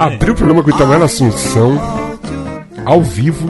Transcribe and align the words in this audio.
abriu 0.00 0.32
o 0.32 0.36
programa 0.36 0.62
com 0.62 0.70
Itamar 0.70 1.02
Assunção, 1.02 1.78
ao 2.84 3.02
vivo. 3.02 3.48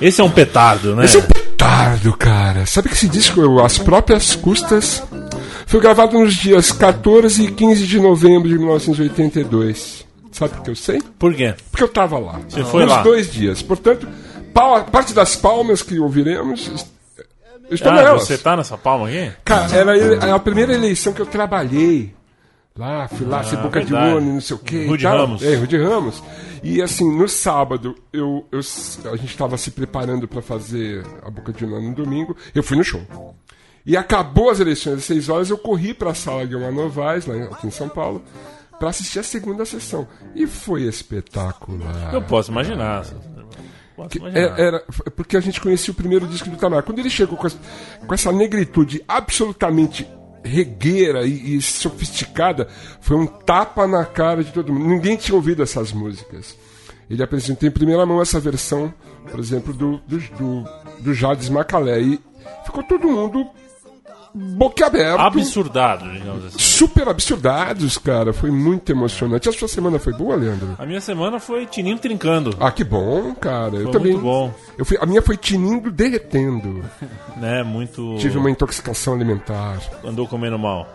Esse 0.00 0.20
é 0.20 0.24
um 0.24 0.30
petardo, 0.30 0.96
né? 0.96 1.04
Esse 1.04 1.16
é 1.16 1.20
um 1.20 1.22
petardo, 1.22 2.16
cara. 2.16 2.66
Sabe 2.66 2.88
que 2.88 2.94
esse 2.94 3.08
disco, 3.08 3.60
As 3.60 3.78
Próprias 3.78 4.34
Custas, 4.34 5.02
foi 5.66 5.80
gravado 5.80 6.18
nos 6.18 6.34
dias 6.34 6.72
14 6.72 7.44
e 7.44 7.50
15 7.52 7.86
de 7.86 8.00
novembro 8.00 8.48
de 8.48 8.58
1982. 8.58 10.04
Sabe 10.32 10.54
por 10.54 10.62
que 10.64 10.70
eu 10.70 10.76
sei? 10.76 11.00
Por 11.18 11.34
quê? 11.34 11.54
Porque 11.70 11.84
eu 11.84 11.88
tava 11.88 12.18
lá. 12.18 12.40
Você 12.48 12.64
foi 12.64 12.82
nos 12.84 12.92
lá? 12.92 13.02
dois 13.02 13.30
dias. 13.30 13.62
Portanto, 13.62 14.08
parte 14.90 15.12
das 15.12 15.36
palmas 15.36 15.82
que 15.82 15.98
ouviremos. 15.98 16.70
Eu 17.68 17.74
estou 17.74 17.92
Ah, 17.92 17.96
nelas. 17.96 18.24
você 18.26 18.36
tá 18.36 18.56
nessa 18.56 18.76
palma 18.76 19.08
aqui? 19.08 19.30
Cara, 19.44 19.74
era 19.74 20.34
a 20.34 20.38
primeira 20.38 20.74
eleição 20.74 21.12
que 21.12 21.20
eu 21.22 21.26
trabalhei. 21.26 22.12
Lá, 22.76 23.06
fui 23.06 23.26
lá, 23.26 23.44
ser 23.44 23.56
boca 23.58 23.84
de 23.84 23.94
Ah, 23.94 23.98
verdade. 24.00 24.14
urna, 24.16 24.32
não 24.32 24.40
sei 24.40 24.56
o 24.56 24.58
quê. 24.58 24.84
e 24.84 24.86
Rude 24.86 25.02
tal. 25.02 25.18
Ramos. 25.18 25.42
É, 25.42 25.54
Rude 25.56 25.76
Ramos. 25.76 26.22
E 26.62 26.80
assim, 26.80 27.14
no 27.18 27.28
sábado, 27.28 27.94
eu, 28.12 28.46
eu- 28.50 28.60
a 29.12 29.16
gente 29.16 29.26
estava 29.30 29.58
se 29.58 29.70
preparando 29.72 30.26
para 30.26 30.40
fazer 30.40 31.04
a 31.22 31.30
boca 31.30 31.52
de 31.52 31.64
urna 31.64 31.80
no 31.80 31.94
domingo. 31.94 32.34
Eu 32.54 32.62
fui 32.62 32.76
no 32.78 32.82
show. 32.84 33.02
E 33.84 33.96
acabou 33.96 34.48
as 34.48 34.58
eleições 34.60 34.94
às 34.98 35.04
6 35.04 35.28
horas, 35.28 35.50
eu 35.50 35.58
corri 35.58 35.92
para 35.92 36.12
a 36.12 36.14
sala 36.14 36.44
Guilherme 36.46 36.76
Novaes, 36.78 37.26
lá 37.26 37.36
em- 37.36 37.42
aqui 37.42 37.66
em 37.66 37.70
São 37.70 37.88
Paulo, 37.88 38.22
para 38.78 38.88
assistir 38.88 39.18
a 39.18 39.22
segunda 39.24 39.64
sessão. 39.66 40.06
E 40.34 40.46
foi 40.46 40.84
espetacular. 40.84 42.14
Eu 42.14 42.22
posso 42.22 42.50
imaginar. 42.50 43.04
Posso 43.96 44.16
imaginar. 44.16 44.58
é- 44.58 44.62
era, 44.66 44.84
porque 45.14 45.36
a 45.36 45.40
gente 45.40 45.60
conhecia 45.60 45.92
o 45.92 45.94
primeiro 45.94 46.26
disco 46.26 46.48
do 46.48 46.56
Tamar. 46.56 46.82
Quando 46.84 47.00
ele 47.00 47.10
chegou 47.10 47.36
com 47.36 48.14
essa 48.14 48.32
negritude 48.32 49.02
absolutamente 49.06 50.06
regueira 50.44 51.26
e, 51.26 51.56
e 51.56 51.62
sofisticada, 51.62 52.68
foi 53.00 53.16
um 53.16 53.26
tapa 53.26 53.86
na 53.86 54.04
cara 54.04 54.42
de 54.42 54.52
todo 54.52 54.72
mundo. 54.72 54.86
Ninguém 54.88 55.16
tinha 55.16 55.34
ouvido 55.34 55.62
essas 55.62 55.92
músicas. 55.92 56.56
Ele 57.08 57.22
apresentou 57.22 57.68
em 57.68 57.72
primeira 57.72 58.06
mão 58.06 58.20
essa 58.20 58.40
versão, 58.40 58.92
por 59.30 59.38
exemplo, 59.38 59.72
do, 59.72 59.98
do, 60.06 60.18
do, 60.18 60.64
do 61.00 61.14
Jades 61.14 61.48
Macalé. 61.48 62.00
E 62.00 62.20
ficou 62.64 62.82
todo 62.82 63.08
mundo 63.08 63.46
boquiaberto. 64.34 65.20
Absurdado, 65.20 66.10
digamos 66.10 66.46
assim. 66.46 66.58
Super 66.58 67.08
absurdados, 67.08 67.98
cara. 67.98 68.32
Foi 68.32 68.50
muito 68.50 68.90
emocionante. 68.90 69.48
A 69.48 69.52
sua 69.52 69.68
semana 69.68 69.98
foi 69.98 70.12
boa, 70.12 70.34
Leandro? 70.36 70.74
A 70.78 70.86
minha 70.86 71.00
semana 71.00 71.38
foi 71.38 71.66
Tininho 71.66 71.98
trincando. 71.98 72.56
Ah, 72.60 72.70
que 72.70 72.84
bom, 72.84 73.34
cara. 73.34 73.76
Eu 73.76 73.84
Foi 73.84 73.92
também. 73.92 74.12
muito 74.12 74.24
bom. 74.24 74.52
Eu 74.78 74.84
fui, 74.84 74.96
a 75.00 75.06
minha 75.06 75.22
foi 75.22 75.36
tinindo 75.36 75.90
derretendo. 75.90 76.84
Né? 77.36 77.62
Muito. 77.62 78.16
Tive 78.18 78.36
uma 78.38 78.50
intoxicação 78.50 79.14
alimentar. 79.14 79.78
Andou 80.04 80.28
comendo 80.28 80.58
mal. 80.58 80.86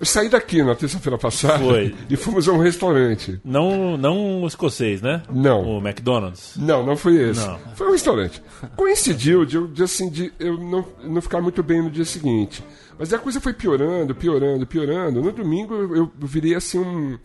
Eu 0.00 0.06
saí 0.06 0.30
daqui 0.30 0.62
na 0.62 0.74
terça-feira 0.74 1.18
passada 1.18 1.58
Foi. 1.58 1.94
e 2.08 2.16
fomos 2.16 2.48
a 2.48 2.52
um 2.52 2.58
restaurante. 2.58 3.38
Não, 3.44 3.98
não 3.98 4.42
o 4.42 4.46
escocês, 4.46 5.02
né? 5.02 5.22
Não. 5.30 5.76
O 5.76 5.78
McDonald's. 5.78 6.54
Não, 6.56 6.84
não 6.84 6.96
foi 6.96 7.16
esse. 7.30 7.46
Não. 7.46 7.58
Foi 7.74 7.88
um 7.88 7.92
restaurante. 7.92 8.42
Coincidiu 8.76 9.44
de, 9.44 9.68
de, 9.68 9.82
assim, 9.82 10.08
de 10.08 10.32
eu 10.40 10.56
não, 10.56 10.86
não 11.04 11.20
ficar 11.20 11.42
muito 11.42 11.62
bem 11.62 11.82
no 11.82 11.90
dia 11.90 12.06
seguinte. 12.06 12.64
Mas 12.98 13.12
a 13.12 13.18
coisa 13.18 13.40
foi 13.40 13.52
piorando, 13.52 14.14
piorando, 14.14 14.66
piorando. 14.66 15.22
No 15.22 15.32
domingo 15.32 15.74
eu, 15.74 15.94
eu 15.96 16.12
virei 16.18 16.54
assim 16.54 16.78
um. 16.78 17.18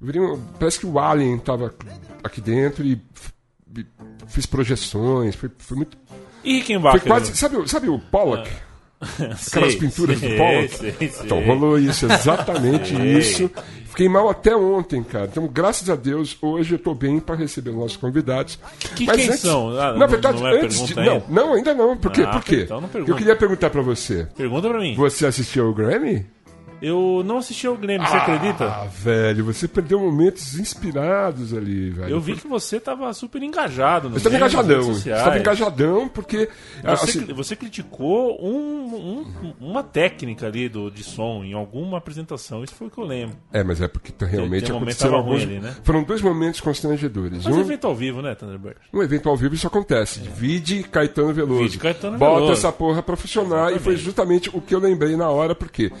virei 0.00 0.20
um- 0.20 0.38
parece 0.58 0.80
que 0.80 0.86
o 0.86 0.98
Alien 0.98 1.36
estava 1.36 1.74
aqui 2.22 2.40
dentro 2.42 2.84
e 2.84 3.00
e 3.76 3.86
fiz 4.28 4.46
projeções. 4.46 5.34
Foi, 5.34 5.50
foi 5.58 5.76
muito. 5.76 5.96
E 6.44 6.56
Rickenbacker? 6.56 7.00
Foi 7.00 7.08
quase. 7.08 7.36
Sabe, 7.36 7.68
sabe 7.68 7.88
o 7.88 7.98
Pollock? 7.98 8.50
Aquelas 9.18 9.72
Sei, 9.72 9.76
pinturas 9.80 10.18
sei, 10.18 10.28
do 10.30 10.36
Pollock? 10.36 10.76
sei. 10.76 10.94
Então 11.24 11.44
rolou 11.44 11.78
isso, 11.78 12.06
exatamente 12.06 12.94
isso. 13.18 13.50
Fiquei 13.86 14.08
mal 14.08 14.30
até 14.30 14.56
ontem, 14.56 15.02
cara. 15.02 15.28
Então, 15.30 15.46
graças 15.46 15.90
a 15.90 15.94
Deus, 15.94 16.36
hoje 16.40 16.76
eu 16.76 16.78
tô 16.78 16.94
bem 16.94 17.20
para 17.20 17.34
receber 17.34 17.70
os 17.70 17.76
nossos 17.76 17.96
convidados. 17.98 18.58
Que 18.96 19.06
quem 19.06 19.32
são? 19.32 19.78
Ah, 19.78 19.92
na 19.92 20.06
verdade, 20.06 20.40
não 20.40 20.48
é 20.48 20.62
antes 20.62 20.86
de. 20.86 20.94
pergunta 20.94 21.26
Não, 21.30 21.46
não, 21.48 21.54
ainda 21.54 21.74
não. 21.74 21.96
Por 21.98 22.10
quê? 22.10 22.22
Ah, 22.22 22.30
Por 22.32 22.42
quê? 22.42 22.62
então 22.64 22.82
eu 23.06 23.14
queria 23.16 23.36
perguntar 23.36 23.68
para 23.68 23.82
você. 23.82 24.26
Pergunta 24.34 24.68
pra 24.68 24.80
mim. 24.80 24.94
Você 24.94 25.26
assistiu 25.26 25.66
ao 25.66 25.74
Grammy? 25.74 26.24
Eu 26.82 27.22
não 27.24 27.38
assisti 27.38 27.66
ao 27.66 27.76
Grêmio, 27.76 28.06
você 28.06 28.16
acredita? 28.16 28.64
Ah, 28.66 28.86
velho, 28.86 29.44
você 29.44 29.68
perdeu 29.68 30.00
momentos 30.00 30.58
inspirados 30.58 31.54
ali, 31.54 31.90
velho. 31.90 32.10
Eu 32.10 32.20
vi 32.20 32.34
que 32.34 32.46
você 32.48 32.80
tava 32.80 33.12
super 33.14 33.40
engajado 33.42 34.08
no 34.08 34.18
Você 34.18 34.28
nas 34.28 34.36
engajadão. 34.38 34.82
Você 34.82 35.10
estava 35.10 35.38
engajadão 35.38 36.08
porque. 36.08 36.48
Você, 36.82 37.20
assim, 37.20 37.32
você 37.32 37.54
criticou 37.54 38.36
um- 38.44 39.22
um- 39.42 39.54
uma 39.60 39.82
técnica 39.82 40.46
ali 40.46 40.68
do, 40.68 40.90
de 40.90 41.04
som 41.04 41.44
em 41.44 41.52
alguma 41.52 41.98
apresentação. 41.98 42.64
Isso 42.64 42.74
foi 42.74 42.88
o 42.88 42.90
que 42.90 42.98
eu 42.98 43.04
lembro. 43.04 43.36
É, 43.52 43.62
mas 43.62 43.80
é 43.80 43.86
porque 43.86 44.12
realmente 44.24 44.66
tem 44.66 44.76
aconteceram 44.76 45.12
tava 45.12 45.22
ruim 45.22 45.40
alguns. 45.40 45.42
ali, 45.50 45.60
né? 45.60 45.76
Foram 45.84 46.02
dois 46.02 46.20
momentos 46.20 46.60
constrangedores. 46.60 47.44
Mas 47.44 47.56
um, 47.56 47.60
evento 47.60 47.86
ao 47.86 47.94
vivo, 47.94 48.20
né, 48.20 48.34
Thunderbird? 48.34 48.76
Um 48.92 49.02
evento 49.02 49.28
ao 49.28 49.36
vivo 49.36 49.54
isso 49.54 49.66
acontece. 49.66 50.20
Vide 50.20 50.82
Caetano 50.82 51.32
Veloso. 51.32 51.62
Vide 51.62 51.78
Caetano 51.78 52.18
Bota 52.18 52.34
Veloso. 52.34 52.52
essa 52.54 52.72
porra 52.72 53.02
pra 53.02 53.14
funcionar. 53.16 53.72
E 53.72 53.78
foi 53.78 53.94
Exatamente. 53.94 54.02
justamente 54.04 54.50
o 54.52 54.60
que 54.60 54.74
eu 54.74 54.80
lembrei 54.80 55.16
na 55.16 55.28
hora, 55.30 55.54
porque 55.54 55.92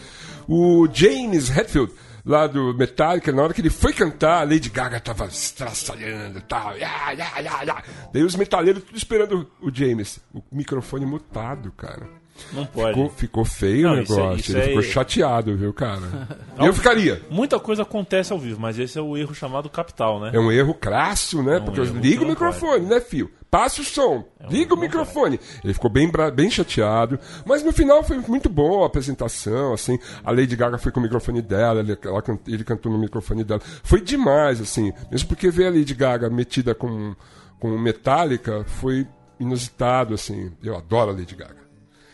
o 0.48 0.88
James 0.92 1.50
Hetfield, 1.50 1.92
lá 2.24 2.46
do 2.46 2.74
Metallica, 2.74 3.32
na 3.32 3.42
hora 3.42 3.54
que 3.54 3.60
ele 3.60 3.70
foi 3.70 3.92
cantar, 3.92 4.40
a 4.40 4.44
Lady 4.44 4.70
Gaga 4.70 5.00
tava 5.00 5.26
estraçalhando 5.26 6.38
e 6.38 6.42
tal. 6.42 6.76
Ya, 6.76 7.12
ya, 7.12 7.40
ya. 7.40 7.82
Daí 8.12 8.22
os 8.22 8.36
metaleiros 8.36 8.84
tudo 8.84 8.96
esperando 8.96 9.50
o 9.60 9.74
James. 9.74 10.20
O 10.32 10.42
microfone 10.52 11.06
mutado, 11.06 11.72
cara. 11.72 12.21
Não 12.52 12.66
pode. 12.66 12.94
Ficou, 12.94 13.10
ficou 13.10 13.44
feio 13.44 13.88
Não, 13.88 13.96
o 13.96 14.02
isso 14.02 14.12
é- 14.12 14.16
negócio. 14.16 14.40
isso 14.40 14.52
ele 14.52 14.60
é- 14.60 14.66
ficou 14.68 14.82
chateado, 14.82 15.56
viu, 15.56 15.72
cara? 15.72 16.28
eu 16.58 16.72
ficaria. 16.72 17.22
Muita 17.30 17.58
coisa 17.58 17.82
acontece 17.82 18.32
ao 18.32 18.38
vivo, 18.38 18.60
mas 18.60 18.78
esse 18.78 18.98
é 18.98 19.02
o 19.02 19.16
erro 19.16 19.34
chamado 19.34 19.68
capital, 19.68 20.20
né? 20.20 20.30
É 20.32 20.38
um 20.38 20.50
erro 20.50 20.74
crasso, 20.74 21.42
né? 21.42 21.60
Porque 21.60 21.80
erro 21.80 21.94
que 21.94 21.98
liga 22.00 22.24
o 22.24 22.28
microfone, 22.28 22.86
né, 22.86 23.00
fio? 23.00 23.30
Passe 23.50 23.82
o 23.82 23.84
som, 23.84 24.24
liga 24.48 24.72
o 24.72 24.78
microfone. 24.78 25.38
Ele 25.62 25.74
ficou 25.74 25.90
bem, 25.90 26.10
bem 26.34 26.50
chateado, 26.50 27.18
mas 27.44 27.62
no 27.62 27.70
final 27.70 28.02
foi 28.02 28.16
muito 28.16 28.48
boa 28.48 28.84
a 28.84 28.86
apresentação, 28.86 29.74
assim. 29.74 29.98
A 30.24 30.30
Lady 30.30 30.56
Gaga 30.56 30.78
foi 30.78 30.90
com 30.90 31.00
o 31.00 31.02
microfone 31.02 31.42
dela, 31.42 31.80
ele, 31.80 31.98
ela 32.02 32.22
ele 32.48 32.64
cantou 32.64 32.90
no 32.90 32.96
microfone 32.98 33.44
dela. 33.44 33.60
Foi 33.82 34.00
demais, 34.00 34.58
assim. 34.58 34.90
Mesmo 35.10 35.28
porque 35.28 35.50
ver 35.50 35.66
a 35.66 35.70
Lady 35.70 35.94
Gaga 35.94 36.30
metida 36.30 36.74
com, 36.74 37.14
com 37.60 37.76
Metallica 37.76 38.64
foi 38.66 39.06
inusitado, 39.38 40.14
assim. 40.14 40.50
Eu 40.62 40.74
adoro 40.74 41.10
a 41.10 41.14
Lady 41.14 41.34
Gaga. 41.34 41.61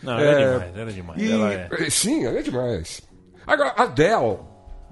Não, 0.03 0.17
é, 0.19 0.31
É, 0.31 0.35
demais, 0.53 0.77
ela 0.77 0.89
é 0.89 0.93
demais. 0.93 1.21
E, 1.21 1.31
Ela 1.31 1.53
é... 1.53 1.67
eh, 1.71 1.89
Sim, 1.89 2.25
ela 2.25 2.39
é 2.39 2.41
demais. 2.41 3.01
Agora, 3.45 3.73
a 3.75 3.83
Adele. 3.83 4.37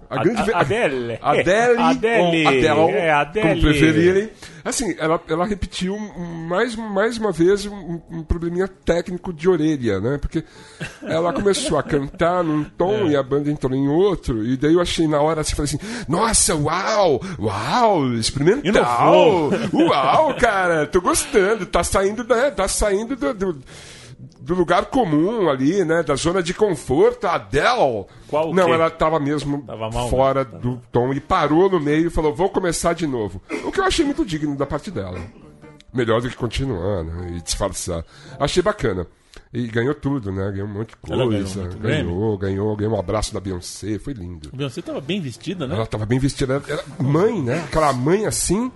A, 0.10 0.20
A- 0.20 0.24
grande 0.24 0.52
a- 0.54 0.60
Adele. 0.60 1.20
Adele. 1.22 1.78
Adele. 1.82 2.48
Adele. 2.48 2.92
É, 2.94 3.12
Adele. 3.12 3.48
Como 3.50 3.62
preferirem. 3.62 4.30
Assim, 4.64 4.96
ela, 5.00 5.22
ela 5.30 5.46
repetiu 5.46 5.98
mais, 5.98 6.76
mais 6.76 7.18
uma 7.18 7.32
vez 7.32 7.66
um, 7.66 8.02
um 8.10 8.24
probleminha 8.24 8.68
técnico 8.68 9.34
de 9.34 9.50
orelha, 9.50 10.00
né? 10.00 10.18
Porque 10.18 10.44
ela 11.04 11.32
começou 11.34 11.78
a 11.78 11.84
cantar 11.84 12.42
num 12.44 12.64
tom 12.64 13.08
É. 13.08 13.12
e 13.12 13.16
a 13.18 13.24
banda 13.24 13.50
entrou 13.52 13.74
em 13.76 13.88
outro. 13.90 14.46
E 14.46 14.56
daí 14.58 14.74
eu 14.74 14.82
achei 14.82 15.08
na 15.08 15.20
hora 15.22 15.42
assim, 15.42 15.56
falei 15.56 15.72
assim: 15.74 16.04
Nossa, 16.08 16.56
uau! 16.56 17.22
Uau! 17.40 18.14
Experimental! 18.14 19.50
Uau, 19.74 20.34
cara! 20.36 20.86
Tô 20.86 21.02
gostando. 21.02 21.66
Tá 21.66 21.84
saindo, 21.84 22.24
da, 22.24 22.50
tá 22.52 22.68
saindo 22.68 23.16
do- 23.16 23.34
do 23.34 23.64
do 24.48 24.56
lugar 24.56 24.86
comum 24.86 25.50
ali, 25.50 25.84
né? 25.84 26.02
Da 26.04 26.16
zona 26.16 26.42
de 26.42 26.54
conforto, 26.54 27.28
a 27.28 27.36
Adele. 27.36 28.06
Qual 28.30 28.50
o 28.50 28.54
Não, 28.56 28.66
quê? 28.68 28.72
ela 28.72 28.90
tava 28.90 29.20
mesmo 29.20 29.62
Tava 29.64 29.90
mal, 29.90 30.10
fora 30.10 30.46
do 30.46 30.82
tom 30.90 31.12
e 31.14 31.20
parou 31.20 31.70
no 31.70 31.80
meio 31.82 32.08
e 32.08 32.10
falou: 32.10 32.34
vou 32.34 32.50
começar 32.50 32.94
de 32.94 33.06
novo. 33.06 33.42
O 33.66 33.72
que 33.72 33.80
eu 33.82 33.84
achei 33.84 34.06
muito 34.06 34.26
digno 34.26 34.56
da 34.56 34.66
parte 34.66 34.90
dela. 34.90 35.20
Melhor 35.94 36.22
do 36.22 36.30
que 36.30 36.36
continuar, 36.36 37.04
né? 37.04 37.34
E 37.38 37.42
disfarçar. 37.42 38.06
Achei 38.40 38.64
bacana. 38.64 39.06
E 39.54 39.68
ganhou 39.68 39.94
tudo, 39.94 40.32
né? 40.32 40.50
Ganhou 40.52 40.68
um 40.68 40.74
monte 40.74 40.90
de 40.90 40.96
Ela 41.12 41.26
ganhou 41.26 41.44
coisa. 41.44 41.62
muito 41.64 41.78
Ganhou, 41.80 42.38
ganhou, 42.38 42.76
ganhou 42.76 42.96
um 42.96 43.00
abraço 43.00 43.34
da 43.34 43.40
Beyoncé, 43.40 44.00
foi 44.00 44.14
lindo. 44.14 44.50
A 44.54 44.56
Beyoncé 44.56 44.82
tava 44.82 45.02
bem 45.02 45.20
vestida, 45.22 45.68
né? 45.68 45.76
Ela 45.76 45.86
tava 45.86 46.06
bem 46.06 46.20
vestida. 46.20 46.62
Era 46.68 46.84
mãe, 47.00 47.42
né? 47.42 47.64
Aquela 47.66 47.92
mãe 47.94 48.26
assim, 48.26 48.72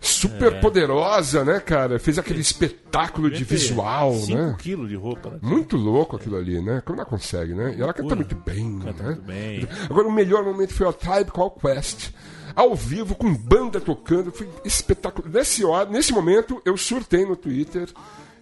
super 0.00 0.52
É. 0.54 0.60
poderosa, 0.60 1.44
né, 1.44 1.58
cara? 1.60 1.98
Fez 1.98 2.18
aquele 2.18 2.40
espetáculo 2.40 3.30
de 3.30 3.42
visual, 3.44 4.14
5 4.14 4.38
né? 4.38 4.56
quilos 4.58 4.88
de 4.88 4.94
roupa, 4.96 5.30
né? 5.30 5.38
Muito 5.42 5.76
louco 5.76 6.16
aquilo 6.16 6.36
ali, 6.36 6.60
né? 6.62 6.80
Como 6.84 6.98
ela 6.98 7.08
consegue, 7.08 7.54
né? 7.54 7.74
E 7.76 7.82
ela 7.82 7.92
canta 7.92 8.14
muito 8.14 8.34
bem, 8.36 8.78
Canta 8.78 9.02
né? 9.02 9.08
muito 9.10 9.22
bem. 9.22 9.68
Agora, 9.90 10.06
o 10.08 10.12
melhor 10.12 10.44
momento 10.44 10.72
foi 10.72 10.88
a 10.88 10.92
Tribe 10.92 11.30
Called 11.32 11.56
Quest. 11.60 12.10
ao 12.54 12.74
vivo, 12.74 13.14
com 13.14 13.32
banda 13.34 13.80
tocando. 13.80 14.32
Foi 14.32 14.48
espetacular. 14.64 15.28
Nesse, 15.30 15.64
hora, 15.64 15.88
nesse 15.90 16.12
momento, 16.12 16.60
eu 16.64 16.76
surtei 16.76 17.24
no 17.24 17.36
Twitter. 17.36 17.88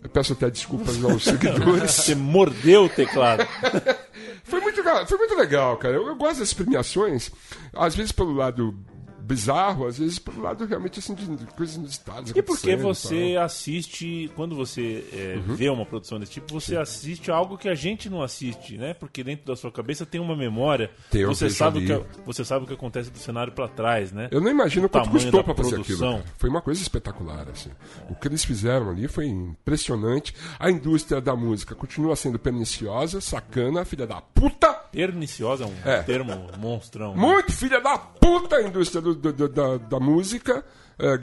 Eu 0.03 0.09
peço 0.11 0.35
até 0.35 0.49
desculpas 0.51 1.03
aos 1.05 1.25
seguidores. 1.25 1.91
Você 1.91 2.15
mordeu 2.15 2.85
o 2.85 2.89
teclado. 2.89 3.47
Foi 4.45 4.61
muito, 4.61 4.77
legal- 4.77 5.05
foi 5.09 5.19
muito 5.19 5.35
legal, 5.35 5.77
cara. 5.77 5.95
Eu, 5.97 6.07
eu 6.07 6.15
gosto 6.15 6.39
dessas 6.39 6.55
premiações, 6.55 7.33
às 7.75 7.97
vezes 7.97 8.13
pelo 8.13 8.33
lado 8.33 8.73
bizarro, 9.27 9.87
às 9.87 9.99
vezes 9.99 10.19
pelo 10.19 10.41
lado 10.43 10.65
realmente 10.65 10.99
assim 11.01 11.15
de, 11.15 11.27
coisas 11.57 11.77
inusitadas. 11.77 12.31
E 12.35 12.43
porque 12.43 12.77
você 12.77 13.37
assiste, 13.41 14.31
quando 14.37 14.55
você 14.55 15.05
é, 15.13 15.37
Uhum. 15.37 15.55
vê 15.57 15.69
uma 15.69 15.85
produção 15.85 16.19
desse 16.21 16.33
tipo, 16.33 16.53
você 16.53 16.77
assiste 16.77 17.31
algo 17.31 17.59
que 17.59 17.69
a 17.69 17.75
gente 17.75 18.09
não 18.09 18.23
assiste, 18.23 18.79
né? 18.79 18.95
Porque 18.95 19.25
dentro 19.25 19.45
da 19.47 19.57
sua 19.57 19.71
cabeça 19.73 20.07
tem 20.07 20.21
uma 20.21 20.37
memória. 20.37 20.91
Tem, 21.11 21.25
você 21.25 21.51
sabe 21.51 21.81
o 21.81 21.87
que 21.87 22.07
você 22.25 22.45
sabe 22.45 22.65
o 22.65 22.69
que 22.69 22.75
acontece 22.75 23.11
do 23.11 23.19
cenário 23.19 23.53
pra 23.53 23.67
trás, 23.69 24.13
né? 24.13 24.29
Eu 24.31 24.41
não 24.41 24.51
imagino 24.51 24.89
quanto 24.89 25.05
tamanho 25.05 25.23
custou 25.25 25.43
pra 25.45 25.55
fazer 25.55 25.81
aquilo. 25.81 25.85
produção. 25.99 26.13
cara. 26.23 26.35
Foi 26.39 26.49
uma 26.51 26.63
coisa 26.63 26.81
espetacular, 26.81 27.49
assim. 27.51 27.71
O 28.09 28.15
que 28.15 28.29
eles 28.29 28.45
fizeram 28.45 28.91
ali 28.91 29.09
foi 29.09 29.27
impressionante. 29.27 30.35
A 30.59 30.71
indústria 30.71 31.21
da 31.21 31.35
música 31.35 31.75
continua 31.75 32.15
sendo 32.17 32.39
perniciosa, 32.39 33.21
sacana, 33.21 33.85
filha 33.85 34.07
da 34.07 34.21
puta. 34.21 34.86
Perniciosa 34.97 35.65
é 35.65 35.67
um 35.67 35.75
É. 35.85 36.03
termo 36.03 36.33
monstrão. 36.59 37.15
né? 37.15 37.21
Muito 37.21 37.53
filha 37.53 37.81
da 37.81 37.99
puta 37.99 38.57
a 38.57 38.63
indústria 38.63 39.03
do- 39.03 39.15
do- 39.15 39.33
do- 39.33 39.49
da, 39.49 39.77
da 39.77 40.01
música. 40.01 40.65
É, 40.99 41.15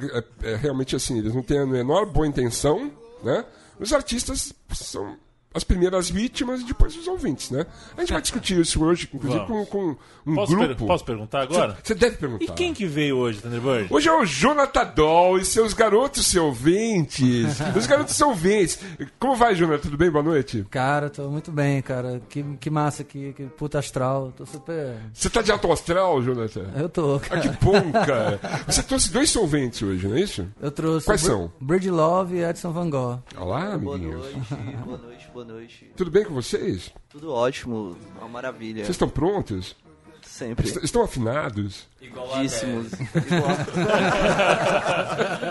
é- 0.46 0.52
é 0.52 0.56
realmente 0.56 0.96
assim, 0.96 1.18
eles 1.18 1.34
não 1.34 1.42
têm 1.42 1.58
a 1.60 1.66
menor 1.66 2.06
boa 2.06 2.28
intenção, 2.28 2.92
né? 3.24 3.44
Os 3.80 3.92
artistas 3.92 4.54
são 4.72 5.18
as 5.54 5.64
primeiras 5.64 6.10
vítimas 6.10 6.62
e 6.62 6.66
depois 6.66 6.96
os 6.98 7.08
ouvintes, 7.08 7.52
né? 7.52 7.66
A 7.96 8.02
gente 8.02 8.14
vai 8.14 8.22
discutir 8.22 8.60
isso 8.60 8.84
hoje, 8.84 9.10
inclusive 9.14 9.46
com, 9.46 9.66
com 9.66 9.96
um 10.26 10.36
Posso, 10.36 10.58
per- 10.58 10.68
grupo. 10.68 10.88
posso 10.88 11.06
perguntar 11.06 11.42
agora? 11.42 11.78
Você 11.84 11.94
deve 11.94 12.16
E 12.16 12.18
perguntar. 12.18 12.54
quem 12.54 12.74
que 12.74 12.86
veio 12.86 13.18
hoje, 13.18 13.42
Thunderbird? 13.42 13.88
Hoje 13.94 14.08
é 14.10 14.14
o 14.14 14.26
Jonathan 14.26 14.86
Doll 14.96 15.38
e 15.40 15.46
seus 15.46 15.74
garotos 15.74 16.26
seus 16.28 16.44
ouvintes. 16.46 17.60
Os 17.76 17.86
garotos 17.88 18.16
seus 18.16 18.30
ouvintes. 18.30 18.80
Como 19.20 19.36
vai, 19.36 19.56
Jonathan? 19.56 19.82
Tudo 19.84 19.98
bem? 19.98 20.10
Boa 20.10 20.24
noite. 20.24 20.66
Cara, 20.70 21.10
tô 21.10 21.30
muito 21.30 21.52
bem, 21.52 21.82
cara. 21.82 22.22
Que, 22.30 22.44
que 22.60 22.70
massa, 22.70 23.04
que, 23.04 23.34
que 23.34 23.44
puta 23.46 23.80
astral. 23.80 24.34
Tô 24.36 24.46
super. 24.46 24.96
Você 25.14 25.30
tá 25.30 25.42
de 25.42 25.52
alto 25.52 25.72
astral, 25.72 26.22
Jonathan? 26.22 26.66
Eu 26.76 26.90
tô, 26.90 27.16
Ah, 27.16 27.20
cara. 27.20 27.42
que 27.42 27.64
bom, 27.64 27.92
cara. 27.92 28.40
Você 28.68 28.82
trouxe 28.84 29.12
dois 29.12 29.30
solventes 29.30 29.82
hoje, 29.82 30.08
não 30.08 30.16
é 30.16 30.22
isso? 30.22 30.48
Eu 30.62 30.72
trouxe. 30.72 31.06
Quais 31.06 31.22
Br- 31.22 31.28
são? 31.28 31.52
Bridge 31.60 31.90
Love 31.90 32.36
e 32.38 32.44
Edson 32.44 32.72
Van 32.72 32.90
Gogh. 32.90 33.20
Olá, 33.38 33.78
Boa 33.78 33.96
amiguinhos. 33.96 34.22
noite, 34.22 34.40
boa 34.86 34.98
noite, 35.04 35.30
boa 35.34 35.43
noite. 35.44 35.92
Tudo 35.96 36.10
bem 36.12 36.24
com 36.24 36.34
vocês? 36.34 36.92
Tudo 37.10 37.32
ótimo, 37.32 37.98
uma 38.18 38.28
maravilha. 38.28 38.78
Vocês 38.84 38.92
estão 38.96 39.10
prontos? 39.10 39.76
Sempre. 40.22 40.68
Est- 40.68 40.84
Estão 40.84 41.04
afinados? 41.04 41.86
Igualíssimos. 42.02 42.92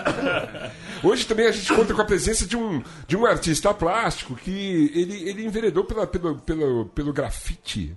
Hoje 1.03 1.25
também 1.25 1.47
a 1.47 1.51
gente 1.51 1.71
conta 1.73 1.93
com 1.93 2.01
a 2.01 2.05
presença 2.05 2.45
de 2.45 2.55
um, 2.57 2.81
de 3.07 3.15
um 3.17 3.25
artista 3.25 3.73
plástico 3.73 4.35
que 4.35 4.91
ele, 4.93 5.29
ele 5.29 5.45
enveredou 5.45 5.83
pela, 5.83 6.07
pelo, 6.07 6.35
pelo, 6.39 6.85
pelo 6.87 7.13
grafite. 7.13 7.95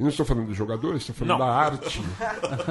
Eu 0.00 0.04
não 0.04 0.08
estou 0.08 0.24
falando 0.24 0.46
do 0.46 0.54
jogador, 0.54 0.96
estou 0.96 1.14
falando 1.14 1.38
Não. 1.38 1.46
da 1.46 1.52
arte. 1.52 2.00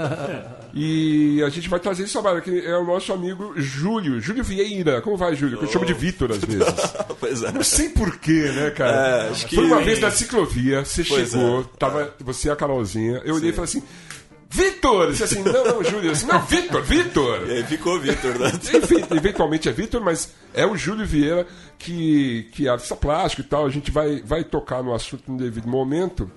e 0.73 1.43
a 1.45 1.49
gente 1.49 1.69
vai 1.69 1.79
trazer 1.79 2.03
esse 2.03 2.13
trabalho, 2.13 2.41
que 2.41 2.65
é 2.65 2.75
o 2.75 2.83
nosso 2.85 3.13
amigo 3.13 3.53
Júlio, 3.55 4.19
Júlio 4.19 4.43
Vieira. 4.43 4.99
Como 5.01 5.15
vai, 5.15 5.35
Júlio? 5.35 5.59
Que 5.59 5.65
eu 5.65 5.69
chamo 5.71 5.85
de 5.85 5.93
Vitor 5.93 6.31
às 6.31 6.39
vezes. 6.43 6.73
Pois 7.19 7.43
é. 7.43 7.51
Não 7.51 7.63
sei 7.63 7.89
porquê, 7.89 8.51
né, 8.51 8.71
cara? 8.71 8.91
É, 9.27 9.29
acho 9.29 9.45
que- 9.45 9.55
Foi 9.55 9.65
uma 9.65 9.79
vez 9.79 9.99
na 9.99 10.09
ciclovia, 10.09 10.83
você 10.83 11.03
Pois 11.03 11.29
chegou, 11.29 11.61
é. 11.61 11.65
tava 11.77 12.13
você 12.19 12.47
e 12.47 12.51
a 12.51 12.55
Carolzinha. 12.55 13.21
Eu 13.23 13.35
olhei 13.35 13.51
e 13.51 13.53
falei 13.53 13.69
assim: 13.69 13.83
Vitor! 14.49 15.13
Você 15.15 15.23
assim, 15.25 15.43
não, 15.43 15.63
não, 15.65 15.83
Júlio. 15.83 16.09
Assim, 16.11 16.25
não, 16.25 16.41
Vitor, 16.41 16.81
Vitor! 16.81 17.47
E 17.47 17.51
aí 17.57 17.63
ficou 17.63 17.99
Vitor, 17.99 18.39
né? 18.39 18.51
Enfim, 18.73 19.03
eventualmente 19.15 19.69
é 19.69 19.71
Vitor, 19.71 20.01
mas 20.01 20.33
é 20.51 20.65
o 20.65 20.75
Júlio 20.75 21.05
Vieira 21.05 21.45
que, 21.77 22.49
que 22.53 22.67
é 22.67 22.71
artista 22.71 22.95
plástico 22.95 23.43
e 23.43 23.45
tal. 23.45 23.67
A 23.67 23.69
gente 23.69 23.91
vai, 23.91 24.19
vai 24.25 24.43
tocar 24.43 24.81
no 24.81 24.95
assunto 24.95 25.31
no 25.31 25.37
devido 25.37 25.67
momento. 25.67 26.31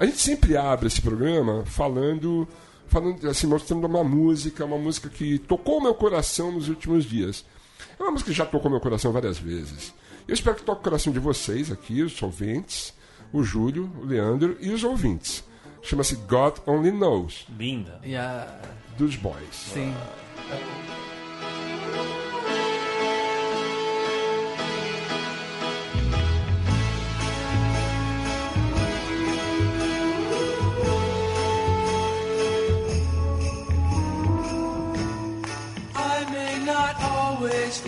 A 0.00 0.06
gente 0.06 0.16
sempre 0.16 0.56
abre 0.56 0.86
esse 0.86 1.02
programa 1.02 1.62
falando, 1.66 2.48
falando 2.88 3.28
assim, 3.28 3.46
mostrando 3.46 3.86
uma 3.86 4.02
música, 4.02 4.64
uma 4.64 4.78
música 4.78 5.10
que 5.10 5.38
tocou 5.40 5.76
o 5.76 5.82
meu 5.82 5.94
coração 5.94 6.50
nos 6.50 6.70
últimos 6.70 7.04
dias. 7.04 7.44
É 7.98 8.02
uma 8.02 8.12
música 8.12 8.30
que 8.30 8.36
já 8.36 8.46
tocou 8.46 8.70
meu 8.70 8.80
coração 8.80 9.12
várias 9.12 9.38
vezes. 9.38 9.92
Eu 10.26 10.32
espero 10.32 10.56
que 10.56 10.62
toque 10.62 10.80
o 10.80 10.84
coração 10.84 11.12
de 11.12 11.18
vocês 11.18 11.70
aqui, 11.70 12.00
os 12.00 12.22
ouvintes, 12.22 12.94
o 13.30 13.42
Júlio, 13.42 13.92
o 14.00 14.06
Leandro 14.06 14.56
e 14.58 14.70
os 14.70 14.82
ouvintes. 14.84 15.44
Chama-se 15.82 16.16
God 16.16 16.56
Only 16.66 16.92
Knows, 16.92 17.46
Linda. 17.58 18.00
E 18.02 18.16
a. 18.16 18.58
dos 18.96 19.16
Boys. 19.16 19.52
Sim. 19.52 19.94
I 20.50 20.99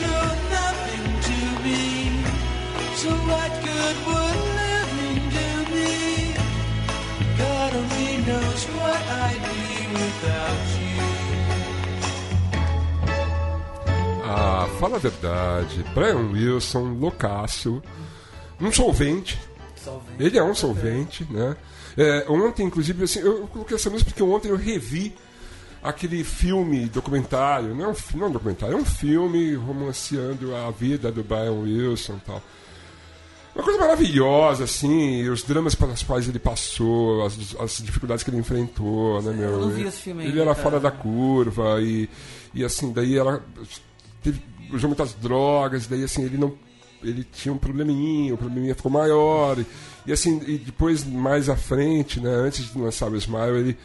could 0.00 0.08
show 0.08 0.26
nothing 0.50 1.04
to 1.28 1.38
me. 1.64 2.24
So 2.96 3.10
what 3.28 3.50
good 3.64 3.96
would 4.06 4.40
living 4.60 5.20
do 5.30 5.48
me? 5.74 6.34
God 7.38 7.70
only 7.74 8.16
knows 8.26 8.64
what 8.76 9.00
I'd 9.24 9.42
be 9.42 9.86
without 9.92 10.62
you. 10.78 11.00
Ah, 14.24 14.68
fala 14.78 14.96
a 14.96 14.98
verdade. 14.98 15.84
Brian 15.94 16.30
Wilson, 16.32 16.98
loucaço. 17.00 17.82
Um 18.60 18.72
solvente. 18.72 19.38
Solvente. 19.76 20.22
Ele 20.22 20.38
é 20.38 20.42
um 20.44 20.54
solvente, 20.54 21.26
né? 21.30 21.56
É, 21.96 22.26
ontem, 22.28 22.66
inclusive, 22.66 23.04
assim, 23.04 23.20
eu 23.20 23.46
coloquei 23.48 23.76
essa 23.76 23.90
música 23.90 24.10
porque 24.10 24.22
ontem 24.22 24.48
eu 24.50 24.56
revi 24.56 25.14
aquele 25.82 26.22
filme 26.24 26.86
documentário. 26.86 27.74
Não 27.74 27.86
é 27.86 27.88
um, 27.88 27.94
não 28.14 28.26
é 28.26 28.28
um 28.28 28.32
documentário, 28.32 28.76
é 28.76 28.80
um 28.80 28.84
filme 28.84 29.54
romanceando 29.54 30.54
a 30.54 30.70
vida 30.70 31.10
do 31.10 31.22
Brian 31.22 31.52
Wilson 31.52 32.14
e 32.16 32.20
tal. 32.20 32.42
Uma 33.54 33.64
coisa 33.64 33.80
maravilhosa, 33.80 34.64
assim, 34.64 35.28
os 35.28 35.42
dramas 35.42 35.74
pelos 35.74 36.02
quais 36.04 36.28
ele 36.28 36.38
passou, 36.38 37.26
as, 37.26 37.36
as 37.58 37.78
dificuldades 37.78 38.22
que 38.22 38.30
ele 38.30 38.38
enfrentou, 38.38 39.20
né, 39.22 39.32
meu? 39.32 39.50
eu 39.50 39.60
não 39.60 39.70
vi 39.70 39.82
esse 39.82 40.02
filme 40.02 40.22
Ele 40.22 40.30
ainda, 40.30 40.42
era 40.42 40.54
cara. 40.54 40.62
fora 40.62 40.80
da 40.80 40.90
curva 40.90 41.80
e, 41.82 42.08
e 42.54 42.64
assim, 42.64 42.92
daí 42.92 43.18
ela 43.18 43.44
teve, 44.22 44.40
usou 44.72 44.88
muitas 44.88 45.14
drogas, 45.14 45.86
daí 45.86 46.04
assim, 46.04 46.22
ele 46.24 46.38
não. 46.38 46.54
Ele 47.02 47.24
tinha 47.24 47.52
um 47.52 47.56
probleminha, 47.56 48.34
o 48.34 48.36
probleminha 48.36 48.74
ficou 48.74 48.92
maior. 48.92 49.58
E, 49.58 49.66
e, 50.06 50.12
assim, 50.12 50.40
e 50.46 50.58
depois, 50.58 51.02
mais 51.02 51.48
à 51.48 51.56
frente, 51.56 52.20
né, 52.20 52.30
antes 52.30 52.70
de 52.70 52.78
lançar 52.78 53.10
o 53.10 53.16
Smile, 53.16 53.58
ele, 53.58 53.78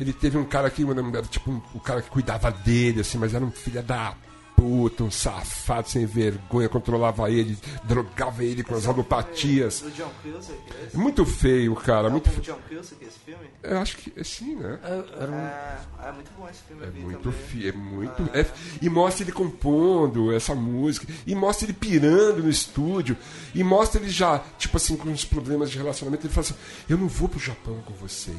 ele 0.00 0.12
teve 0.12 0.38
um 0.38 0.44
cara 0.44 0.70
que, 0.70 0.84
tipo 1.28 1.50
um, 1.50 1.60
um 1.74 1.78
cara 1.78 2.02
que 2.02 2.10
cuidava 2.10 2.50
dele, 2.50 3.00
assim, 3.00 3.18
mas 3.18 3.34
era 3.34 3.44
um 3.44 3.50
filho 3.50 3.82
da 3.82 4.14
puta, 4.62 5.02
um 5.02 5.10
safado 5.10 5.88
sem 5.88 6.06
vergonha, 6.06 6.68
controlava 6.68 7.28
ele, 7.28 7.58
drogava 7.82 8.44
ele 8.44 8.62
com 8.62 8.74
as 8.76 8.86
alopatias. 8.86 9.80
Do 9.80 9.90
John 9.90 10.10
Cusack, 10.22 10.58
é 10.80 10.86
esse? 10.86 10.96
Muito 10.96 11.26
feio, 11.26 11.74
cara. 11.74 12.06
É 12.06 12.10
Muito 12.10 12.30
feio. 12.30 12.42
John 12.42 12.58
Cusack 12.68 13.04
esse 13.04 13.18
filme? 13.18 13.44
Eu 13.62 13.78
acho 13.78 13.96
que 13.96 14.12
é 14.16 14.22
sim, 14.22 14.54
né? 14.54 14.78
É, 14.84 15.22
era 15.22 15.30
um- 15.32 15.34
É, 15.34 15.78
é 16.08 16.12
muito 16.12 16.30
bom 16.38 16.48
esse 16.48 16.60
filme, 16.62 16.84
É 16.84 16.90
muito 17.04 17.32
fi, 17.32 17.68
é 17.68 17.72
muito. 17.72 18.22
é- 18.32 18.46
e 18.80 18.88
mostra 18.88 19.24
ele 19.24 19.32
compondo 19.32 20.32
essa 20.32 20.54
música, 20.54 21.06
e 21.26 21.34
mostra 21.34 21.66
ele 21.66 21.72
pirando 21.72 22.42
no 22.42 22.50
estúdio, 22.50 23.16
e 23.54 23.64
mostra 23.64 24.00
ele 24.00 24.10
já, 24.10 24.38
tipo 24.58 24.76
assim, 24.76 24.96
com 24.96 25.08
uns 25.08 25.24
problemas 25.24 25.70
de 25.72 25.78
relacionamento. 25.78 26.24
Ele 26.26 26.32
fala 26.32 26.46
assim: 26.46 26.54
Eu 26.88 26.96
não 26.98 27.08
vou 27.08 27.28
pro 27.28 27.40
Japão 27.40 27.82
com 27.84 27.94
vocês, 27.94 28.36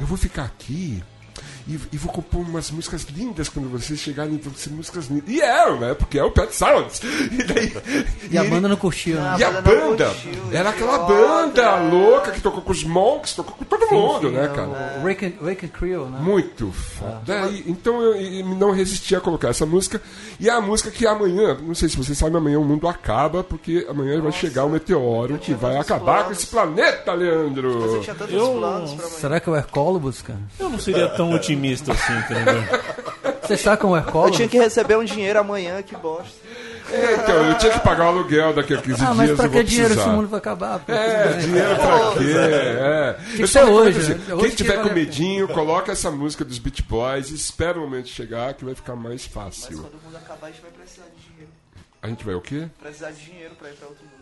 eu 0.00 0.06
vou 0.06 0.16
ficar 0.16 0.44
aqui. 0.44 1.02
E, 1.66 1.78
e 1.92 1.96
vou 1.96 2.12
compor 2.12 2.40
umas 2.40 2.70
músicas 2.70 3.02
lindas 3.14 3.48
quando 3.48 3.68
vocês 3.68 3.98
chegarem, 3.98 4.36
vão 4.38 4.52
ser 4.54 4.70
músicas 4.70 5.06
lindas. 5.06 5.28
E 5.28 5.40
eram, 5.40 5.78
né? 5.80 5.94
Porque 5.94 6.18
é 6.18 6.24
o 6.24 6.30
Pet 6.30 6.54
Sounds. 6.54 7.00
E, 7.02 7.44
daí, 7.44 7.72
E 8.30 8.38
a 8.38 8.42
ele- 8.42 8.50
banda 8.50 8.68
não 8.68 8.76
curtiu, 8.76 9.16
né? 9.16 9.36
e 9.38 9.44
a 9.44 9.50
banda 9.50 9.74
não 9.74 9.90
banda 9.90 10.04
curtiu, 10.06 10.32
era 10.52 10.72
que 10.72 10.82
aquela 10.82 10.98
banda 10.98 11.76
louca 11.76 12.30
que 12.30 12.40
tocou 12.40 12.62
com 12.62 12.72
os 12.72 12.84
Monks, 12.84 13.34
tocou 13.34 13.54
com 13.56 13.64
todo 13.64 13.86
mundo, 13.90 14.28
Sim, 14.28 14.34
né, 14.34 14.44
é 14.44 14.48
cara? 14.48 15.00
Wake 15.02 15.26
and, 15.26 15.32
Wake 15.44 15.66
and 15.66 15.68
Creel, 15.70 16.06
né? 16.06 16.18
Muito 16.20 16.70
foda. 16.72 17.20
Daí, 17.26 17.64
então 17.66 18.00
eu, 18.00 18.14
eu 18.16 18.46
não 18.46 18.70
resisti 18.70 19.14
a 19.16 19.20
colocar 19.20 19.48
essa 19.48 19.66
música. 19.66 20.00
E 20.40 20.48
é 20.48 20.52
a 20.52 20.60
música 20.60 20.90
que 20.90 21.06
amanhã, 21.06 21.56
não 21.60 21.74
sei 21.74 21.88
se 21.88 21.96
vocês 21.96 22.16
sabem, 22.16 22.36
amanhã 22.36 22.58
o 22.58 22.64
mundo 22.64 22.86
acaba, 22.88 23.42
porque 23.44 23.86
amanhã 23.88 24.20
vai 24.20 24.32
chegar 24.32 24.64
o 24.64 24.70
meteoro 24.70 25.38
que 25.38 25.52
vai 25.54 25.76
acabar 25.76 25.98
com 25.98 26.22
planos. 26.24 26.38
esse 26.38 26.46
planeta, 26.46 27.12
Leandro. 27.12 27.80
Você 27.80 28.00
tinha 28.00 28.14
tantos 28.14 28.34
Eu- 28.34 28.52
planos 28.58 28.92
pra 28.94 29.04
amanhã. 29.04 29.18
Será 29.20 29.40
que 29.40 29.48
é 29.48 29.52
o 29.52 29.56
Hercólobus, 29.56 30.22
cara? 30.22 30.38
Eu 30.58 30.68
não 30.70 30.78
seria 30.78 31.08
tão 31.08 31.27
otimista 31.34 31.92
assim, 31.92 32.12
entendeu? 32.18 32.62
Você 33.42 33.54
está 33.54 33.76
com 33.76 33.88
o 33.88 33.96
Eu 33.96 34.00
Hercólobus? 34.02 34.36
tinha 34.36 34.48
que 34.48 34.58
receber 34.58 34.96
um 34.96 35.04
dinheiro 35.04 35.38
amanhã, 35.40 35.82
que 35.82 35.96
bosta. 35.96 36.48
É, 36.90 37.14
então, 37.16 37.34
eu 37.50 37.58
tinha 37.58 37.70
que 37.72 37.80
pagar 37.80 38.06
o 38.06 38.08
aluguel 38.08 38.54
daqui 38.54 38.72
a 38.72 38.80
15 38.80 39.04
Ah, 39.04 39.12
mas 39.12 39.26
dias. 39.26 39.36
pra 39.36 39.46
eu 39.46 39.50
vou 39.50 39.60
que 39.60 39.66
dinheiro 39.68 39.88
se 39.90 39.94
precisar. 39.96 40.14
o 40.14 40.16
mundo 40.16 40.28
vai 40.28 40.38
acabar? 40.38 40.78
pô? 40.78 40.90
É, 40.92 41.32
dinheiro 41.34 41.76
pra 41.76 42.12
quê? 42.12 42.34
É. 42.38 43.36
que 43.36 43.42
Eu 43.42 43.46
ser 43.46 43.64
hoje, 43.64 43.98
assim, 43.98 44.14
né? 44.14 44.20
Quem 44.26 44.34
Hoje 44.36 44.50
que 44.50 44.56
tiver 44.56 44.76
vale 44.76 44.82
com 44.88 44.92
a 44.92 44.94
medinho, 44.94 45.48
coloca 45.48 45.92
essa 45.92 46.10
música 46.10 46.46
dos 46.46 46.58
Beach 46.58 46.82
Boys 46.82 47.30
e 47.30 47.34
espera 47.34 47.76
o 47.78 47.82
momento 47.82 48.08
chegar 48.08 48.54
que 48.54 48.64
vai 48.64 48.74
ficar 48.74 48.96
mais 48.96 49.22
Mas 49.22 49.26
fácil. 49.26 49.78
quando 49.82 49.94
o 50.00 50.04
mundo 50.04 50.16
acabar, 50.16 50.46
a 50.46 50.50
gente 50.50 50.62
vai 50.62 50.70
precisar 50.70 51.04
de 51.14 51.30
dinheiro. 51.30 51.52
A 52.02 52.08
gente 52.08 52.24
vai 52.24 52.34
o 52.34 52.40
quê? 52.40 52.68
Precisar 52.80 53.10
de 53.10 53.20
dinheiro 53.22 53.54
pra 53.58 53.68
ir 53.68 53.74
pra 53.74 53.88
outro 53.88 54.04
mundo. 54.04 54.17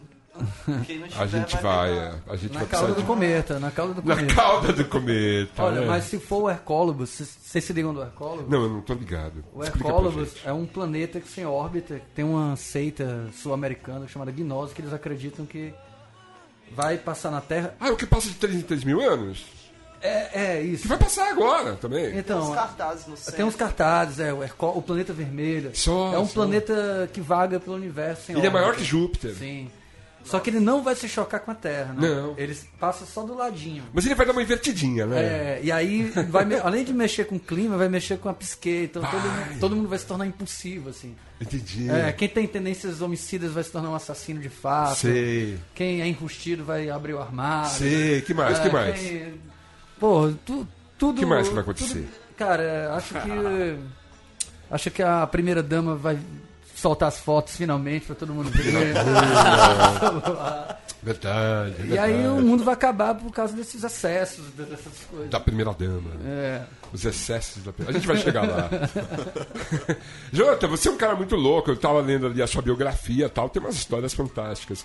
A 1.19 1.27
gente 1.27 1.57
vai, 1.59 1.91
pegar. 1.91 2.03
é. 2.03 2.33
A 2.33 2.37
gente 2.37 2.53
Na 2.53 2.61
vai 2.61 2.69
cauda 2.69 2.87
precisar 2.87 2.87
do 2.95 3.01
de... 3.01 3.03
cometa, 3.05 3.59
na 3.59 3.71
cauda 3.71 3.95
do 3.95 4.03
Na 4.09 4.15
cometa. 4.17 4.35
cauda 4.35 4.73
do 4.73 4.85
cometa. 4.85 5.63
Olha, 5.63 5.81
né? 5.81 5.87
mas 5.87 6.05
se 6.05 6.19
for 6.19 6.43
o 6.45 6.51
Hercólobus, 6.51 7.11
vocês 7.11 7.65
se 7.65 7.73
ligam 7.73 7.93
do 7.95 8.03
Hercólobus? 8.03 8.49
Não, 8.51 8.63
eu 8.65 8.69
não 8.69 8.81
tô 8.81 8.95
ligado. 8.95 9.45
O 9.55 9.63
Explica 9.63 9.79
pra 9.79 9.89
Hercólobus 9.89 10.33
gente. 10.35 10.49
é 10.49 10.53
um 10.53 10.67
planeta 10.67 11.21
que 11.21 11.29
sem 11.29 11.45
órbita, 11.47 11.97
que 11.97 12.07
tem 12.15 12.25
uma 12.25 12.57
seita 12.57 13.29
sul-americana 13.35 14.07
chamada 14.09 14.31
Gnose, 14.31 14.75
que 14.75 14.81
eles 14.83 14.93
acreditam 14.93 15.47
que 15.47 15.73
vai 16.73 16.99
passar 16.99 17.31
na 17.31 17.41
Terra. 17.41 17.75
Ah, 17.81 17.89
é 17.89 17.93
o 17.93 17.97
que 17.97 18.07
passa 18.07 18.29
de 18.29 18.35
3 18.35 18.57
em 18.57 18.61
3 18.63 18.85
mil 18.85 19.01
anos? 19.01 19.45
É, 20.03 20.57
é 20.59 20.61
Que 20.61 20.67
isso. 20.69 20.87
vai 20.87 20.99
passar 20.99 21.31
agora 21.31 21.73
também. 21.75 22.17
Então, 22.19 22.53
cartazes 22.55 23.07
no 23.07 23.17
centro. 23.17 23.33
tem 23.35 23.45
uns 23.47 23.57
cartazes, 23.57 24.21
é 24.21 24.33
o, 24.33 24.43
Hercó- 24.43 24.73
o 24.77 24.83
planeta 24.83 25.13
vermelho. 25.13 25.71
Só, 25.75 26.13
é 26.13 26.19
um 26.19 26.27
só. 26.27 26.35
planeta 26.35 27.09
que 27.13 27.21
vaga 27.21 27.59
pelo 27.59 27.77
universo 27.77 28.27
sem 28.27 28.37
Ele 28.37 28.47
é 28.47 28.49
órbita. 28.51 28.63
maior 28.63 28.77
que 28.77 28.85
Júpiter. 28.85 29.35
Sim. 29.35 29.71
Só 30.27 30.41
que 30.41 30.51
ele 30.51 30.61
não 30.61 30.83
vai 30.83 30.95
se 30.95 31.09
chocar 31.09 31.41
com 31.41 31.51
a 31.51 31.55
Terra, 31.55 31.95
não. 31.97 32.27
Não. 32.29 32.35
Ele 32.37 32.55
passa 32.79 33.07
só 33.07 33.23
do 33.23 33.35
ladinho. 33.35 33.85
Mas 33.95 34.05
ele 34.05 34.15
vai 34.15 34.27
dar 34.27 34.33
uma 34.33 34.43
invertidinha, 34.43 35.07
né? 35.07 35.19
É, 35.21 35.61
e 35.63 35.71
aí, 35.73 36.03
vai 36.29 36.45
além 36.61 36.85
de 36.85 36.93
mexer 36.93 37.25
com 37.27 37.37
o 37.37 37.41
clima, 37.41 37.77
vai 37.77 37.89
mexer 37.89 38.19
com 38.19 38.29
a 38.29 38.35
psique. 38.35 38.85
Então 38.91 39.03
todo, 39.03 39.59
todo 39.61 39.77
mundo 39.77 39.89
vai 39.89 39.99
se 39.99 40.05
tornar 40.07 40.27
impulsivo, 40.27 40.91
assim. 40.91 41.15
Entendi. 41.41 41.89
É, 41.91 42.13
quem 42.13 42.29
tem 42.29 42.47
tendências 42.47 43.01
homicidas 43.01 43.53
vai 43.53 43.63
se 43.63 43.71
tornar 43.71 43.91
um 43.91 43.95
assassino 43.95 44.41
de 44.41 44.49
fato. 44.49 44.97
Sei. 44.97 45.59
Quem 45.75 46.01
é 46.03 46.07
enrustido 46.09 46.65
vai 46.65 46.91
abrir 46.91 47.15
o 47.15 47.21
armário. 47.21 47.71
Sei. 47.71 48.21
Que 48.23 48.35
mais? 48.35 48.59
É, 48.59 48.63
que 48.63 48.69
mais? 48.71 49.01
quem- 49.01 49.35
Pô, 50.01 50.33
tu, 50.45 50.67
tudo. 50.99 51.19
Que 51.21 51.27
mais 51.27 51.47
que 51.49 51.55
vai 51.55 51.63
acontecer? 51.63 52.01
tudo- 52.01 52.09
cara, 52.37 52.95
acho 52.95 53.15
que. 53.15 53.79
Acho 54.69 54.91
que 54.91 55.01
a 55.01 55.25
primeira 55.29 55.63
dama 55.63 55.95
vai 55.95 56.19
soltar 56.77 57.09
as 57.09 57.19
fotos 57.19 57.57
finalmente 57.57 58.07
pra 58.07 58.15
todo 58.15 58.33
mundo 58.35 58.51
ver. 58.51 58.95
Verdade. 61.03 61.75
e 61.81 61.83
verdade. 61.83 61.99
aí 61.99 62.29
o 62.29 62.43
mundo 62.43 62.63
vai 62.63 62.75
acabar 62.75 63.15
por 63.15 63.33
causa 63.33 63.55
desses 63.55 63.83
acessos, 63.83 64.45
dessas 64.51 64.93
coisas. 65.11 65.31
Da 65.31 65.41
primeira 65.41 65.73
dama. 65.73 66.11
É. 66.25 66.63
Os 66.93 67.05
excessos 67.05 67.65
da 67.65 67.73
A 67.89 67.93
gente 67.93 68.07
vai 68.07 68.19
chegar 68.19 68.47
lá. 68.47 68.69
Jota, 70.33 70.69
você 70.69 70.89
é 70.89 70.93
um 70.93 70.97
cara 70.97 71.17
muito 71.17 71.35
louco. 71.35 71.71
Eu 71.71 71.77
tava 71.77 72.01
lendo 72.01 72.27
ali 72.27 72.43
a 72.43 72.47
sua 72.47 72.63
biografia 72.63 73.27
e 73.27 73.31
tal. 73.31 73.49
Tem 73.49 73.61
umas 73.63 73.75
histórias 73.75 74.13
fantásticas. 74.13 74.85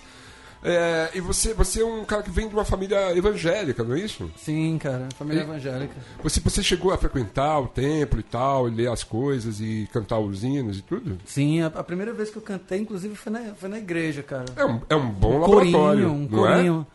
É, 0.64 1.10
e 1.14 1.20
você, 1.20 1.52
você 1.52 1.80
é 1.82 1.84
um 1.84 2.04
cara 2.04 2.22
que 2.22 2.30
vem 2.30 2.48
de 2.48 2.54
uma 2.54 2.64
família 2.64 3.16
evangélica, 3.16 3.82
não 3.82 3.94
é 3.96 4.00
isso? 4.00 4.30
Sim, 4.36 4.78
cara, 4.78 5.08
família 5.18 5.40
E- 5.40 5.42
evangélica. 5.44 5.94
Você, 6.22 6.38
você 6.40 6.62
chegou 6.62 6.92
a 6.92 6.96
frequentar 6.98 7.58
o 7.58 7.66
templo 7.66 8.20
e 8.20 8.22
tal, 8.22 8.68
e 8.68 8.70
ler 8.74 8.88
as 8.90 9.02
coisas 9.02 9.60
e 9.60 9.88
cantar 9.92 10.20
os 10.20 10.44
hinos 10.44 10.78
e 10.78 10.82
tudo? 10.82 11.18
Sim, 11.24 11.62
a, 11.62 11.66
a 11.66 11.82
primeira 11.82 12.12
vez 12.12 12.30
que 12.30 12.36
eu 12.38 12.42
cantei, 12.42 12.78
inclusive, 12.80 13.14
foi 13.16 13.32
na, 13.32 13.54
foi 13.54 13.68
na 13.68 13.78
igreja, 13.78 14.22
cara. 14.22 14.44
É 14.54 14.64
um, 14.64 14.80
é 14.88 14.94
um 14.94 15.10
bom 15.10 15.34
um 15.36 15.40
laboratório, 15.40 15.72
corinho, 15.72 16.10
um 16.12 16.28
não 16.30 16.38
corinho. 16.38 16.86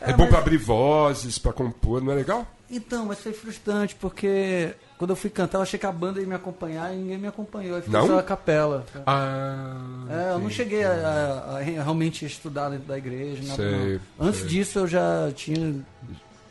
é? 0.00 0.10
É, 0.10 0.12
bom 0.14 0.22
mas- 0.22 0.30
pra 0.30 0.38
abrir 0.38 0.56
vozes, 0.56 1.38
pra 1.38 1.52
compor, 1.52 2.02
não 2.02 2.12
é 2.12 2.14
legal? 2.14 2.46
Então, 2.70 3.04
mas 3.06 3.18
foi 3.18 3.32
frustrante, 3.32 3.96
porque 3.96 4.74
quando 4.96 5.10
eu 5.10 5.16
fui 5.16 5.28
cantar, 5.28 5.58
eu 5.58 5.62
achei 5.62 5.78
que 5.78 5.86
a 5.86 5.90
banda 5.92 6.20
ia 6.20 6.26
me 6.26 6.34
acompanhar 6.34 6.92
e 6.94 6.96
ninguém 6.98 7.18
me 7.18 7.26
acompanhou. 7.26 7.74
Aí 7.76 7.82
ficou 7.82 7.98
Não? 8.00 8.06
só 8.06 8.18
a 8.18 8.22
capela. 8.22 8.86
Ah, 9.04 9.76
É, 10.08 10.32
eu 10.34 10.38
não 10.38 10.48
cheguei 10.50 10.84
a, 10.84 10.92
a- 10.92 11.56
a 11.56 11.60
realmente 11.60 12.24
estudar 12.24 12.68
dentro 12.68 12.86
da 12.86 12.96
igreja, 12.96 13.42
nada 13.42 13.56
Sei, 13.56 14.00
não. 14.18 14.26
Antes 14.28 14.40
sei. 14.40 14.48
disso 14.48 14.78
eu 14.78 14.86
já 14.86 15.32
tinha 15.34 15.74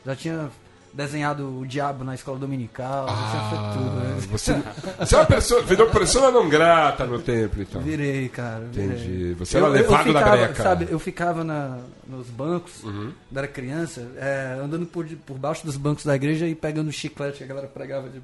já 0.06 0.16
tinha 0.16 0.50
desenhado 0.93 1.60
o 1.60 1.65
diabo 1.65 2.03
na 2.03 2.15
escola 2.15 2.38
dominical, 2.39 3.08
Ah, 3.10 3.74
tudo. 3.74 3.89
né? 3.96 4.17
você, 4.31 4.53
você 5.00 5.15
é 5.15 5.17
uma 5.19 5.25
pessoa, 5.25 5.62
virou 5.62 5.88
pessoa 5.89 6.31
não 6.31 6.50
grata 6.50 7.05
no 7.05 7.19
templo, 7.19 7.62
então. 7.62 7.81
Virei, 7.81 8.27
cara. 8.29 8.65
virei. 8.72 8.88
Entendi. 8.98 9.34
Você 9.36 9.58
era 9.58 9.67
levado 9.67 10.03
ficava, 10.05 10.38
breca. 10.38 10.63
Sabe, 10.63 10.88
eu 10.89 11.00
ficava 11.00 11.43
na, 11.43 11.77
nos 12.08 12.27
bancos, 12.29 12.84
Uhum. 12.84 13.12
quando 13.29 13.38
era 13.38 13.48
criança, 13.48 14.08
é, 14.17 14.60
andando 14.62 14.86
por, 14.86 15.05
de- 15.05 15.15
por 15.15 15.38
baixo 15.38 15.65
dos 15.65 15.77
bancos 15.77 16.03
da 16.05 16.15
igreja 16.15 16.48
e 16.48 16.55
pegando 16.55 16.91
chiclete 16.91 17.38
que 17.39 17.43
a 17.43 17.48
galera 17.48 17.67
pregava 17.67 18.10
de, 18.10 18.22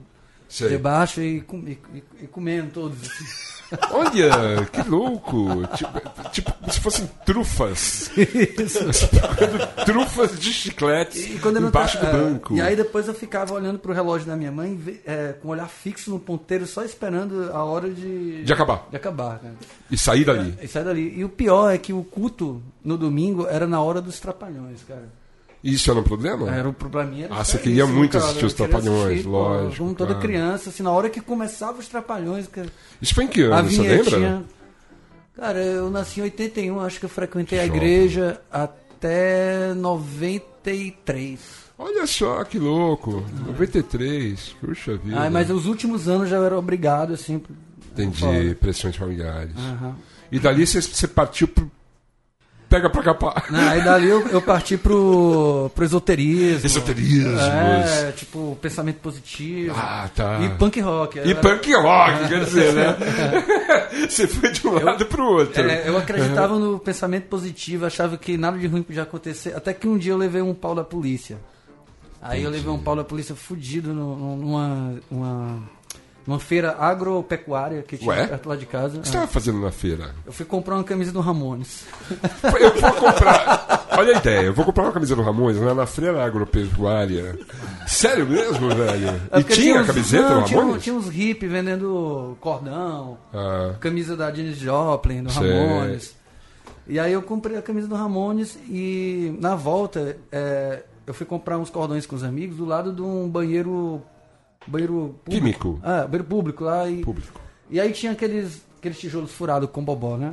Sei. 0.49 0.69
debaixo 0.69 1.21
e, 1.21 1.37
e- 1.53 1.79
e- 1.93 2.03
e 2.23 2.27
comendo 2.27 2.71
todos. 2.71 2.97
assim. 3.01 3.54
Olha, 3.91 4.65
que 4.71 4.87
louco! 4.89 5.65
Tipo, 5.75 6.01
tipo 6.31 6.53
como 6.53 6.71
se 6.71 6.79
fossem 6.79 7.09
trufas. 7.25 8.11
Isso. 8.17 8.79
Trufas 9.85 10.39
de 10.39 10.53
chicletes 10.53 11.35
E 11.35 11.39
quando 11.39 11.59
embaixo 11.59 11.99
ta- 11.99 12.11
do 12.11 12.17
é, 12.17 12.19
banco. 12.21 12.55
E 12.55 12.61
aí 12.61 12.75
depois 12.75 13.07
eu 13.07 13.13
ficava 13.13 13.53
olhando 13.53 13.79
pro 13.79 13.93
relógio 13.93 14.27
da 14.27 14.35
minha 14.35 14.51
mãe, 14.51 14.79
é, 15.05 15.33
com 15.41 15.47
o 15.47 15.51
olhar 15.51 15.67
fixo 15.67 16.09
no 16.11 16.19
ponteiro, 16.19 16.65
só 16.65 16.83
esperando 16.83 17.51
a 17.53 17.63
hora 17.63 17.89
de. 17.89 18.43
De 18.43 18.53
acabar. 18.53 18.87
De 18.89 18.95
acabar, 18.97 19.39
cara. 19.39 19.55
E 19.89 19.97
sair 19.97 20.25
dali. 20.25 20.57
E 20.61 20.67
sai 20.67 20.83
dali. 20.83 21.13
E 21.17 21.23
o 21.23 21.29
pior 21.29 21.69
é 21.73 21.77
que 21.77 21.93
o 21.93 22.03
culto 22.03 22.61
no 22.83 22.97
domingo 22.97 23.47
era 23.47 23.65
na 23.67 23.81
hora 23.81 24.01
dos 24.01 24.19
trapalhões, 24.19 24.83
cara. 24.87 25.07
Isso 25.65 25.89
era 25.89 25.99
um 25.99 26.03
problema? 26.03 26.47
Era, 26.49 26.69
mim 27.05 27.21
era 27.23 27.33
Ah, 27.35 27.43
você 27.43 27.57
queria 27.57 27.83
isso, 27.83 27.91
muito 27.93 28.11
cara. 28.11 28.25
assistir 28.25 28.45
os 28.45 28.53
Trapalhões, 28.53 29.05
assistir, 29.11 29.27
lógico, 29.27 29.77
Como 29.83 29.95
toda 29.95 30.13
claro. 30.13 30.27
criança, 30.27 30.69
assim, 30.69 30.83
na 30.83 30.91
hora 30.91 31.09
que 31.09 31.19
começava 31.19 31.79
os 31.79 31.87
trapalhões, 31.87 32.47
cara, 32.47 32.67
Isso 33.01 33.15
foi 33.15 33.23
em 33.23 33.27
que 33.27 33.43
a 33.43 33.57
ano, 33.57 33.69
você 33.71 33.81
lembra? 33.81 34.43
Cara, 35.35 35.59
eu 35.61 35.89
nasci 35.89 36.19
em 36.19 36.23
81, 36.23 36.79
acho 36.79 36.99
que 36.99 37.05
eu 37.05 37.09
frequentei 37.09 37.59
a 37.59 37.65
Jovem. 37.65 37.77
igreja 37.81 38.39
até 38.51 39.73
93. 39.73 41.39
Olha 41.77 42.07
só 42.07 42.43
que 42.45 42.57
louco. 42.57 43.23
93. 43.47 44.55
Puxa 44.61 44.95
vida. 44.97 45.19
Ah, 45.19 45.29
mas 45.29 45.49
os 45.49 45.65
últimos 45.65 46.07
anos 46.07 46.29
já 46.29 46.37
era 46.37 46.57
obrigado, 46.57 47.13
assim. 47.13 47.41
Entendi, 47.91 48.19
fora. 48.19 48.55
pressões 48.55 48.95
familiares. 48.95 49.55
Aham. 49.57 49.95
E 50.31 50.39
dali 50.39 50.65
você, 50.65 50.81
você 50.81 51.07
partiu. 51.07 51.49
Pega 52.75 52.89
pra 52.89 53.03
capar. 53.03 53.45
Não, 53.49 53.69
aí 53.69 53.81
dali 53.81 54.09
eu, 54.09 54.27
eu 54.27 54.41
parti 54.41 54.75
pro, 54.75 55.71
pro 55.73 55.85
esoterismo. 55.85 56.65
Esoterismos. 56.65 57.39
É, 57.41 58.11
tipo, 58.11 58.57
pensamento 58.61 58.97
positivo. 58.97 59.73
Ah, 59.79 60.09
tá. 60.13 60.41
E 60.41 60.49
punk 60.57 60.81
rock. 60.81 61.17
E 61.19 61.21
Eu 61.21 61.29
era- 61.29 61.39
punk 61.41 61.73
rock, 61.73 62.27
quer 62.27 62.43
dizer, 62.43 62.73
né? 62.73 62.97
você 64.09 64.27
foi 64.27 64.51
de 64.51 64.67
um 64.67 64.73
lado 64.83 65.05
pro 65.05 65.23
outro. 65.25 65.61
É, 65.61 65.87
eu 65.87 65.97
acreditava 65.97 66.59
no 66.59 66.77
pensamento 66.77 67.27
positivo, 67.29 67.85
achava 67.85 68.17
que 68.17 68.35
nada 68.35 68.57
de 68.57 68.67
ruim 68.67 68.83
podia 68.83 69.03
acontecer. 69.03 69.55
Até 69.55 69.73
que 69.73 69.87
um 69.87 69.97
dia 69.97 70.11
eu 70.11 70.17
levei 70.17 70.41
um 70.41 70.53
pau 70.53 70.75
da 70.75 70.83
polícia. 70.83 71.37
Aí 72.21 72.43
eu 72.43 72.49
levei 72.49 72.69
um 72.69 72.79
pau 72.79 72.97
da 72.97 73.05
polícia 73.05 73.35
fudido 73.35 73.93
numa, 73.93 74.95
uma, 75.09 75.63
numa 76.25 76.39
feira 76.39 76.75
agropecuária 76.79 77.83
que 77.83 77.97
tinha 77.97 78.09
Ué? 78.09 78.27
perto 78.27 78.49
lá 78.49 78.55
de 78.55 78.65
casa. 78.65 78.97
O 78.97 79.01
que 79.01 79.07
você 79.07 79.13
estava 79.13 79.27
fazendo 79.27 79.59
na 79.59 79.71
feira? 79.71 80.15
Eu 80.25 80.33
fui 80.33 80.45
comprar 80.45 80.75
uma 80.75 80.83
camisa 80.83 81.11
do 81.11 81.19
Ramones. 81.19 81.85
Eu 82.59 82.81
vou 82.81 82.91
comprar. 82.93 83.87
Olha 83.97 84.15
a 84.15 84.17
ideia, 84.19 84.41
eu 84.47 84.53
vou 84.53 84.65
comprar 84.65 84.83
uma 84.83 84.91
camisa 84.91 85.15
do 85.15 85.21
Ramones 85.21 85.57
lá 85.61 85.73
na 85.73 85.85
feira 85.85 86.25
agropecuária. 86.25 87.37
Sério 87.87 88.25
mesmo, 88.27 88.69
velho? 88.69 89.21
É 89.31 89.39
E 89.39 89.43
tinha 89.43 89.79
a 89.79 89.81
uns- 89.83 89.87
camiseta 89.87 90.29
não, 90.29 90.41
do 90.41 90.47
tinha, 90.47 90.59
Ramones? 90.59 90.83
tinha 90.83 90.95
uns 90.95 91.09
hippies 91.09 91.51
vendendo 91.51 92.37
cordão, 92.41 93.17
Ah, 93.33 93.75
camisa 93.79 94.15
da 94.17 94.33
Janis 94.33 94.57
Joplin, 94.57 95.23
do 95.23 95.31
Sei. 95.31 95.41
Ramones. 95.51 96.15
E 96.87 96.99
aí 96.99 97.13
eu 97.13 97.21
comprei 97.21 97.57
a 97.57 97.61
camisa 97.61 97.87
do 97.87 97.95
Ramones 97.95 98.57
e 98.69 99.35
na 99.39 99.55
volta 99.55 100.17
é, 100.31 100.83
eu 101.07 101.13
fui 101.13 101.25
comprar 101.25 101.57
uns 101.57 101.69
cordões 101.69 102.05
com 102.05 102.15
os 102.15 102.23
amigos 102.23 102.57
do 102.57 102.65
lado 102.65 102.91
de 102.91 103.01
um 103.01 103.27
banheiro. 103.29 104.01
Banheiro 104.67 105.15
público. 105.23 105.29
Químico. 105.29 105.79
Ah, 105.83 106.03
banheiro 106.03 106.23
público 106.23 106.63
lá. 106.63 106.89
E, 106.89 107.01
público. 107.03 107.39
e 107.69 107.79
aí 107.79 107.91
tinha 107.91 108.11
aqueles, 108.11 108.61
aqueles 108.77 108.97
tijolos 108.99 109.31
furados 109.31 109.69
com 109.71 109.83
bobó, 109.83 110.17
né? 110.17 110.31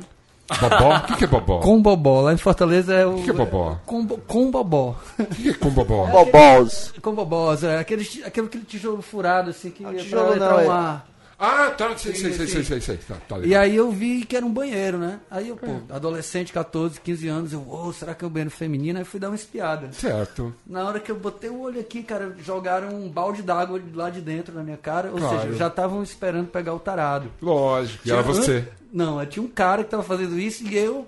Bobó? 0.59 0.95
O 0.97 1.01
que, 1.03 1.15
que 1.17 1.23
é 1.23 1.27
bobó? 1.27 1.59
Com 1.59 1.81
bobó. 1.81 2.21
Lá 2.21 2.33
em 2.33 2.37
Fortaleza 2.37 2.93
é 2.93 3.05
o. 3.05 3.15
que 3.15 3.29
é 3.29 3.33
bobó? 3.33 3.77
Com, 3.85 4.05
com 4.07 4.51
bobó. 4.51 4.95
O 5.17 5.25
que, 5.25 5.43
que 5.43 5.49
é 5.49 5.53
com 5.53 5.69
bobó? 5.69 6.05
Bobós. 6.07 6.93
com 7.01 7.13
bobós, 7.15 7.63
é 7.63 7.79
aquele, 7.79 8.03
aquele, 8.25 8.47
aquele 8.47 8.65
tijolo 8.65 9.01
furado 9.01 9.49
assim 9.51 9.71
que 9.71 9.85
é 9.85 9.89
pra 9.89 9.97
tijolo 9.99 10.33
entrar 10.33 10.49
não, 10.49 10.57
um 10.57 10.61
é- 10.61 10.67
ar. 10.67 11.07
Ah, 11.45 11.69
tá, 11.71 11.97
sei, 11.97 12.15
sei, 12.15 12.31
Sim, 12.31 12.37
sei, 12.37 12.47
sim. 12.47 12.53
sei, 12.53 12.63
sei, 12.63 12.79
sei. 12.81 12.97
Tá, 12.97 13.15
tá 13.27 13.39
E 13.39 13.53
aí 13.53 13.75
eu 13.75 13.91
vi 13.91 14.23
que 14.25 14.37
era 14.37 14.45
um 14.45 14.53
banheiro, 14.53 14.97
né? 14.97 15.19
Aí 15.29 15.49
eu, 15.49 15.57
pô, 15.57 15.65
É. 15.67 15.81
adolescente, 15.95 16.53
14, 16.53 17.01
15 17.01 17.27
anos, 17.27 17.51
eu, 17.51 17.59
ô, 17.69 17.91
será 17.91 18.15
que 18.15 18.23
é 18.23 18.27
um 18.27 18.31
banheiro 18.31 18.49
feminino? 18.49 18.97
Aí 18.97 19.03
fui 19.03 19.19
dar 19.19 19.27
uma 19.29 19.35
espiada. 19.35 19.91
Certo. 19.91 20.53
Na 20.65 20.85
hora 20.87 21.01
que 21.01 21.11
eu 21.11 21.17
botei 21.17 21.49
o 21.49 21.59
olho 21.59 21.81
aqui, 21.81 22.01
cara, 22.01 22.33
jogaram 22.39 22.95
um 22.95 23.09
balde 23.09 23.41
d'água 23.41 23.81
lá 23.93 24.09
de 24.09 24.21
dentro 24.21 24.55
na 24.55 24.63
minha 24.63 24.77
cara. 24.77 25.09
Ou 25.11 25.17
Claro. 25.17 25.41
seja, 25.41 25.53
já 25.55 25.67
estavam 25.67 26.01
esperando 26.01 26.47
pegar 26.47 26.73
o 26.73 26.79
tarado. 26.79 27.29
Lógico. 27.41 28.07
E 28.07 28.11
era 28.11 28.23
Tinha- 28.23 28.33
você. 28.33 28.67
Não, 28.93 29.25
tinha 29.25 29.43
um 29.43 29.49
cara 29.49 29.83
que 29.83 29.89
tava 29.89 30.03
fazendo 30.03 30.39
isso 30.39 30.63
e 30.65 30.77
eu, 30.77 31.05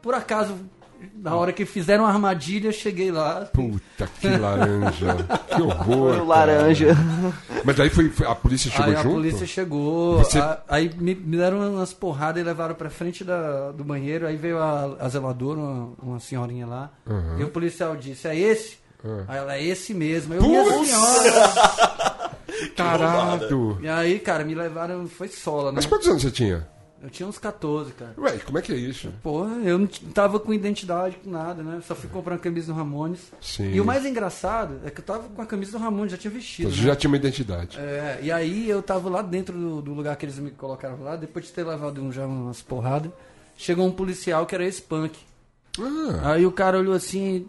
por 0.00 0.14
acaso, 0.14 0.54
na 1.14 1.34
hora 1.34 1.52
que 1.52 1.64
fizeram 1.66 2.04
a 2.06 2.08
armadilha, 2.10 2.72
cheguei 2.72 3.10
lá. 3.10 3.46
Puta, 3.52 4.08
que 4.20 4.28
laranja. 4.28 5.16
que 5.54 5.62
horror. 5.62 6.10
O 6.14 6.16
cara. 6.16 6.24
laranja. 6.24 6.88
Mas 7.64 7.76
daí 7.76 7.90
foi, 7.90 8.08
foi- 8.10 8.26
a 8.26 8.34
polícia 8.34 8.70
chegou 8.70 8.86
aí 8.86 8.96
a 8.96 9.02
junto? 9.02 9.14
polícia 9.14 9.46
chegou, 9.46 10.18
Você- 10.18 10.38
a- 10.38 10.60
aí 10.68 10.90
me, 10.96 11.14
me 11.14 11.36
deram 11.36 11.74
umas 11.74 11.92
porradas 11.92 12.42
e 12.42 12.44
levaram 12.44 12.74
pra 12.74 12.88
frente 12.90 13.22
da- 13.24 13.70
do 13.72 13.84
banheiro. 13.84 14.26
Aí 14.26 14.36
veio 14.36 14.58
a, 14.58 14.96
a 15.00 15.08
zeladora, 15.08 15.58
uma, 15.60 15.92
uma 16.02 16.20
senhorinha 16.20 16.66
lá. 16.66 16.90
E 17.38 17.44
o 17.44 17.48
policial 17.48 17.96
disse: 17.96 18.26
É 18.28 18.36
esse? 18.38 18.78
Aí 19.28 19.38
ela 19.38 19.54
é 19.56 19.62
esse 19.64 19.94
mesmo. 19.94 20.34
Eu, 20.34 20.42
minha 20.42 20.62
Putz! 20.64 20.88
senhora! 20.88 22.30
Tarado. 22.76 23.78
E 23.82 23.88
aí, 23.88 24.18
cara, 24.18 24.44
me 24.44 24.54
levaram, 24.54 25.06
foi 25.08 25.28
sola, 25.28 25.70
né? 25.70 25.76
Mas 25.76 25.86
quantos 25.86 26.08
anos 26.08 26.22
você 26.22 26.30
tinha? 26.30 26.66
Eu 27.02 27.08
tinha 27.08 27.26
uns 27.26 27.38
14, 27.38 27.92
cara. 27.92 28.12
Ué, 28.18 28.38
como 28.38 28.58
é 28.58 28.62
que 28.62 28.72
é 28.72 28.76
isso? 28.76 29.10
Porra, 29.22 29.54
eu 29.64 29.78
não 29.78 29.86
tava 29.86 30.38
com 30.38 30.52
identidade, 30.52 31.16
com 31.16 31.30
nada, 31.30 31.62
né? 31.62 31.80
Só 31.86 31.94
fui 31.94 32.10
comprando 32.10 32.40
camisa 32.40 32.72
do 32.72 32.76
Ramones. 32.76 33.32
Sim. 33.40 33.72
E 33.72 33.80
o 33.80 33.84
mais 33.84 34.04
engraçado 34.04 34.80
é 34.84 34.90
que 34.90 35.00
eu 35.00 35.04
tava 35.04 35.28
com 35.28 35.40
a 35.40 35.46
camisa 35.46 35.72
do 35.72 35.78
Ramones, 35.78 36.12
já 36.12 36.18
tinha 36.18 36.30
vestido. 36.30 36.70
Você 36.70 36.80
né? 36.80 36.86
já 36.88 36.96
tinha 36.96 37.08
uma 37.08 37.16
identidade. 37.16 37.78
É, 37.78 38.18
e 38.22 38.30
aí 38.30 38.68
eu 38.68 38.82
tava 38.82 39.08
lá 39.08 39.22
dentro 39.22 39.56
do, 39.56 39.80
do 39.80 39.94
lugar 39.94 40.14
que 40.16 40.26
eles 40.26 40.38
me 40.38 40.50
colocaram 40.50 41.02
lá, 41.02 41.16
depois 41.16 41.46
de 41.46 41.52
ter 41.52 41.64
levado 41.64 42.02
um, 42.02 42.12
já 42.12 42.26
umas 42.26 42.60
porradas, 42.60 43.10
chegou 43.56 43.86
um 43.86 43.92
policial 43.92 44.44
que 44.44 44.54
era 44.54 44.66
esse 44.66 44.82
punk. 44.82 45.18
Ah, 45.78 46.32
Aí 46.32 46.44
o 46.44 46.52
cara 46.52 46.78
olhou 46.78 46.94
assim, 46.94 47.48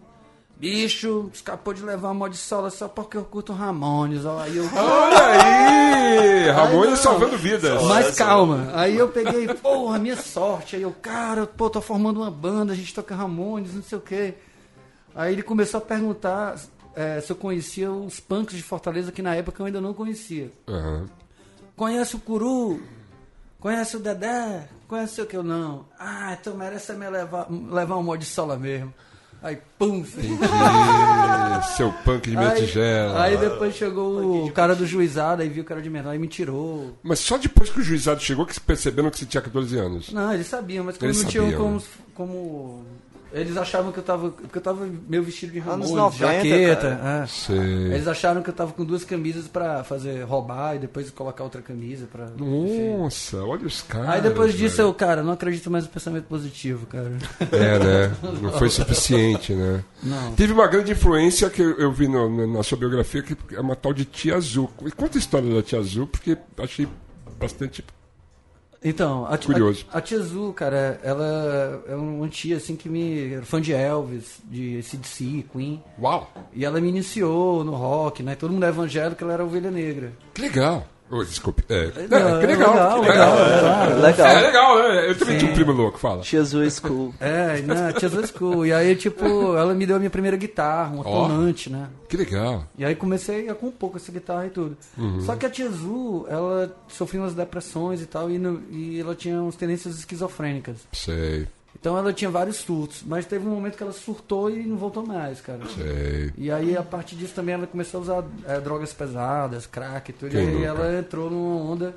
bicho, 0.61 1.31
escapou 1.33 1.73
de 1.73 1.83
levar 1.83 2.11
uma 2.11 2.29
de 2.29 2.37
sola 2.37 2.69
só 2.69 2.87
porque 2.87 3.17
eu 3.17 3.25
curto 3.25 3.51
Ramones. 3.51 4.23
Ó. 4.23 4.37
Aí 4.39 4.55
eu. 4.55 4.69
olha 4.75 5.25
aí! 5.25 6.49
Ramones 6.51 6.99
salvando 6.99 7.35
vidas. 7.35 7.81
Mas 7.83 8.15
calma, 8.15 8.69
aí 8.75 8.95
eu 8.95 9.09
peguei, 9.09 9.47
porra, 9.55 9.97
minha 9.97 10.15
sorte. 10.15 10.75
Aí 10.75 10.83
eu, 10.83 10.91
cara, 11.01 11.47
pô, 11.47 11.67
tô 11.67 11.81
formando 11.81 12.21
uma 12.21 12.29
banda, 12.29 12.73
a 12.73 12.75
gente 12.75 12.93
toca 12.93 13.15
Ramones, 13.15 13.73
não 13.73 13.81
sei 13.81 13.97
o 13.97 14.01
quê. 14.01 14.35
Aí 15.15 15.33
ele 15.33 15.41
começou 15.41 15.79
a 15.79 15.81
perguntar 15.81 16.55
é, 16.95 17.19
se 17.19 17.31
eu 17.31 17.35
conhecia 17.35 17.91
os 17.91 18.19
punks 18.19 18.55
de 18.55 18.61
Fortaleza, 18.61 19.11
que 19.11 19.23
na 19.23 19.35
época 19.35 19.63
eu 19.63 19.65
ainda 19.65 19.81
não 19.81 19.95
conhecia. 19.95 20.51
Aham. 20.67 21.07
Conhece 21.75 22.15
o 22.15 22.19
Curu? 22.19 22.79
Conhece 23.59 23.97
o 23.97 23.99
Dedé? 23.99 24.67
Conhece 24.87 25.21
o 25.21 25.25
que 25.25 25.35
eu 25.35 25.41
não? 25.41 25.85
Ah, 25.99 26.37
então 26.39 26.55
merece 26.55 26.93
me 26.93 27.09
levar, 27.09 27.47
levar 27.49 27.97
um 27.97 28.03
mod 28.03 28.23
de 28.23 28.29
sola 28.29 28.57
mesmo. 28.57 28.93
Aí, 29.43 29.57
pum, 29.79 30.05
seu 31.75 31.91
punk 32.05 32.29
de 32.29 32.37
minha 32.37 32.51
Aí, 32.51 32.61
tigela. 32.65 33.23
aí 33.23 33.37
depois 33.37 33.75
chegou 33.75 34.45
o 34.45 34.51
cara 34.51 34.75
do 34.75 34.85
juizado, 34.85 35.41
aí 35.41 35.49
viu 35.49 35.63
o 35.63 35.65
cara 35.65 35.81
de 35.81 35.89
menor 35.89 36.13
e 36.13 36.19
me 36.19 36.27
tirou. 36.27 36.95
Mas 37.01 37.19
só 37.19 37.37
depois 37.39 37.69
que 37.69 37.79
o 37.79 37.83
juizado 37.83 38.21
chegou 38.21 38.45
que 38.45 38.59
perceberam 38.59 39.09
que 39.09 39.17
você 39.17 39.25
tinha 39.25 39.41
14 39.41 39.77
anos. 39.79 40.11
Não, 40.13 40.31
eles 40.31 40.45
sabiam, 40.45 40.85
mas 40.85 40.95
como 40.97 41.09
Eles 41.09 41.23
não 41.23 41.29
tinham 41.29 41.45
sabiam, 41.45 41.59
como, 41.63 41.75
né? 41.77 41.83
como. 42.13 42.85
Eles 43.33 43.55
achavam 43.55 43.91
que 43.91 43.99
eu 43.99 44.03
tava. 44.03 44.29
Porque 44.31 44.57
eu 44.57 44.61
tava 44.61 44.87
meio 45.07 45.23
vestido 45.23 45.53
de 45.53 45.59
Ramones, 45.59 45.91
90, 45.91 46.17
jaqueta. 46.17 46.99
é. 47.23 47.27
Sei. 47.27 47.57
Eles 47.57 48.07
acharam 48.07 48.41
que 48.43 48.49
eu 48.49 48.53
tava 48.53 48.73
com 48.73 48.83
duas 48.83 49.03
camisas 49.05 49.47
pra 49.47 49.83
fazer 49.83 50.23
roubar 50.23 50.75
e 50.75 50.79
depois 50.79 51.09
colocar 51.11 51.43
outra 51.43 51.61
camisa 51.61 52.07
pra. 52.11 52.25
enfim. 52.25 52.97
Nossa, 52.97 53.37
olha 53.43 53.65
os 53.65 53.81
caras. 53.81 54.09
Aí 54.09 54.21
depois 54.21 54.53
disso 54.53 54.77
velho. 54.77 54.89
eu, 54.89 54.93
cara, 54.93 55.23
não 55.23 55.33
acredito 55.33 55.71
mais 55.71 55.85
no 55.85 55.89
pensamento 55.91 56.25
positivo, 56.25 56.85
cara. 56.87 57.11
É, 57.51 57.79
né? 57.79 58.15
Não 58.41 58.51
foi 58.53 58.69
suficiente, 58.69 59.53
né? 59.53 59.83
Não. 60.03 60.33
Teve 60.33 60.51
uma 60.53 60.67
grande 60.67 60.91
influência 60.91 61.49
que 61.49 61.61
eu, 61.61 61.77
eu 61.77 61.91
vi 61.91 62.07
no- 62.07 62.29
no- 62.29 62.53
na 62.57 62.63
sua 62.63 62.77
biografia, 62.77 63.21
que 63.21 63.37
é 63.55 63.59
uma 63.61 63.75
tal 63.75 63.93
de 63.93 64.03
Tia 64.05 64.35
Azul. 64.35 64.69
E 64.85 64.91
Conta 64.91 65.17
a 65.17 65.19
história 65.19 65.53
da 65.53 65.61
Tia 65.61 65.79
Azul, 65.79 66.05
porque 66.07 66.37
achei 66.57 66.87
bastante. 67.39 67.83
Então, 68.83 69.25
a, 69.27 69.37
Curioso. 69.37 69.85
a, 69.91 69.99
a 69.99 70.01
tia 70.01 70.17
Azul, 70.17 70.53
cara, 70.53 70.99
ela 71.03 71.83
é 71.87 71.95
uma 71.95 72.27
tia 72.27 72.57
assim 72.57 72.75
que 72.75 72.89
me. 72.89 73.33
era 73.33 73.45
fã 73.45 73.61
de 73.61 73.73
Elvis, 73.73 74.39
de 74.43 74.81
CDC, 74.81 75.45
Queen. 75.51 75.83
Uau! 75.99 76.31
E 76.51 76.65
ela 76.65 76.81
me 76.81 76.89
iniciou 76.89 77.63
no 77.63 77.75
rock, 77.75 78.23
né? 78.23 78.33
Todo 78.35 78.51
mundo 78.51 78.65
é 78.65 78.69
evangélico, 78.69 79.23
ela 79.23 79.33
era 79.33 79.45
ovelha 79.45 79.69
negra. 79.69 80.13
Que 80.33 80.41
legal! 80.41 80.87
Oh, 81.11 81.23
desculpe. 81.23 81.63
É, 81.69 81.91
é, 81.95 82.07
Não, 82.07 82.39
que 82.39 82.45
legal. 82.47 82.71
legal, 82.73 83.01
que 83.01 83.07
legal, 83.09 83.37
É, 83.37 83.93
Legal. 83.95 84.27
é 84.27 84.41
legal, 84.41 84.77
né? 84.79 85.09
Eu 85.09 85.17
também 85.17 85.37
tinha 85.37 85.51
um 85.51 85.53
primo 85.53 85.71
louco, 85.73 85.97
fala. 85.97 86.21
Tia 86.21 86.39
Azul 86.41 86.69
School. 86.71 87.13
É, 87.19 87.61
né? 87.61 87.91
Tia 87.93 88.07
Azul 88.07 88.25
School. 88.27 88.65
E 88.65 88.71
aí, 88.73 88.95
tipo, 88.95 89.25
ela 89.57 89.73
me 89.73 89.85
deu 89.85 89.97
a 89.97 89.99
minha 89.99 90.09
primeira 90.09 90.37
guitarra, 90.37 90.93
uma 90.93 91.05
Ó. 91.07 91.27
tonante, 91.27 91.69
né? 91.69 91.87
Que 92.07 92.15
legal. 92.15 92.65
E 92.77 92.85
aí 92.85 92.95
comecei 92.95 93.49
a 93.49 93.55
compor 93.55 93.91
com 93.91 93.97
essa 93.97 94.11
guitarra 94.11 94.47
e 94.47 94.49
tudo. 94.51 94.77
Uhum. 94.97 95.21
Só 95.21 95.35
que 95.35 95.45
a 95.45 95.49
Tia 95.49 95.69
ela 96.29 96.73
sofria 96.87 97.21
umas 97.21 97.33
depressões 97.33 98.01
e 98.01 98.05
tal, 98.05 98.29
e, 98.29 98.37
no- 98.37 98.61
e 98.69 98.99
ela 98.99 99.13
tinha 99.13 99.41
umas 99.41 99.55
tendências 99.55 99.97
esquizofrênicas. 99.99 100.77
Sei, 100.93 101.47
Então 101.79 101.97
ela 101.97 102.13
tinha 102.13 102.29
vários 102.29 102.57
surtos, 102.57 103.01
mas 103.05 103.25
teve 103.25 103.47
um 103.47 103.51
momento 103.51 103.75
que 103.75 103.81
ela 103.83 103.91
surtou 103.91 104.49
e 104.51 104.63
não 104.63 104.77
voltou 104.77 105.05
mais, 105.05 105.41
cara. 105.41 105.61
sei. 105.75 106.31
E 106.37 106.51
aí, 106.51 106.77
a 106.77 106.83
partir 106.83 107.15
disso 107.15 107.33
também, 107.33 107.55
ela 107.55 107.65
começou 107.65 107.99
a 107.99 108.03
usar 108.03 108.23
é, 108.45 108.59
drogas 108.59 108.93
pesadas, 108.93 109.65
crack 109.65 110.11
e 110.11 110.13
tudo. 110.13 110.29
Quem 110.31 110.39
e 110.43 110.47
aí 110.47 110.53
nunca? 110.53 110.65
ela 110.67 110.99
entrou 110.99 111.29
numa 111.31 111.55
onda. 111.71 111.95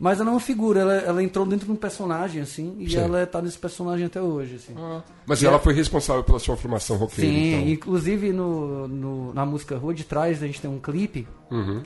Mas 0.00 0.18
ela 0.20 0.30
é 0.30 0.32
uma 0.32 0.40
figura, 0.40 0.80
ela, 0.80 0.94
ela 0.94 1.22
entrou 1.22 1.46
dentro 1.46 1.66
de 1.66 1.72
um 1.72 1.76
personagem, 1.76 2.42
assim, 2.42 2.74
e 2.80 2.90
Sim. 2.90 2.96
ela 2.98 3.24
tá 3.24 3.40
nesse 3.40 3.56
personagem 3.56 4.04
até 4.06 4.20
hoje, 4.20 4.56
assim. 4.56 4.74
Mas 5.24 5.40
E 5.40 5.46
ela 5.46 5.56
é- 5.56 5.60
foi 5.60 5.72
responsável 5.72 6.24
pela 6.24 6.40
sua 6.40 6.56
formação 6.56 6.96
roqueira, 6.96 7.30
Sim, 7.30 7.54
então. 7.54 7.68
inclusive 7.68 8.32
no, 8.32 8.88
no- 8.88 9.32
na 9.32 9.46
música 9.46 9.76
Rua 9.78 9.94
de 9.94 10.02
Trás, 10.02 10.42
a 10.42 10.46
gente 10.46 10.60
tem 10.60 10.68
um 10.68 10.80
clipe. 10.80 11.28
Uhum. 11.48 11.80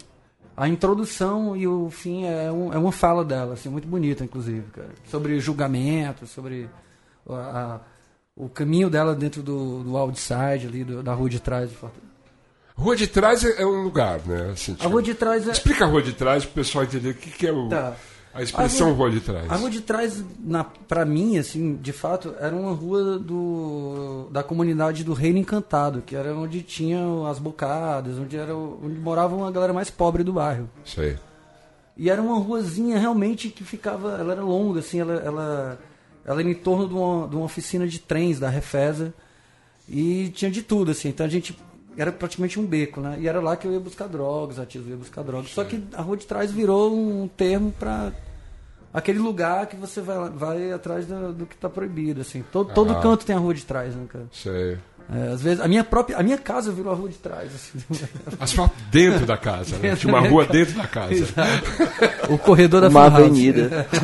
A 0.57 0.67
introdução 0.67 1.55
e 1.55 1.69
o 1.69 1.91
fim 1.91 2.25
é, 2.25 2.51
um- 2.51 2.73
é 2.73 2.79
uma 2.79 2.91
fala 2.91 3.23
dela, 3.23 3.53
assim, 3.53 3.69
muito 3.69 3.87
bonita, 3.87 4.25
inclusive, 4.25 4.63
cara. 4.73 4.89
Sobre 5.11 5.39
julgamento, 5.39 6.27
sobre 6.27 6.69
a- 7.35 7.75
a- 7.75 7.81
o 8.37 8.49
caminho 8.49 8.89
dela 8.89 9.15
dentro 9.15 9.43
do, 9.43 9.83
do 9.83 9.97
outside 9.97 10.67
ali, 10.67 10.85
do- 10.85 11.03
da 11.03 11.13
Rua 11.15 11.29
de 11.29 11.41
Trás 11.41 11.69
de 11.71 11.77
Fortaleza. 11.77 12.09
Rua 12.77 12.95
de 12.95 13.07
Trás 13.09 13.45
é 13.45 13.63
é 13.63 13.67
um 13.67 13.83
lugar, 13.83 14.21
né? 14.25 14.51
Assim, 14.53 14.73
A 14.73 14.77
tipo- 14.77 14.89
Rua 14.91 15.03
de 15.03 15.15
Trás 15.15 15.49
é. 15.49 15.51
Explica 15.51 15.85
a 15.85 15.89
Rua 15.89 16.01
de 16.03 16.13
Trás 16.13 16.45
pro 16.45 16.55
pessoal 16.55 16.85
entender 16.85 17.11
o 17.11 17.15
que, 17.15 17.31
que 17.31 17.47
é 17.47 17.53
o, 17.53 17.69
Tá. 17.69 17.95
a 18.33 18.41
expressão 18.41 18.87
A 18.87 18.91
Rua, 18.93 19.09
rua- 19.09 19.11
de 19.11 19.21
Trás. 19.21 19.51
A 19.51 19.57
Rua 19.57 19.69
de 19.71 19.81
Trás, 19.81 20.25
na, 20.39 20.63
pra 20.63 21.05
mim, 21.05 21.37
assim, 21.39 21.75
de 21.75 21.93
fato, 21.93 22.35
era 22.39 22.55
uma 22.55 22.71
rua 22.73 23.19
do, 23.19 24.29
da 24.31 24.45
comunidade 24.45 25.03
do 25.03 25.13
Reino 25.13 25.39
Encantado, 25.41 26.03
que 26.03 26.15
era 26.15 26.33
onde 26.37 26.63
tinham 26.63 27.27
as 27.27 27.41
bocadas, 27.41 28.17
onde, 28.17 28.37
era, 28.37 28.55
o- 28.55 28.79
onde 28.85 28.97
morava 29.01 29.35
uma 29.35 29.51
galera 29.51 29.73
mais 29.73 29.91
pobre 29.91 30.23
do 30.23 30.33
bairro. 30.35 30.71
Sei. 30.85 31.17
E 31.97 32.09
era 32.09 32.23
uma 32.23 32.39
ruazinha 32.39 32.97
realmente 32.97 33.49
que 33.49 33.65
ficava. 33.65 34.13
Ela 34.21 34.35
era 34.35 34.43
longa, 34.43 34.79
assim, 34.79 35.01
ela, 35.01 35.15
ela, 35.15 35.79
ela 36.29 36.41
era 36.41 36.51
em 36.51 36.55
torno 36.55 36.87
de 36.87 36.95
uma, 36.95 37.27
de 37.27 37.35
uma 37.37 37.45
oficina 37.47 37.87
de 37.89 37.99
trens 37.99 38.39
da 38.39 38.49
Refesa. 38.51 39.15
E 39.89 40.29
tinha 40.35 40.51
de 40.51 40.63
tudo, 40.63 40.91
assim. 40.91 41.09
Então 41.09 41.25
a 41.25 41.29
gente. 41.29 41.59
Era 41.97 42.13
praticamente 42.13 42.61
um 42.61 42.67
beco, 42.67 43.01
né? 43.01 43.17
E 43.19 43.27
era 43.27 43.41
lá 43.41 43.57
que 43.57 43.67
eu 43.67 43.73
ia 43.73 43.81
buscar 43.81 44.07
drogas, 44.07 44.59
a 44.59 44.67
tia 44.67 44.81
ia 44.83 44.95
buscar 44.97 45.23
drogas. 45.23 45.51
Só 45.51 45.65
que 45.65 45.83
a 45.95 46.03
rua 46.03 46.17
de 46.17 46.27
trás 46.27 46.53
virou 46.53 46.95
um 46.95 47.27
termo 47.27 47.73
para 47.73 48.13
aquele 48.95 49.19
lugar 49.19 49.67
que 49.67 49.75
você 49.75 50.01
vai, 50.01 50.29
vai 50.31 50.71
atrás 50.73 51.07
do, 51.07 51.33
do 51.33 51.47
que 51.47 51.57
tá 51.57 51.69
proibido, 51.69 52.21
assim. 52.21 52.45
Todo, 52.53 52.73
todo 52.73 52.93
Ah. 52.93 53.01
canto 53.01 53.25
tem 53.27 53.35
a 53.35 53.39
rua 53.39 53.53
de 53.53 53.65
trás, 53.65 53.97
né, 53.97 54.05
cara? 54.09 54.27
Sei. 54.31 54.79
É, 55.11 55.33
às 55.33 55.41
vezes, 55.43 55.61
a 55.61 55.67
minha 55.67 55.83
própria. 55.83 56.19
A 56.19 56.23
minha 56.23 56.37
casa 56.37 56.71
virou 56.71 56.93
a 56.93 56.95
rua 56.97 57.09
de 57.09 57.15
trás, 57.17 57.51
assim. 57.55 57.79
Asfalto 58.39 58.75
dentro 58.91 59.25
da 59.25 59.39
casa, 59.39 59.79
né? 59.79 59.97
Tinha 59.97 60.13
uma 60.13 60.21
rua 60.29 60.45
dentro 60.47 60.75
da 60.75 60.87
casa. 60.87 61.27
o 62.29 62.37
corredor 62.37 62.83
da 62.83 62.89
Uma 62.89 63.07
avenida. 63.07 63.87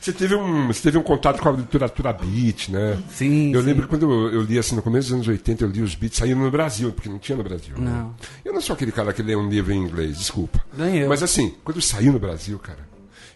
Você 0.00 0.12
teve 0.12 0.34
um, 0.34 0.66
você 0.66 0.82
teve 0.82 0.98
um 0.98 1.02
contato 1.02 1.40
com 1.40 1.48
a 1.48 1.52
literatura 1.52 2.12
beat, 2.12 2.68
né? 2.68 2.98
Sim, 3.10 3.52
Eu 3.54 3.60
sim. 3.60 3.66
lembro 3.66 3.84
que 3.84 3.88
quando 3.88 4.02
eu, 4.10 4.34
eu 4.34 4.42
li 4.42 4.58
assim, 4.58 4.76
no 4.76 4.82
começo 4.82 5.08
dos 5.08 5.14
anos 5.14 5.28
80, 5.28 5.64
eu 5.64 5.68
li 5.70 5.80
os 5.80 5.94
beats 5.94 6.18
saindo 6.18 6.40
no 6.40 6.50
Brasil, 6.50 6.92
porque 6.92 7.08
não 7.08 7.18
tinha 7.18 7.36
no 7.38 7.42
Brasil. 7.44 7.74
né? 7.78 7.90
Não. 7.90 8.14
Eu 8.44 8.52
não 8.52 8.60
sou 8.60 8.74
aquele 8.74 8.92
cara 8.92 9.14
que 9.14 9.22
lê 9.22 9.34
um 9.34 9.48
livro 9.48 9.72
em 9.72 9.78
inglês, 9.78 10.18
desculpa. 10.18 10.60
Nem 10.76 10.98
eu. 10.98 11.08
Mas 11.08 11.22
assim, 11.22 11.54
quando 11.64 11.80
saiu 11.80 12.12
no 12.12 12.18
Brasil, 12.18 12.58
cara, 12.58 12.80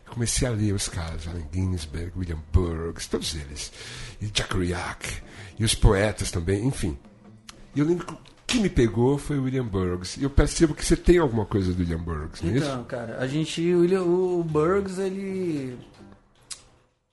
eu 0.07 0.13
comecei 0.13 0.47
a 0.47 0.51
ler 0.51 0.75
os 0.75 0.89
caras, 0.89 1.27
Allen 1.27 1.47
Ginsberg, 1.55 2.13
William 2.15 2.39
Burroughs, 2.53 3.07
todos 3.07 3.35
eles. 3.35 3.73
E 4.21 4.27
Jack 4.27 4.51
Kerouac, 4.51 5.09
e 5.59 5.65
os 5.65 5.75
poetas 5.75 6.31
também, 6.31 6.65
enfim. 6.67 6.97
E 7.75 7.81
eu 7.81 7.87
lembro 7.87 8.07
que 8.07 8.13
o 8.15 8.19
que 8.47 8.61
me 8.61 8.71
pegou 8.71 9.19
foi 9.19 9.39
o 9.39 9.43
William 9.45 9.65
Burroughs. 9.67 10.17
E 10.17 10.23
eu 10.23 10.31
percebo 10.31 10.75
que 10.75 10.85
você 10.85 10.97
tem 10.97 11.19
alguma 11.19 11.45
coisa 11.45 11.73
do 11.75 11.81
William 11.81 11.99
Burroughs, 11.99 12.41
não 12.43 12.51
é 12.51 12.57
isso? 12.57 12.67
Então, 12.67 12.85
cara, 12.85 13.19
a 13.19 13.27
gente. 13.27 13.61
O, 13.75 13.81
William- 13.81 14.03
o 14.05 14.43
Burroughs, 14.43 14.99
ele. 14.99 15.77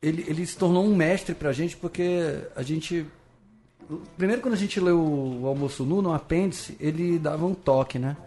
ele, 0.01 0.23
ele 0.27 0.45
se 0.45 0.57
tornou 0.57 0.85
um 0.85 0.95
mestre 0.95 1.33
pra 1.35 1.51
gente 1.51 1.75
porque 1.77 2.39
a 2.55 2.61
gente. 2.61 3.05
Primeiro, 4.17 4.41
quando 4.41 4.53
a 4.55 4.57
gente 4.57 4.79
leu 4.79 4.99
o 4.99 5.45
Almoço 5.45 5.83
Nu, 5.85 6.01
no 6.01 6.13
apêndice, 6.13 6.75
ele 6.79 7.19
dava 7.19 7.45
um 7.45 7.53
toque, 7.53 7.99
né? 7.99 8.17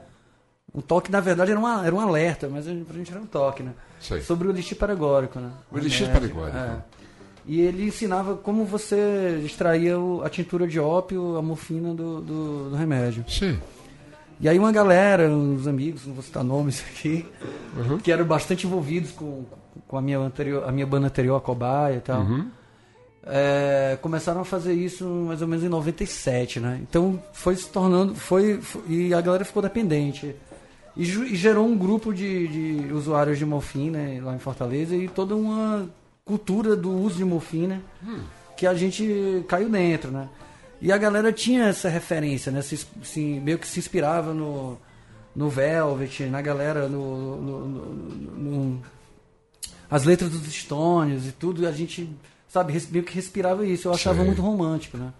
Um 0.72 0.80
toque, 0.80 1.10
na 1.10 1.18
verdade, 1.20 1.50
era, 1.50 1.58
uma, 1.58 1.84
era 1.84 1.94
um 1.94 1.98
alerta, 1.98 2.48
mas 2.48 2.66
a 2.66 2.70
gente- 2.70 2.84
pra 2.84 2.96
gente 2.96 3.10
era 3.10 3.20
um 3.20 3.26
toque, 3.26 3.62
né? 3.62 3.72
Sobre 4.22 4.46
o 4.46 4.50
elixir 4.52 4.76
paregórico, 4.76 5.40
né? 5.40 5.50
O 5.72 5.78
elixir 5.78 6.06
Remédio, 6.06 6.28
paregórico. 6.36 6.56
é. 6.58 6.84
E 7.48 7.60
ele 7.62 7.86
ensinava 7.86 8.36
como 8.36 8.64
você 8.66 9.40
extraía 9.44 9.94
a 10.22 10.28
tintura 10.28 10.68
de 10.68 10.78
ópio, 10.78 11.36
a 11.36 11.42
morfina 11.42 11.94
do, 11.94 12.20
do, 12.20 12.70
do 12.70 12.76
remédio. 12.76 13.24
Sim. 13.26 13.58
E 14.38 14.48
aí 14.48 14.58
uma 14.58 14.70
galera, 14.70 15.28
uns 15.30 15.66
amigos, 15.66 16.06
não 16.06 16.12
vou 16.14 16.22
citar 16.22 16.44
nomes 16.44 16.84
aqui, 16.92 17.24
Uhum. 17.76 17.98
que 17.98 18.12
eram 18.12 18.24
bastante 18.26 18.66
envolvidos 18.66 19.10
com, 19.12 19.44
com 19.88 19.96
a, 19.96 20.02
minha 20.02 20.18
anterior, 20.18 20.68
a 20.68 20.70
minha 20.70 20.86
banda 20.86 21.06
anterior, 21.06 21.36
a 21.36 21.40
Cobaia 21.40 21.96
e 21.96 22.00
tal, 22.00 22.20
Uhum. 22.20 22.46
é, 23.26 23.98
começaram 24.02 24.40
a 24.42 24.44
fazer 24.44 24.74
isso 24.74 25.04
mais 25.04 25.40
ou 25.42 25.48
menos 25.48 25.64
em 25.64 25.68
97, 25.68 26.60
né? 26.60 26.78
Então 26.82 27.20
foi 27.32 27.56
se 27.56 27.68
tornando, 27.68 28.14
foi, 28.14 28.60
foi- 28.60 28.82
e 28.88 29.14
a 29.14 29.20
galera 29.20 29.44
ficou 29.44 29.62
dependente. 29.62 30.34
E, 30.96 31.02
e 31.02 31.34
gerou 31.36 31.66
um 31.66 31.76
grupo 31.76 32.12
de, 32.12 32.48
de 32.86 32.92
usuários 32.92 33.38
de 33.38 33.46
morfina 33.46 33.98
lá 34.22 34.34
em 34.34 34.38
Fortaleza 34.38 34.94
e 34.94 35.08
toda 35.08 35.34
uma 35.34 35.88
cultura 36.28 36.76
do 36.76 36.90
uso 36.92 37.16
de 37.16 37.24
morfina 37.24 37.80
que 38.56 38.66
a 38.66 38.74
gente 38.74 39.44
caiu 39.48 39.70
dentro, 39.70 40.10
né? 40.10 40.28
E 40.80 40.92
a 40.92 40.98
galera 40.98 41.32
tinha 41.32 41.64
essa 41.64 41.88
referência, 41.88 42.52
né? 42.52 42.60
Se, 42.62 42.86
meio 43.40 43.58
que 43.58 43.66
se 43.66 43.78
inspirava 43.80 44.32
no, 44.34 44.78
no 45.34 45.48
Velvet, 45.48 46.24
na 46.26 46.42
galera, 46.42 46.86
no, 46.88 47.36
no- 47.40 47.68
no- 47.68 47.94
no- 48.76 48.82
as 49.90 50.04
letras 50.04 50.30
dos 50.30 50.42
Stones 50.52 51.26
e 51.26 51.32
tudo, 51.32 51.66
a 51.66 51.72
gente, 51.72 52.08
sabe, 52.46 52.80
meio 52.92 53.04
que 53.04 53.14
respirava 53.14 53.64
isso. 53.66 53.88
Eu 53.88 53.92
achava 53.94 54.16
Sei. 54.18 54.26
muito 54.26 54.42
romântico, 54.42 54.98
né? 54.98 55.12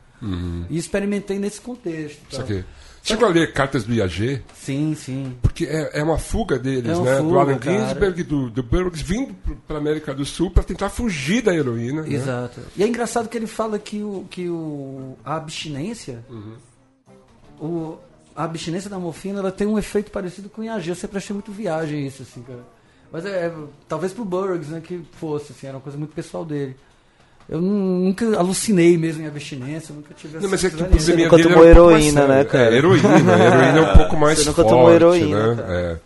E 0.69 0.77
experimentei 0.77 1.39
nesse 1.39 1.61
contexto. 1.61 2.21
Isso 2.31 2.37
tá? 2.39 2.43
aqui. 2.45 2.65
Chegou 3.03 3.27
a 3.29 3.31
ler 3.31 3.53
cartas 3.53 3.85
do 3.85 3.95
IAG? 3.95 4.43
Sim, 4.55 4.95
sim. 4.95 5.37
Porque 5.41 5.65
é, 5.65 6.01
é 6.01 6.03
uma 6.03 6.19
fuga 6.19 6.59
deles, 6.59 6.91
É 6.91 6.97
uma 6.97 7.05
né? 7.05 7.17
do 7.19 7.25
fuga, 7.29 7.41
Allen 7.41 7.59
cara. 7.59 7.79
Ginsberg 7.89 8.23
do, 8.23 8.51
do 8.51 8.63
Burroughs 8.63 9.01
vindo 9.01 9.35
para 9.67 9.77
a 9.77 9.81
América 9.81 10.15
do 10.15 10.25
Sul 10.25 10.51
para 10.51 10.63
tentar 10.63 10.91
fugir 10.91 11.43
da 11.43 11.55
heroína. 11.55 12.03
né? 12.03 12.13
Exato. 12.13 12.61
E 12.77 12.83
é 12.83 12.87
engraçado 12.87 13.29
que 13.29 13.37
ele 13.37 13.47
fala 13.47 13.79
que, 13.79 14.03
o, 14.03 14.27
que 14.31 14.49
o, 14.49 15.17
a 15.25 15.37
abstinência, 15.37 16.25
o, 17.61 17.97
a 18.37 18.45
abstinência 18.45 18.89
da 18.91 18.99
morfina, 18.99 19.39
ela 19.41 19.53
tem 19.53 19.67
um 19.67 19.79
efeito 19.79 20.11
parecido 20.11 20.49
com 20.49 20.61
o 20.61 20.65
IAG. 20.65 20.89
Eu 20.89 20.95
sempre 20.95 21.19
achei 21.19 21.33
muito 21.35 21.51
viagem 21.53 22.07
isso, 22.07 22.23
assim, 22.23 22.43
cara. 22.43 22.61
Mas 23.11 23.25
é, 23.25 23.47
é, 23.47 23.53
talvez 23.89 24.13
pro 24.13 24.25
Burroughs, 24.25 24.69
né, 24.69 24.81
que 24.81 25.01
fosse, 25.13 25.53
assim, 25.53 25.67
era 25.67 25.77
uma 25.77 25.83
coisa 25.83 25.97
muito 25.97 26.15
pessoal 26.15 26.45
dele. 26.45 26.77
Eu 27.49 27.61
nu- 27.61 28.05
nunca 28.05 28.37
alucinei 28.39 28.99
mesmo 28.99 29.23
em 29.23 29.27
abstinência, 29.27 29.95
nunca 29.95 30.13
tive 30.15 30.37
essa 30.37 30.43
Não, 30.45 30.51
mas 30.51 30.65
é 30.65 30.71
que 30.71 30.77
probleminha 30.77 31.25
nunca 31.25 31.37
dele 31.37 31.49
tomou 31.49 31.65
um 31.65 31.69
heroína, 31.69 32.27
né, 32.27 32.45
cara? 32.45 32.75
É, 32.75 32.79
heroína. 32.79 33.09
heroína 33.19 33.79
é 33.79 33.81
um 33.93 33.97
pouco 33.97 34.17
mais 34.17 34.39
Você 34.39 34.45
nunca 34.45 34.63
forte, 34.63 34.75
tomou 34.75 34.93
heroína, 34.93 35.55
né? 35.55 35.63
cara. 35.63 35.73
É. 35.75 35.97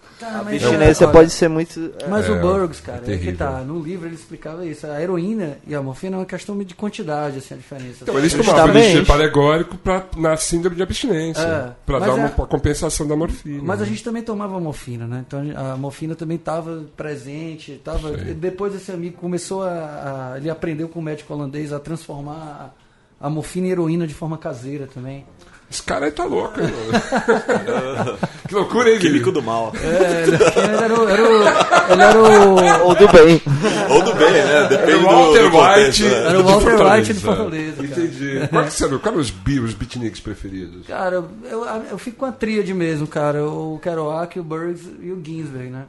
Mas 0.45 0.63
Abstinência 0.63 1.09
pode 1.09 1.31
ser 1.31 1.49
muito. 1.49 1.93
Mas 2.09 2.29
É, 2.29 2.31
o 2.31 2.41
Burroughs, 2.41 2.79
cara, 2.81 3.03
é 3.09 3.15
é, 3.15 3.19
que 3.19 3.33
tá. 3.33 3.59
No 3.67 3.81
livro 3.81 4.07
ele 4.07 4.15
explicava 4.15 4.65
isso. 4.65 4.87
A 4.87 5.03
heroína 5.03 5.59
e 5.67 5.75
a 5.75 5.83
morfina 5.83 6.15
é 6.15 6.19
uma 6.21 6.25
questão 6.25 6.57
de 6.57 6.75
quantidade, 6.77 7.39
assim, 7.39 7.55
a 7.55 7.57
diferença. 7.57 7.99
Então, 8.03 8.17
eles 8.17 8.33
tomavam 8.33 8.69
elixir 8.69 9.05
paregórico 9.05 9.77
pra, 9.77 10.07
na 10.17 10.37
síndrome 10.37 10.77
de 10.77 10.83
abstinência. 10.83 11.43
É, 11.43 11.73
para 11.85 11.99
mas 11.99 12.09
dar 12.09 12.15
uma 12.15 12.27
é- 12.29 12.47
compensação 12.47 13.05
da 13.05 13.17
morfina. 13.17 13.63
Mas 13.65 13.81
a 13.81 13.83
né? 13.83 13.89
gente 13.91 14.05
também 14.05 14.23
tomava 14.23 14.61
morfina, 14.61 15.09
né? 15.09 15.25
Então 15.27 15.43
a 15.57 15.77
morfina 15.77 16.15
também 16.15 16.37
estava 16.37 16.85
presente. 16.97 17.81
Tava... 17.85 18.17
Sei. 18.17 18.33
Depois 18.35 18.73
esse 18.77 18.93
amigo 18.93 19.17
começou 19.19 19.65
a, 19.65 20.33
a- 20.35 20.35
Ele 20.37 20.49
aprendeu 20.49 20.89
com 20.89 21.01
o 21.01 21.03
médico 21.03 21.32
holandês 21.35 21.73
a 21.73 21.81
transformar 21.81 22.75
a, 23.21 23.31
morfina 23.31 23.69
em 23.69 23.71
heroína 23.71 24.07
de 24.07 24.15
forma 24.15 24.37
caseira 24.37 24.87
também. 24.87 25.25
Esse 25.71 25.83
cara 25.83 26.05
aí 26.05 26.13
tá 26.13 26.25
louco, 26.25 26.61
hein, 26.61 26.67
mano? 26.67 28.19
que 28.47 28.55
loucura, 28.55 28.91
hein, 28.91 28.99
Químico 28.99 29.33
do 29.33 29.43
mal. 29.43 29.73
É, 29.83 30.25
ele 30.25 30.85
era 30.85 31.01
o. 31.01 31.09
Era 31.09 31.23
o, 31.23 31.93
ele 31.93 32.03
era 32.03 32.19
o. 32.19 32.89
Ou 32.89 32.95
do 32.95 33.09
bem. 33.09 33.41
Ou 33.89 34.03
do 34.03 34.15
bem, 34.15 34.33
né? 34.33 34.67
Depende 34.69 34.93
Era 34.93 34.99
o 34.99 35.01
do, 35.01 35.07
Walter 35.07 35.43
do 35.45 35.51
contexto, 35.51 36.03
White. 36.03 36.03
né? 36.03 36.29
Era 36.29 36.41
o 36.41 36.45
Walter 36.45 36.71
Fortaleza. 36.71 36.97
White 36.97 37.13
de 37.15 37.21
Fortaleza, 37.21 37.77
cara. 37.77 38.03
Entendi. 38.03 38.49
Qual 38.49 38.65
que 38.65 38.99
qual 38.99 39.13
eram 39.15 39.23
os, 39.23 39.33
os 39.65 39.75
beatniks 39.75 40.21
preferidos? 40.21 40.87
Cara, 40.87 41.25
eu, 41.45 41.65
eu, 41.91 41.99
fico 41.99 42.19
com 42.19 42.27
a 42.27 42.33
tríade 42.33 42.75
mesmo, 42.75 43.07
cara. 43.07 43.43
O 43.43 43.79
Kerouac, 43.83 44.39
o 44.39 44.45
Burroughs 44.45 44.83
e 45.01 45.11
o 45.11 45.25
Ginsberg, 45.25 45.71
né? 45.71 45.87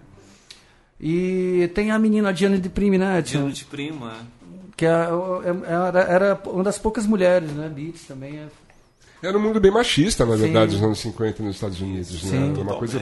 E 0.98 1.70
tem 1.76 1.92
a 1.92 2.00
menina, 2.00 2.30
a 2.30 2.32
Diana 2.32 2.58
de 2.58 2.70
Prime, 2.70 2.98
né? 2.98 3.22
Diano 3.22 3.52
de 3.52 3.66
prima. 3.66 4.14
Que 4.76 4.86
é- 4.86 4.90
é- 4.90 5.72
era, 5.72 6.00
era 6.02 6.42
uma 6.48 6.64
das 6.64 6.78
poucas 6.78 7.06
mulheres, 7.06 7.52
né? 7.52 7.70
Beats 7.70 8.04
também. 8.08 8.38
é- 8.40 8.48
Era 9.28 9.38
um 9.38 9.42
mundo 9.42 9.60
bem 9.60 9.72
machista, 9.72 10.26
na 10.26 10.36
Sim. 10.36 10.42
verdade, 10.42 10.74
nos 10.74 10.84
anos 10.84 11.00
50 11.00 11.42
nos 11.44 11.56
Estados 11.56 11.80
Unidos. 11.80 12.24
Né? 12.24 12.30
Sim. 12.30 12.52
Era 12.52 12.62
uma 12.62 12.76
coisa. 12.76 13.02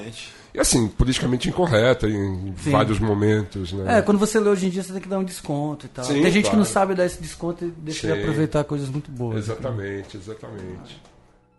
E 0.53 0.59
assim, 0.59 0.87
politicamente 0.87 1.47
incorreta 1.49 2.07
em 2.09 2.53
Sim. 2.61 2.71
vários 2.71 2.99
momentos. 2.99 3.71
Né? 3.73 3.99
É, 3.99 4.01
quando 4.01 4.17
você 4.19 4.39
lê 4.39 4.49
hoje 4.49 4.67
em 4.67 4.69
dia, 4.69 4.83
você 4.83 4.91
tem 4.93 5.01
que 5.01 5.07
dar 5.07 5.17
um 5.17 5.23
desconto 5.23 5.85
e 5.85 5.89
tal. 5.89 6.03
Sim, 6.05 6.13
tem 6.21 6.23
gente 6.25 6.33
que 6.43 6.49
claro. 6.49 6.57
não 6.57 6.65
sabe 6.65 6.93
dar 6.93 7.05
esse 7.05 7.21
desconto 7.21 7.65
e 7.65 7.69
deixa 7.71 8.05
de 8.07 8.13
Sim. 8.13 8.19
aproveitar 8.19 8.63
coisas 8.65 8.89
muito 8.89 9.09
boas. 9.09 9.37
Exatamente, 9.37 10.17
exatamente. 10.17 11.01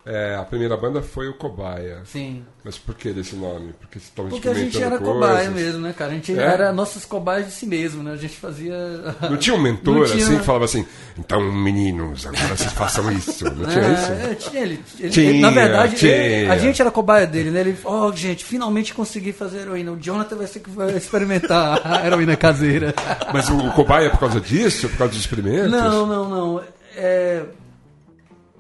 É, 0.05 0.35
a 0.35 0.43
primeira 0.43 0.77
banda 0.77 1.01
foi 1.01 1.29
o 1.29 1.35
Cobaia. 1.35 2.01
Sim. 2.05 2.45
Mas 2.65 2.77
por 2.77 2.93
que 2.97 3.13
desse 3.13 3.37
nome? 3.37 3.73
Porque 3.81 4.01
Porque 4.17 4.49
a 4.49 4.53
gente 4.55 4.77
era 4.77 4.97
experimentando 4.97 5.05
cobaia 5.13 5.35
coisas. 5.49 5.55
mesmo, 5.55 5.81
né, 5.81 5.95
cara? 5.97 6.11
A 6.11 6.15
gente 6.15 6.37
É? 6.37 6.43
era 6.43 6.73
nossas 6.73 7.05
cobaias 7.05 7.47
de 7.47 7.53
si 7.53 7.67
mesmo, 7.67 8.03
né? 8.03 8.11
A 8.13 8.17
gente 8.17 8.35
fazia. 8.37 8.75
Não 9.31 9.37
tinha 9.37 9.55
um 9.55 9.61
mentor 9.61 10.07
tinha, 10.09 10.25
assim 10.25 10.39
que 10.39 10.45
falava 10.45 10.65
assim, 10.65 10.85
então 11.17 11.41
meninos, 11.53 12.27
agora 12.27 12.49
vocês 12.57 12.73
façam 12.73 13.13
isso. 13.13 13.45
Não 13.45 13.65
tinha 13.65 13.85
É, 13.87 13.93
isso? 13.93 14.13
é, 14.13 14.35
tinha 14.35 14.63
ele, 14.63 14.81
ele- 14.99 15.11
Tinha, 15.11 15.31
ele- 15.31 15.41
Na 15.41 15.51
verdade, 15.51 16.05
ele- 16.05 16.51
a 16.51 16.59
gente 16.59 16.83
era 16.83 16.91
cobaia 16.91 17.25
dele, 17.27 17.53
né? 17.53 17.61
Ele, 17.61 17.79
ó, 17.85 18.11
gente, 18.11 18.45
finalmente 18.45 18.93
consegui 18.93 19.33
fazer 19.33 19.61
heroína. 19.61 19.93
O 19.93 19.97
Jonathan 20.01 20.35
vai 20.35 20.49
ser 20.49 20.59
que 20.61 20.71
vai 20.71 20.97
experimentar 20.97 21.81
a 21.85 22.05
heroína 22.05 22.37
caseira. 22.37 22.93
Mas 23.33 23.49
o, 23.49 23.57
o 23.57 23.73
cobaia 23.73 24.07
é 24.07 24.11
por 24.11 24.19
causa 24.19 24.41
disso? 24.41 24.89
Por 24.89 24.99
causa 24.99 25.13
dos 25.13 25.21
experimentos? 25.21 25.71
Não, 25.71 26.05
não, 26.07 26.29
não. 26.29 26.65
É, 26.97 27.45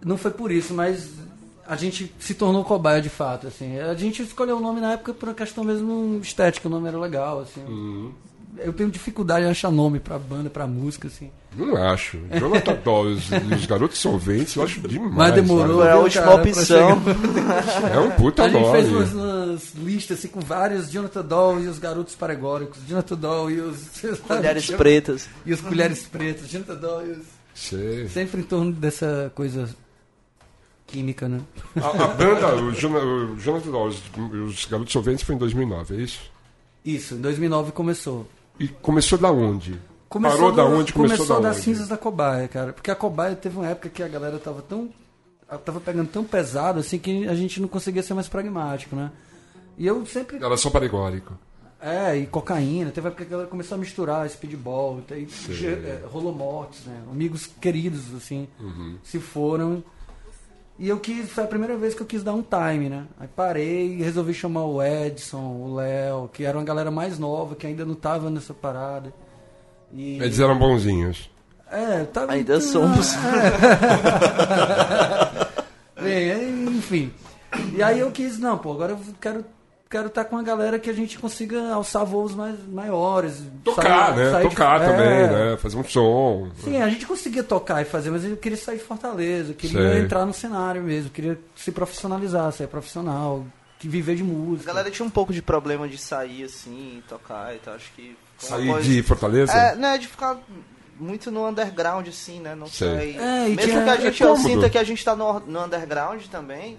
não 0.04 0.16
foi 0.16 0.30
por 0.30 0.50
isso, 0.52 0.72
mas 0.74 1.10
a 1.66 1.76
gente 1.76 2.12
se 2.18 2.34
tornou 2.34 2.64
cobaia 2.64 3.00
de 3.00 3.08
fato, 3.08 3.46
assim. 3.46 3.78
A 3.78 3.94
gente 3.94 4.22
escolheu 4.22 4.56
o 4.56 4.60
nome 4.60 4.80
na 4.80 4.92
época 4.92 5.14
por 5.14 5.28
uma 5.28 5.34
questão 5.34 5.64
mesmo 5.64 6.18
estética, 6.22 6.68
o 6.68 6.70
nome 6.70 6.88
era 6.88 6.98
legal, 6.98 7.40
assim. 7.40 7.62
Uhum. 7.64 8.12
Eu 8.58 8.72
tenho 8.72 8.90
dificuldade 8.90 9.46
em 9.46 9.50
achar 9.50 9.70
nome 9.70 9.98
pra 9.98 10.18
banda, 10.18 10.50
pra 10.50 10.66
música, 10.66 11.08
assim. 11.08 11.30
Não 11.56 11.74
acho. 11.76 12.18
Jonathan 12.38 12.78
Dawes 12.84 13.30
e 13.30 13.54
os 13.54 13.66
garotos 13.66 13.98
solventes 13.98 14.54
eu 14.56 14.62
acho 14.62 14.80
demais. 14.80 15.14
Mas 15.14 15.34
demorou. 15.34 15.78
Foi 15.78 15.88
a 15.88 15.92
viu, 15.94 16.02
última 16.02 16.24
cara, 16.24 16.36
opção. 16.36 17.02
É 17.92 17.98
um 17.98 18.10
puta 18.10 18.44
A 18.44 18.48
gente 18.48 18.60
nome. 18.60 18.72
fez 18.72 18.92
umas, 18.92 19.12
umas 19.12 19.74
listas 19.74 20.18
assim, 20.18 20.28
com 20.28 20.40
vários 20.40 20.90
Jonathan 20.90 21.22
Doll 21.22 21.60
e 21.60 21.66
os 21.68 21.78
garotos 21.78 22.14
paregóricos, 22.14 22.78
Jonathan 22.86 23.16
Doll 23.16 23.50
e 23.50 23.60
os. 23.60 23.88
Colheres 24.28 24.70
pretas. 24.70 25.28
E 25.46 25.52
os 25.52 25.60
colheres 25.60 26.02
pretas, 26.02 26.50
Jonathan 26.50 26.76
Doll 26.76 27.06
e 27.06 27.10
os. 27.12 27.24
Sei. 27.54 28.08
Sempre 28.08 28.40
em 28.40 28.44
torno 28.44 28.72
dessa 28.72 29.32
coisa 29.34 29.68
química, 30.92 31.28
né? 31.28 31.40
A, 31.76 31.88
a 32.04 32.08
banda, 32.08 32.54
o, 32.56 32.74
Jona- 32.74 32.98
o 33.02 33.36
Jonathan 33.40 33.70
Dawes 33.70 34.02
e 34.16 34.36
os 34.36 34.64
garotos 34.66 34.92
solventes 34.92 35.24
foi 35.24 35.34
em 35.34 35.38
2009, 35.38 35.96
é 35.96 36.00
isso? 36.02 36.20
Isso, 36.84 37.14
em 37.14 37.20
2009 37.20 37.72
começou. 37.72 38.26
E 38.60 38.68
começou 38.68 39.18
da 39.18 39.30
onde? 39.30 39.78
Começou 40.08 40.38
Parou 40.38 40.52
da 40.52 40.64
do- 40.64 40.76
onde? 40.76 40.92
Começou, 40.92 41.26
da 41.26 41.40
das 41.40 41.56
onde? 41.56 41.64
cinzas 41.64 41.88
da 41.88 41.96
cobaia, 41.96 42.46
cara. 42.46 42.72
Porque 42.72 42.90
a 42.90 42.94
cobaia 42.94 43.34
teve 43.34 43.56
uma 43.56 43.66
época 43.68 43.88
que 43.88 44.02
a 44.02 44.08
galera 44.08 44.38
tava 44.38 44.60
tão. 44.60 44.90
tava 45.64 45.80
pegando 45.80 46.08
tão 46.10 46.22
pesado 46.24 46.78
assim 46.80 46.98
que 46.98 47.26
a 47.26 47.34
gente 47.34 47.60
não 47.60 47.68
conseguia 47.68 48.02
ser 48.02 48.12
mais 48.14 48.28
pragmático, 48.28 48.94
né? 48.94 49.10
E 49.78 49.86
eu 49.86 50.04
sempre. 50.04 50.36
Era 50.36 50.56
só 50.58 50.68
paregórico. 50.68 51.32
É, 51.80 52.16
e 52.16 52.26
cocaína. 52.26 52.90
Teve 52.90 53.08
época 53.08 53.24
que 53.24 53.28
a 53.28 53.30
galera 53.32 53.48
começou 53.50 53.74
a 53.76 53.78
misturar 53.78 54.28
speedball. 54.28 55.00
Ge- 55.48 55.66
é, 55.68 56.04
rolou 56.12 56.32
mortes, 56.32 56.84
né? 56.84 57.00
Amigos 57.10 57.48
queridos, 57.60 58.14
assim, 58.14 58.46
se 59.02 59.18
foram. 59.18 59.82
E 60.78 60.88
eu 60.88 60.98
quis, 60.98 61.30
foi 61.30 61.44
a 61.44 61.46
primeira 61.46 61.76
vez 61.76 61.94
que 61.94 62.00
eu 62.02 62.06
quis 62.06 62.22
dar 62.22 62.32
um 62.32 62.42
time, 62.42 62.88
né? 62.88 63.04
Aí 63.20 63.28
parei 63.28 63.94
e 63.94 64.02
resolvi 64.02 64.32
chamar 64.34 64.64
o 64.64 64.82
Edson, 64.82 65.38
o 65.38 65.74
Léo, 65.74 66.28
que 66.32 66.44
era 66.44 66.56
uma 66.58 66.64
galera 66.64 66.90
mais 66.90 67.18
nova, 67.18 67.54
que 67.54 67.66
ainda 67.66 67.84
não 67.84 67.94
tava 67.94 68.30
nessa 68.30 68.54
parada. 68.54 69.12
E, 69.92 70.16
Eles 70.16 70.40
eram 70.40 70.58
bonzinhos. 70.58 71.30
é, 71.70 72.04
tava. 72.04 72.32
Ainda 72.32 72.60
somos. 72.60 73.14
Bem, 76.00 76.30
aí, 76.32 76.66
enfim. 76.76 77.12
E 77.74 77.82
aí 77.82 78.00
eu 78.00 78.10
quis, 78.10 78.38
não, 78.38 78.56
pô, 78.58 78.72
agora 78.72 78.92
eu 78.92 78.98
quero 79.20 79.44
quero 79.92 80.06
estar 80.08 80.24
com 80.24 80.38
a 80.38 80.42
galera 80.42 80.78
que 80.78 80.88
a 80.88 80.92
gente 80.94 81.18
consiga 81.18 81.70
alçar 81.72 82.04
voos 82.06 82.34
mais, 82.34 82.56
maiores. 82.66 83.42
Tocar, 83.62 84.06
sair- 84.14 84.16
né? 84.16 84.30
sair 84.30 84.42
de- 84.44 84.48
Tocar 84.48 84.80
é. 84.80 84.86
também, 84.86 85.26
né? 85.50 85.56
Fazer 85.58 85.76
um 85.76 85.84
som. 85.84 86.48
Sim, 86.64 86.80
a 86.80 86.88
gente 86.88 87.06
conseguia 87.06 87.42
tocar 87.44 87.82
e 87.82 87.84
fazer, 87.84 88.10
mas 88.10 88.24
eu 88.24 88.36
queria 88.36 88.56
sair 88.56 88.78
de 88.78 88.84
Fortaleza, 88.84 89.50
eu 89.50 89.54
queria 89.54 89.92
Sei. 89.92 90.00
entrar 90.00 90.24
no 90.24 90.32
cenário 90.32 90.82
mesmo, 90.82 91.08
eu 91.08 91.12
queria 91.12 91.38
se 91.54 91.70
profissionalizar, 91.70 92.50
ser 92.52 92.66
profissional, 92.68 93.44
que 93.78 93.86
viver 93.86 94.16
de 94.16 94.22
A 94.22 94.24
música. 94.24 94.72
galera 94.72 94.90
tinha 94.90 95.04
um 95.06 95.10
pouco 95.10 95.32
de 95.32 95.42
problema 95.42 95.86
de 95.86 95.98
sair 95.98 96.44
assim, 96.44 97.02
tocar 97.08 97.54
e 97.54 97.58
tal. 97.58 97.74
Acho 97.74 97.92
que. 97.94 98.16
Sair 98.38 98.68
coisa- 98.68 98.88
de 98.88 99.02
Fortaleza? 99.02 99.52
É, 99.52 99.74
né, 99.76 99.98
de 99.98 100.08
ficar 100.08 100.38
muito 100.98 101.30
no 101.30 101.46
underground, 101.48 102.08
assim, 102.08 102.40
né? 102.40 102.54
Não 102.54 102.66
Sei. 102.66 102.88
sei. 102.96 103.18
É, 103.18 103.48
e 103.48 103.56
Mesmo 103.56 103.62
tinha- 103.72 103.84
que 103.84 103.90
a 103.90 103.94
é 103.94 104.00
gente 104.00 104.22
cômodo. 104.22 104.42
sinta 104.42 104.70
que 104.70 104.78
a 104.78 104.84
gente 104.84 105.04
tá 105.04 105.14
no, 105.14 105.40
no 105.40 105.64
underground 105.64 106.22
também, 106.30 106.78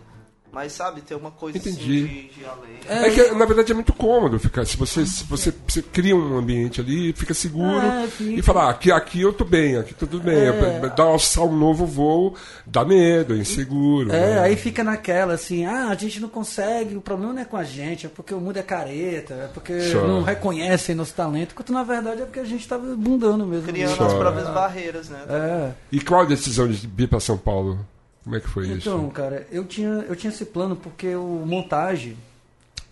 mas 0.54 0.72
sabe, 0.72 1.02
tem 1.02 1.18
uma 1.18 1.32
coisa 1.32 1.58
Entendi. 1.58 1.80
assim 1.80 2.06
de, 2.06 2.40
de 2.40 2.46
além. 2.46 3.08
É 3.08 3.10
que, 3.10 3.32
na 3.34 3.44
verdade, 3.46 3.72
é 3.72 3.76
muito 3.76 3.92
cômodo 3.92 4.38
ficar. 4.38 4.64
Se 4.66 4.78
você, 4.78 5.04
se 5.04 5.24
você, 5.24 5.52
você 5.68 5.82
cria 5.82 6.16
um 6.16 6.38
ambiente 6.38 6.80
ali, 6.80 7.12
fica 7.14 7.34
seguro 7.34 7.80
É, 7.80 8.08
fica. 8.08 8.40
e 8.40 8.42
fala, 8.44 8.66
ah, 8.66 8.70
aqui, 8.70 8.92
aqui 8.92 9.22
eu 9.22 9.34
tô 9.34 9.44
bem, 9.44 9.78
aqui 9.78 9.96
tudo 9.96 10.20
bem. 10.20 10.36
É. 10.36 10.90
Dar 10.96 11.06
alçar 11.06 11.44
um 11.46 11.58
novo 11.58 11.88
voo 11.88 12.36
dá 12.68 12.86
medo, 12.86 13.34
é 13.34 13.38
inseguro. 13.38 14.12
É, 14.12 14.36
né? 14.36 14.40
aí 14.42 14.56
fica 14.56 14.84
naquela 14.84 15.34
assim, 15.34 15.66
ah, 15.66 15.88
a 15.90 15.96
gente 15.96 16.20
não 16.20 16.30
consegue, 16.30 16.96
o 16.96 17.02
problema 17.02 17.34
não 17.34 17.42
é 17.42 17.46
com 17.46 17.58
a 17.58 17.64
gente, 17.64 18.06
é 18.06 18.10
porque 18.10 18.34
o 18.34 18.40
mundo 18.40 18.58
é 18.58 18.64
careta, 18.64 19.34
é 19.34 19.48
porque 19.52 19.82
Só. 19.90 20.06
não 20.06 20.22
reconhecem 20.22 20.94
nosso 20.94 21.16
talento, 21.16 21.56
quando 21.56 21.72
na 21.72 21.84
verdade 21.84 22.22
é 22.22 22.26
porque 22.26 22.40
a 22.40 22.46
gente 22.46 22.68
tava 22.68 22.96
bundando 22.96 23.46
mesmo. 23.48 23.68
Criando 23.68 23.96
Só. 23.98 24.06
as 24.06 24.14
próprias 24.14 24.50
barreiras, 24.50 25.10
né? 25.10 25.20
É. 25.30 25.72
E 25.92 26.00
qual 26.00 26.22
a 26.22 26.26
decisão 26.26 26.68
de 26.68 26.88
vir 26.88 27.08
para 27.08 27.20
São 27.20 27.40
Paulo? 27.40 27.80
Como 28.24 28.36
é 28.36 28.40
que 28.40 28.48
foi 28.48 28.68
Então, 28.70 29.04
isso? 29.04 29.12
cara, 29.12 29.46
eu 29.52 29.66
tinha, 29.66 29.90
eu 30.08 30.16
tinha 30.16 30.32
esse 30.32 30.46
plano 30.46 30.76
porque 30.76 31.14
o 31.16 31.44
Montage 31.46 32.16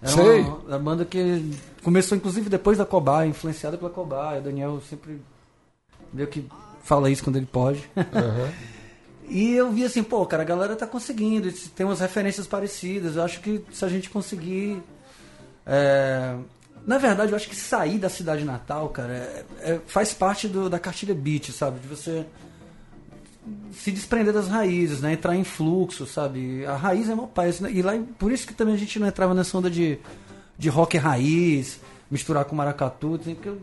era 0.02 0.12
Sei. 0.12 0.42
uma, 0.42 0.56
uma 0.58 0.80
banda 0.80 1.06
que 1.06 1.56
começou 1.84 2.18
inclusive 2.18 2.50
depois 2.50 2.78
da 2.78 2.86
Cobaia, 2.86 3.28
influenciada 3.30 3.78
pela 3.78 3.90
Cobaia. 3.90 4.40
O 4.40 4.44
Daniel 4.44 4.82
sempre 4.90 5.22
meio 6.14 6.28
que 6.28 6.46
fala 6.84 7.10
isso 7.10 7.24
quando 7.24 7.38
ele 7.38 7.46
pode. 7.46 7.90
E 9.34 9.54
eu 9.54 9.72
vi 9.72 9.86
assim, 9.86 10.04
pô, 10.04 10.26
cara, 10.26 10.44
a 10.44 10.46
galera 10.46 10.76
tá 10.76 10.86
conseguindo, 10.86 11.50
tem 11.74 11.86
umas 11.86 12.02
referências 12.02 12.46
parecidas. 12.46 13.16
Eu 13.16 13.24
acho 13.24 13.40
que 13.40 13.64
se 13.72 13.86
a 13.86 13.88
gente 13.88 14.10
conseguir. 14.10 14.84
é, 15.66 16.36
Na 16.86 16.98
verdade, 16.98 17.32
eu 17.32 17.36
acho 17.38 17.48
que 17.48 17.56
sair 17.56 17.98
da 18.00 18.10
cidade 18.10 18.44
natal, 18.44 18.90
cara, 18.90 19.14
é- 19.14 19.46
é- 19.62 19.80
faz 19.88 20.14
parte 20.14 20.48
do- 20.50 20.68
da 20.70 20.80
cartilha 20.80 21.14
beat, 21.16 21.52
sabe? 21.52 21.80
De 21.80 21.88
você 21.88 22.26
se 23.74 23.92
desprender 23.92 24.34
das 24.34 24.48
raízes, 24.48 25.02
né? 25.02 25.14
Entrar 25.14 25.36
em 25.36 25.44
fluxo, 25.44 26.06
sabe? 26.06 26.66
A 26.66 26.76
raiz 26.76 27.10
é 27.10 27.16
meu 27.16 27.28
pai. 27.28 27.52
E 27.72 27.82
lá, 27.82 27.94
por 28.20 28.32
isso 28.32 28.46
que 28.48 28.54
também 28.54 28.74
a 28.74 28.78
gente 28.78 29.00
não 29.00 29.08
entrava 29.08 29.34
nessa 29.34 29.58
onda 29.58 29.70
de, 29.70 29.98
de 30.58 30.70
rock 30.70 30.98
raiz, 30.98 31.80
misturar 32.10 32.46
com 32.46 32.56
maracatu, 32.56 33.16
assim, 33.20 33.34
porque 33.34 33.50
eu, 33.50 33.58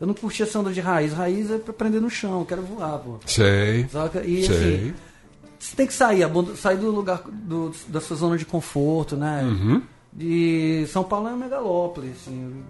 eu 0.00 0.06
não 0.06 0.14
curtia 0.14 0.44
essa 0.44 0.58
onda 0.58 0.72
de 0.72 0.80
raiz. 0.80 1.12
Raiz 1.12 1.50
é 1.50 1.58
pra 1.58 1.72
prender 1.72 2.00
no 2.00 2.10
chão, 2.10 2.40
eu 2.40 2.46
quero 2.46 2.62
voar, 2.62 2.98
pô. 2.98 3.18
Sei. 3.26 3.86
Saca? 3.88 4.24
E 4.24 4.44
Sei. 4.44 4.56
assim, 4.56 4.94
você 5.58 5.76
tem 5.76 5.86
que 5.86 5.92
sair, 5.94 6.24
sair 6.56 6.78
do 6.78 6.90
lugar 6.90 7.22
do- 7.30 7.72
da 7.88 8.00
sua 8.00 8.16
zona 8.16 8.36
de 8.36 8.44
conforto, 8.46 9.16
né? 9.16 9.42
Uhum. 9.44 9.82
E 10.18 10.84
São 10.88 11.04
Paulo 11.04 11.28
é 11.28 11.30
uma 11.30 11.44
megalópole, 11.44 12.10
assim. 12.10 12.62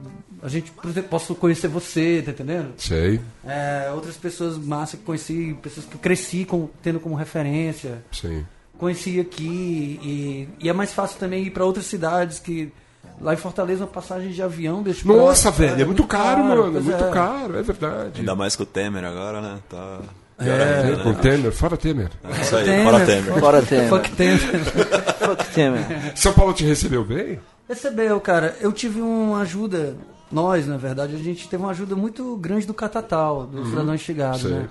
A 0.43 0.49
gente, 0.49 0.71
por 0.73 0.91
exemplo, 0.91 1.09
posso 1.11 1.35
conhecer 1.35 1.69
você, 1.69 2.23
tá 2.25 2.31
entendendo? 2.33 2.75
Sei. 2.77 3.21
É, 3.47 3.91
outras 3.95 4.17
pessoas 4.17 4.59
massa 4.59 4.97
que 4.97 5.03
conheci, 5.05 5.57
pessoas 5.63 5.87
que 5.87 5.95
eu 5.95 6.01
cresci 6.01 6.45
com, 6.45 6.69
tendo 6.83 7.01
como 7.01 7.15
referência. 7.15 8.03
Sim. 8.13 8.45
Conheci 8.79 9.19
aqui 9.21 9.99
e, 10.03 10.49
e 10.61 10.69
é 10.69 10.73
mais 10.73 10.93
fácil 10.93 11.19
também 11.19 11.45
ir 11.45 11.51
para 11.51 11.65
outras 11.65 11.87
cidades 11.87 12.39
que 12.39 12.73
lá 13.21 13.35
em 13.35 13.37
Fortaleza 13.37 13.85
uma 13.85 13.91
passagem 13.91 14.31
de 14.31 14.43
avião 14.43 14.83
pra- 14.83 14.93
Nossa, 15.05 15.51
velho, 15.51 15.83
é 15.83 15.85
muito 15.85 16.07
caro, 16.07 16.45
mano. 16.45 16.79
É 16.79 16.81
muito 16.81 17.05
é. 17.05 17.11
caro, 17.11 17.59
é 17.59 17.63
verdade. 17.63 18.21
Ainda 18.21 18.35
mais 18.35 18.57
com 18.57 18.63
o 18.63 18.67
Temer 18.67 19.05
agora, 19.05 19.41
né? 19.41 19.59
Tá. 19.69 20.01
É, 20.41 20.83
pior 20.83 20.85
ainda, 20.85 21.03
com 21.03 21.11
né? 21.11 21.19
Temer, 21.21 21.53
fora 21.53 21.77
Temer. 21.77 22.11
É 22.25 22.41
Isso 22.41 22.57
aí, 22.57 22.65
Temer, 22.65 22.85
fora 22.85 23.07
Temer. 23.07 23.41
Fora 23.41 23.63
Temer. 23.63 23.89
Fuck 23.89 24.11
Temer. 24.13 24.39
Fuck 24.39 25.47
Temer. 25.55 26.13
São 26.17 26.33
Paulo 26.33 26.53
te 26.53 26.65
recebeu 26.65 27.05
bem? 27.05 27.41
Recebeu, 27.69 28.21
cara. 28.21 28.57
Eu 28.61 28.73
tive 28.73 29.01
uma 29.01 29.43
ajuda, 29.43 29.97
nós, 30.31 30.67
na 30.67 30.77
verdade, 30.77 31.15
a 31.15 31.19
gente 31.19 31.49
teve 31.49 31.63
uma 31.63 31.71
ajuda 31.71 31.95
muito 31.95 32.37
grande 32.37 32.67
do 32.67 32.75
Catatal, 32.75 33.47
do 33.47 33.65
Cidadão 33.67 33.95
Instigado, 33.95 34.39
sei. 34.39 34.51
né? 34.51 34.69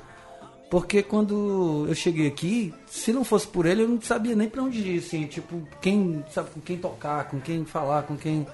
Porque 0.69 1.01
quando 1.01 1.85
eu 1.87 1.95
cheguei 1.95 2.27
aqui, 2.27 2.73
se 2.85 3.11
não 3.11 3.23
fosse 3.23 3.47
por 3.47 3.65
ele, 3.65 3.83
eu 3.83 3.87
não 3.87 4.01
sabia 4.01 4.35
nem 4.35 4.47
pra 4.47 4.61
onde 4.61 4.79
ir, 4.79 4.99
assim, 4.99 5.25
tipo, 5.25 5.67
quem, 5.81 6.23
sabe, 6.31 6.49
com 6.51 6.59
quem 6.61 6.77
tocar, 6.77 7.23
com 7.25 7.39
quem 7.39 7.65
falar, 7.65 8.03
com 8.03 8.15
quem... 8.15 8.45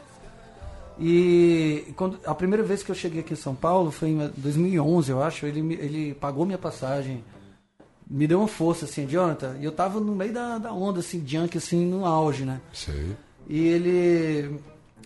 E 0.99 1.93
quando, 1.95 2.19
a 2.25 2.33
primeira 2.33 2.63
vez 2.63 2.81
que 2.81 2.89
eu 2.89 2.95
cheguei 2.95 3.19
aqui 3.19 3.33
em 3.33 3.37
São 3.37 3.53
Paulo 3.53 3.91
foi 3.91 4.09
em 4.09 4.31
2011, 4.37 5.11
eu 5.11 5.21
acho, 5.21 5.45
ele, 5.45 5.59
ele 5.73 6.13
pagou 6.13 6.45
minha 6.45 6.57
passagem, 6.57 7.23
me 8.09 8.27
deu 8.27 8.39
uma 8.39 8.47
força, 8.47 8.85
assim, 8.85 9.07
Jonathan, 9.07 9.57
e 9.59 9.65
eu 9.65 9.71
tava 9.71 9.99
no 9.99 10.15
meio 10.15 10.33
da, 10.33 10.57
da 10.57 10.73
onda, 10.73 10.99
assim, 10.99 11.23
junk, 11.25 11.57
assim, 11.57 11.85
no 11.85 12.05
auge, 12.05 12.45
né? 12.45 12.61
Sei. 12.71 13.15
E 13.47 13.59
ele 13.59 14.59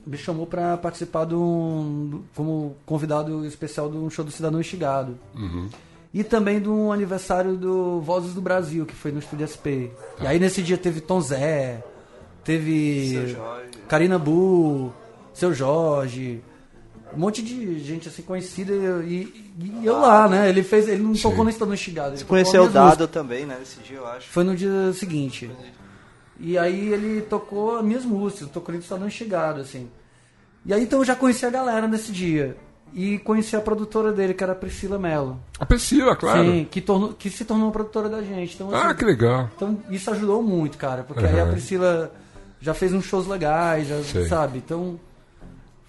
me 0.05 0.17
chamou 0.17 0.45
para 0.45 0.77
participar 0.77 1.25
de 1.25 1.35
um, 1.35 2.23
como 2.35 2.75
convidado 2.85 3.45
especial 3.45 3.89
de 3.89 3.97
um 3.97 4.09
show 4.09 4.23
do 4.23 4.31
Cidadão 4.31 4.59
Instigado. 4.59 5.17
E 6.13 6.23
também 6.23 6.59
de 6.59 6.67
um 6.67 6.91
aniversário 6.91 7.55
do 7.55 8.01
Vozes 8.01 8.33
do 8.33 8.41
Brasil, 8.41 8.85
que 8.85 8.95
foi 8.95 9.11
no 9.11 9.19
Estúdio 9.19 9.47
SP. 9.47 9.93
E 10.19 10.25
aí 10.25 10.39
nesse 10.39 10.63
dia 10.63 10.77
teve 10.77 11.01
Tom 11.01 11.21
Zé, 11.21 11.83
teve 12.43 13.09
Seu 13.11 13.27
Jorge. 13.27 13.69
Karina 13.87 14.17
Bu, 14.17 14.91
Seu 15.39 15.53
Jorge, 15.53 16.41
um 17.13 17.19
monte 17.19 17.41
de 17.41 17.79
gente 17.79 18.07
assim 18.07 18.21
conhecida 18.21 18.73
e, 19.03 19.51
e 19.59 19.85
eu 19.85 19.97
lá, 19.99 20.27
né? 20.27 20.49
Ele 20.49 20.61
fez, 20.63 20.87
ele 20.87 21.01
não 21.01 21.15
Sim. 21.15 21.21
tocou 21.23 21.43
no 21.45 21.51
Cidadão 21.51 21.73
Instigado. 21.73 22.09
ele 22.09 22.17
Você 22.19 22.25
conheceu 22.25 22.61
o 22.63 22.67
minhas 22.69 22.73
músicas. 22.83 22.97
Dado 22.99 23.07
também, 23.11 23.45
né? 23.45 23.55
Nesse 23.59 23.79
dia, 23.79 23.97
eu 23.97 24.07
acho. 24.07 24.27
Foi 24.29 24.43
no 24.43 24.55
dia 24.55 24.91
seguinte. 24.93 25.49
E 26.39 26.57
aí 26.57 26.89
ele 26.93 27.21
tocou 27.21 27.77
as 27.79 27.83
minhas 27.85 28.05
músicas, 28.05 28.49
tocou 28.49 28.73
ele 28.73 28.83
Cidadão 28.83 29.07
Instigado, 29.07 29.61
assim. 29.61 29.89
E 30.65 30.73
aí 30.73 30.83
então 30.83 30.99
eu 30.99 31.05
já 31.05 31.15
conheci 31.15 31.45
a 31.45 31.49
galera 31.49 31.87
nesse 31.87 32.11
dia. 32.11 32.55
E 32.93 33.19
conheci 33.19 33.55
a 33.55 33.61
produtora 33.61 34.11
dele, 34.11 34.33
que 34.33 34.43
era 34.43 34.53
a 34.53 34.55
Priscila 34.55 34.97
Mello. 34.97 35.39
A 35.59 35.65
Priscila, 35.65 36.15
claro. 36.15 36.43
Sim, 36.43 36.67
que, 36.71 36.81
tornou, 36.81 37.13
que 37.13 37.29
se 37.29 37.45
tornou 37.45 37.71
produtora 37.71 38.09
da 38.09 38.19
gente. 38.23 38.55
Então, 38.55 38.73
Ah, 38.73 38.87
assim, 38.87 38.95
que 38.95 39.05
legal. 39.05 39.47
então 39.55 39.77
isso 39.91 40.09
ajudou 40.09 40.41
muito, 40.41 40.75
cara. 40.77 41.03
Porque 41.03 41.23
aí 41.23 41.39
a 41.39 41.43
Uhum. 41.43 41.51
Priscila 41.51 42.11
já 42.59 42.73
fez 42.73 42.91
uns 42.91 43.05
shows 43.05 43.27
legais, 43.27 43.87
já, 43.87 43.97
sabe? 44.27 44.57
Então 44.57 44.99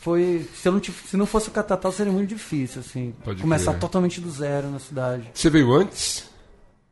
foi. 0.01 0.49
Se, 0.55 0.67
eu 0.69 0.73
não, 0.73 0.83
se 0.83 1.17
não 1.17 1.27
fosse 1.27 1.49
o 1.49 1.53
Catatal, 1.53 1.93
seria 1.93 2.13
muito 2.13 2.29
difícil, 2.31 2.81
assim. 2.81 3.15
Pode 3.25 3.41
começar 3.43 3.71
crer. 3.73 3.81
totalmente 3.81 4.21
do 4.21 4.31
zero 4.31 4.69
na 4.71 4.79
cidade. 4.81 5.31
Você 5.33 5.49
veio 5.49 5.73
antes? 5.73 6.29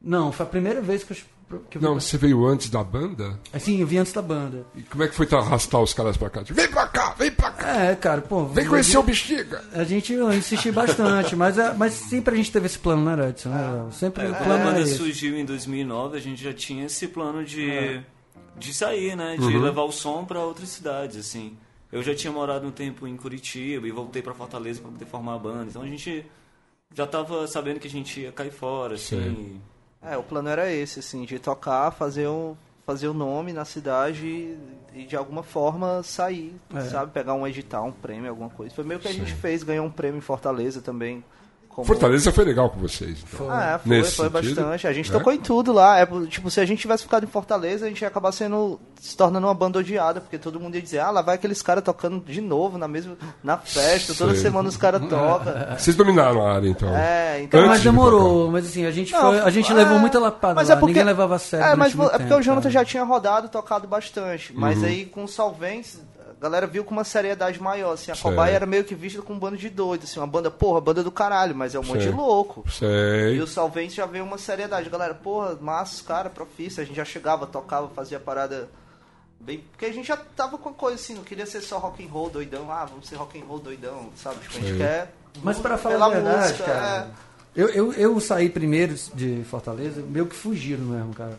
Não, 0.01 0.31
foi 0.31 0.47
a 0.47 0.49
primeira 0.49 0.81
vez 0.81 1.03
que 1.03 1.13
eu, 1.51 1.59
que 1.69 1.79
eu 1.79 1.83
Não, 1.83 1.95
vi. 1.97 2.01
você 2.03 2.17
veio 2.17 2.47
antes 2.47 2.71
da 2.71 2.85
banda? 2.85 3.41
Assim, 3.53 3.81
eu 3.81 3.87
vi 3.87 3.99
antes 3.99 4.13
da 4.13 4.23
banda. 4.23 4.65
E 4.77 4.83
como 4.83 5.03
é 5.03 5.09
que 5.09 5.15
foi 5.15 5.27
tu 5.27 5.37
arrastar 5.37 5.81
os 5.83 5.93
caras 5.93 6.17
pra 6.17 6.31
cá? 6.31 6.45
Tipo, 6.45 6.55
Vem 6.61 6.71
pra 6.71 6.87
cá, 6.87 7.15
vem 7.19 7.31
pra 7.33 7.51
cá. 7.51 7.77
É, 7.85 7.97
cara, 7.97 8.21
pô. 8.21 8.45
Vem 8.47 8.67
conhecer 8.67 8.97
o 8.99 9.03
Bexiga. 9.03 9.65
A 9.73 9.83
gente 9.83 10.13
eu 10.13 10.33
insisti 10.33 10.71
bastante, 10.71 11.35
mas, 11.35 11.59
é- 11.59 11.73
mas 11.75 11.95
sempre 11.95 12.35
a 12.35 12.37
gente 12.37 12.53
teve 12.53 12.67
esse 12.67 12.79
plano, 12.79 13.05
né, 13.05 13.29
Edson? 13.31 13.49
Né? 13.49 13.87
Sempre 13.91 14.27
o 14.27 14.35
Quando 14.35 14.53
a 14.53 14.59
plano 14.59 14.79
esse. 14.81 14.97
surgiu 14.99 15.37
em 15.37 15.45
2009, 15.45 16.17
a 16.17 16.21
gente 16.21 16.45
já 16.45 16.53
tinha 16.53 16.85
esse 16.87 17.09
plano 17.09 17.45
de, 17.45 17.69
É. 17.71 18.05
de 18.57 18.73
sair, 18.73 19.17
né? 19.17 19.37
De 19.37 19.43
Uhum. 19.45 19.61
levar 19.63 19.83
o 19.83 19.91
som 19.91 20.25
para 20.25 20.39
outras 20.41 20.69
cidades, 20.69 21.17
assim. 21.17 21.57
Eu 21.91 22.03
já 22.03 22.15
tinha 22.15 22.33
morado 22.33 22.67
um 22.67 22.71
tempo 22.71 23.07
em 23.07 23.17
Curitiba 23.17 23.87
e 23.87 23.91
voltei 23.91 24.21
para 24.23 24.35
Fortaleza 24.35 24.81
para 24.81 24.91
poder 24.91 25.07
formar 25.07 25.35
a 25.35 25.39
banda. 25.39 25.67
Então 25.71 25.83
a 25.83 25.87
gente 25.87 26.25
já 26.95 27.07
tava 27.07 27.47
sabendo 27.47 27.81
que 27.81 27.87
a 27.89 27.91
gente 27.91 28.21
ia 28.21 28.33
cair 28.33 28.51
fora, 28.53 28.95
assim. 28.95 29.61
É, 30.03 30.17
o 30.17 30.23
plano 30.23 30.49
era 30.49 30.71
esse, 30.73 31.01
assim, 31.01 31.25
de 31.25 31.39
tocar, 31.39 31.91
fazer 31.91 32.29
um 32.29 32.57
fazer 32.87 33.09
o 33.09 33.13
nome 33.13 33.53
na 33.53 33.67
cidade 33.67 34.27
e, 34.27 34.59
e 34.95 35.05
de 35.05 35.15
alguma 35.15 35.43
forma 35.43 36.03
sair, 36.03 36.57
É. 36.75 36.81
sabe? 36.83 37.13
Pegar 37.13 37.35
um 37.35 37.47
edital, 37.47 37.85
um 37.89 37.93
prêmio, 37.93 38.31
alguma 38.31 38.49
coisa. 38.49 38.75
Foi 38.75 38.83
meio 38.83 38.99
que 38.99 39.07
a 39.09 39.13
gente 39.13 39.35
fez, 39.35 39.63
ganhou 39.63 39.85
um 39.85 39.91
prêmio 39.91 40.17
em 40.17 40.23
Fortaleza 40.23 40.81
também. 40.81 41.23
Como- 41.83 41.87
Fortaleza 41.87 42.33
foi 42.33 42.45
legal 42.45 42.71
com 42.71 42.81
vocês. 42.81 43.19
Então. 43.33 43.51
Ah, 43.51 43.79
foi, 43.83 43.97
Nesse 43.97 44.17
foi 44.17 44.31
sentido, 44.31 44.55
bastante. 44.63 44.87
A 44.87 44.93
gente 44.93 45.13
né? 45.13 45.19
tocou 45.19 45.33
em 45.33 45.39
tudo 45.39 45.73
lá. 45.73 45.99
É, 45.99 46.07
tipo, 46.29 46.51
se 46.51 46.61
a 46.61 46.65
gente 46.67 46.81
tivesse 46.81 47.03
ficado 47.05 47.25
em 47.25 47.29
Fortaleza, 47.29 47.87
a 47.87 47.89
gente 47.89 48.01
ia 48.03 48.09
acabar 48.09 48.33
sendo. 48.33 48.81
se 49.01 49.17
tornando 49.17 49.47
uma 49.47 49.55
banda 49.55 49.79
odiada, 49.79 50.21
porque 50.21 50.37
todo 50.39 50.59
mundo 50.59 50.75
ia 50.75 50.83
dizer, 50.83 50.99
ah, 50.99 51.11
lá 51.11 51.23
vai 51.23 51.37
aqueles 51.37 51.63
caras 51.63 51.85
tocando 51.85 52.19
de 52.27 52.41
novo 52.41 52.77
na 52.79 52.89
mesma. 52.89 53.17
na 53.45 53.57
festa, 53.57 54.13
toda 54.15 54.33
Sei. 54.33 54.43
semana 54.43 54.69
os 54.69 54.77
caras 54.77 55.01
tocam. 55.09 55.53
Vocês 55.79 55.95
dominaram 55.97 56.45
a 56.45 56.55
área, 56.55 56.69
então. 56.69 56.89
É, 56.97 57.43
então. 57.43 57.61
Antes 57.61 57.71
Mas 57.71 57.79
de 57.83 57.85
demorou, 57.89 58.51
mas 58.51 58.67
assim, 58.67 58.85
a 58.85 58.91
gente, 58.91 59.13
Não, 59.13 59.21
foi, 59.21 59.41
a 59.41 59.51
gente 59.51 59.71
é, 59.71 59.75
levou 59.75 59.99
muita 60.01 60.19
lapada 60.19 60.55
mas 60.55 60.69
lá, 60.69 60.75
é 60.75 60.77
porque- 60.79 60.91
ninguém 60.93 61.05
levava 61.05 61.37
a 61.37 61.39
sério 61.39 61.67
É, 61.67 61.77
mas 61.77 61.93
é 61.93 61.97
porque 61.97 62.19
tempo, 62.19 62.35
o 62.35 62.43
Jonathan 62.43 62.63
cara. 62.63 62.73
já 62.73 62.85
tinha 62.85 63.05
rodado, 63.05 63.49
tocado 63.49 63.87
bastante. 63.87 64.53
Mas 64.53 64.79
Uhum. 64.79 64.85
aí 64.87 65.05
com 65.07 65.23
o 65.25 65.29
Solventes, 65.29 66.01
galera 66.41 66.67
viu 66.67 66.85
com 66.85 66.93
uma 66.93 67.05
seriedade 67.05 67.61
maior. 67.61 67.93
Assim, 67.93 68.11
a 68.11 68.15
Sei. 68.15 68.23
Cobaia 68.23 68.55
era 68.55 68.67
meio 68.67 68.85
que 68.85 68.95
vista 68.95 69.21
como 69.21 69.37
um 69.37 69.41
bando 69.41 69.57
de 69.57 69.69
doidos. 69.69 70.11
Assim, 70.11 70.21
uma 70.21 70.27
banda, 70.27 70.51
porra, 70.51 70.81
banda 70.81 71.03
do 71.03 71.11
caralho, 71.11 71.55
mas 71.55 71.75
é 71.75 71.79
um 71.79 71.83
monte 71.83 72.03
Sei. 72.03 72.11
de 72.11 72.17
louco. 72.17 72.65
E 72.67 72.71
Sei. 72.71 73.41
o 73.41 73.47
Solventes 73.47 73.95
já 73.95 74.07
veio 74.07 74.25
uma 74.25 74.39
seriedade. 74.39 74.89
Galera, 74.89 75.15
porra, 75.15 75.57
massa, 75.61 75.95
os 75.95 76.03
caras, 76.03 76.33
profissa. 76.33 76.83
A 76.83 76.85
gente 76.85 76.97
já 76.97 77.05
chegava, 77.05 77.47
tocava, 77.47 77.89
fazia 77.89 78.21
parada 78.21 78.69
bem. 79.41 79.65
Porque 79.71 79.87
a 79.87 79.93
gente 79.93 80.07
já 80.07 80.17
tava 80.17 80.59
com 80.59 80.69
a 80.69 80.73
coisa 80.73 80.97
assim, 80.97 81.15
não 81.15 81.25
queria 81.25 81.47
ser 81.47 81.61
só 81.61 81.79
rock 81.79 82.05
and 82.05 82.09
roll 82.09 82.31
doidão. 82.31 82.71
Ah, 82.71 82.85
vamos 82.85 83.09
ser 83.09 83.17
rock 83.17 83.41
and 83.41 83.45
roll 83.45 83.59
doidão, 83.59 84.11
sabe? 84.17 84.41
Tipo, 84.41 84.59
a 84.59 84.61
gente 84.61 84.79
quer. 84.79 85.15
Mas 85.43 85.59
pra 85.59 85.77
falar 85.77 85.95
pela 85.95 86.07
a 86.07 86.11
verdade, 86.11 86.53
música, 86.53 86.65
cara, 86.65 87.11
é. 87.55 87.63
eu, 87.63 87.69
eu, 87.69 87.93
eu 87.93 88.21
saí 88.21 88.49
primeiro 88.49 88.95
de 89.15 89.45
Fortaleza, 89.45 90.03
meio 90.03 90.27
que 90.27 90.35
fugiram 90.35 90.85
mesmo, 90.85 91.15
cara. 91.15 91.39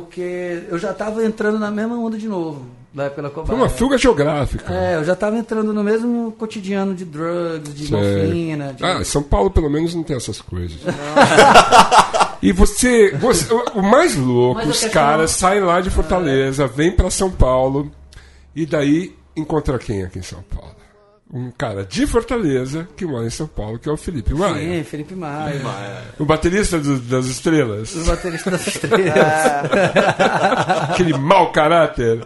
Porque 0.00 0.64
eu 0.68 0.76
já 0.76 0.92
tava 0.92 1.24
entrando 1.24 1.56
na 1.58 1.70
mesma 1.70 1.96
onda 1.96 2.18
de 2.18 2.26
novo, 2.26 2.66
da 2.92 3.04
época 3.04 3.22
da 3.22 3.30
Foi 3.30 3.42
cobaia. 3.44 3.58
uma 3.60 3.68
fuga 3.68 3.96
geográfica. 3.96 4.74
É, 4.74 4.96
eu 4.96 5.04
já 5.04 5.14
tava 5.14 5.36
entrando 5.38 5.72
no 5.72 5.84
mesmo 5.84 6.32
cotidiano 6.32 6.94
de 6.94 7.04
drugs, 7.04 7.72
de 7.72 7.92
morfina, 7.92 8.72
de... 8.72 8.84
Ah, 8.84 9.04
São 9.04 9.22
Paulo 9.22 9.50
pelo 9.52 9.70
menos 9.70 9.94
não 9.94 10.02
tem 10.02 10.16
essas 10.16 10.40
coisas. 10.40 10.78
e 12.42 12.50
você, 12.52 13.12
você- 13.12 13.52
o- 13.74 13.82
mais 13.82 14.16
louco, 14.16 14.60
os 14.68 14.84
caras 14.86 15.30
saem 15.30 15.60
lá 15.60 15.80
de 15.80 15.90
Fortaleza, 15.90 16.66
vêm 16.66 16.90
pra 16.90 17.08
São 17.10 17.30
Paulo 17.30 17.90
e 18.54 18.66
daí 18.66 19.14
encontra 19.36 19.78
quem 19.78 20.02
aqui 20.02 20.18
em 20.18 20.22
São 20.22 20.42
Paulo? 20.42 20.74
Um 21.36 21.50
cara 21.50 21.84
de 21.84 22.06
Fortaleza 22.06 22.86
que 22.96 23.04
mora 23.04 23.26
em 23.26 23.30
São 23.30 23.48
Paulo, 23.48 23.76
que 23.76 23.88
é 23.88 23.92
o 23.92 23.96
Felipe 23.96 24.32
Maia. 24.32 24.54
Sim, 24.78 24.84
Felipe 24.84 25.16
Maia. 25.16 25.60
O 26.16 26.24
baterista 26.24 26.78
do- 26.78 27.00
das 27.00 27.26
estrelas. 27.26 27.92
Os 27.92 28.06
bateristas 28.06 28.52
das 28.52 28.66
estrelas. 28.68 29.12
Aquele 30.90 31.12
mau 31.18 31.50
caráter. 31.50 32.20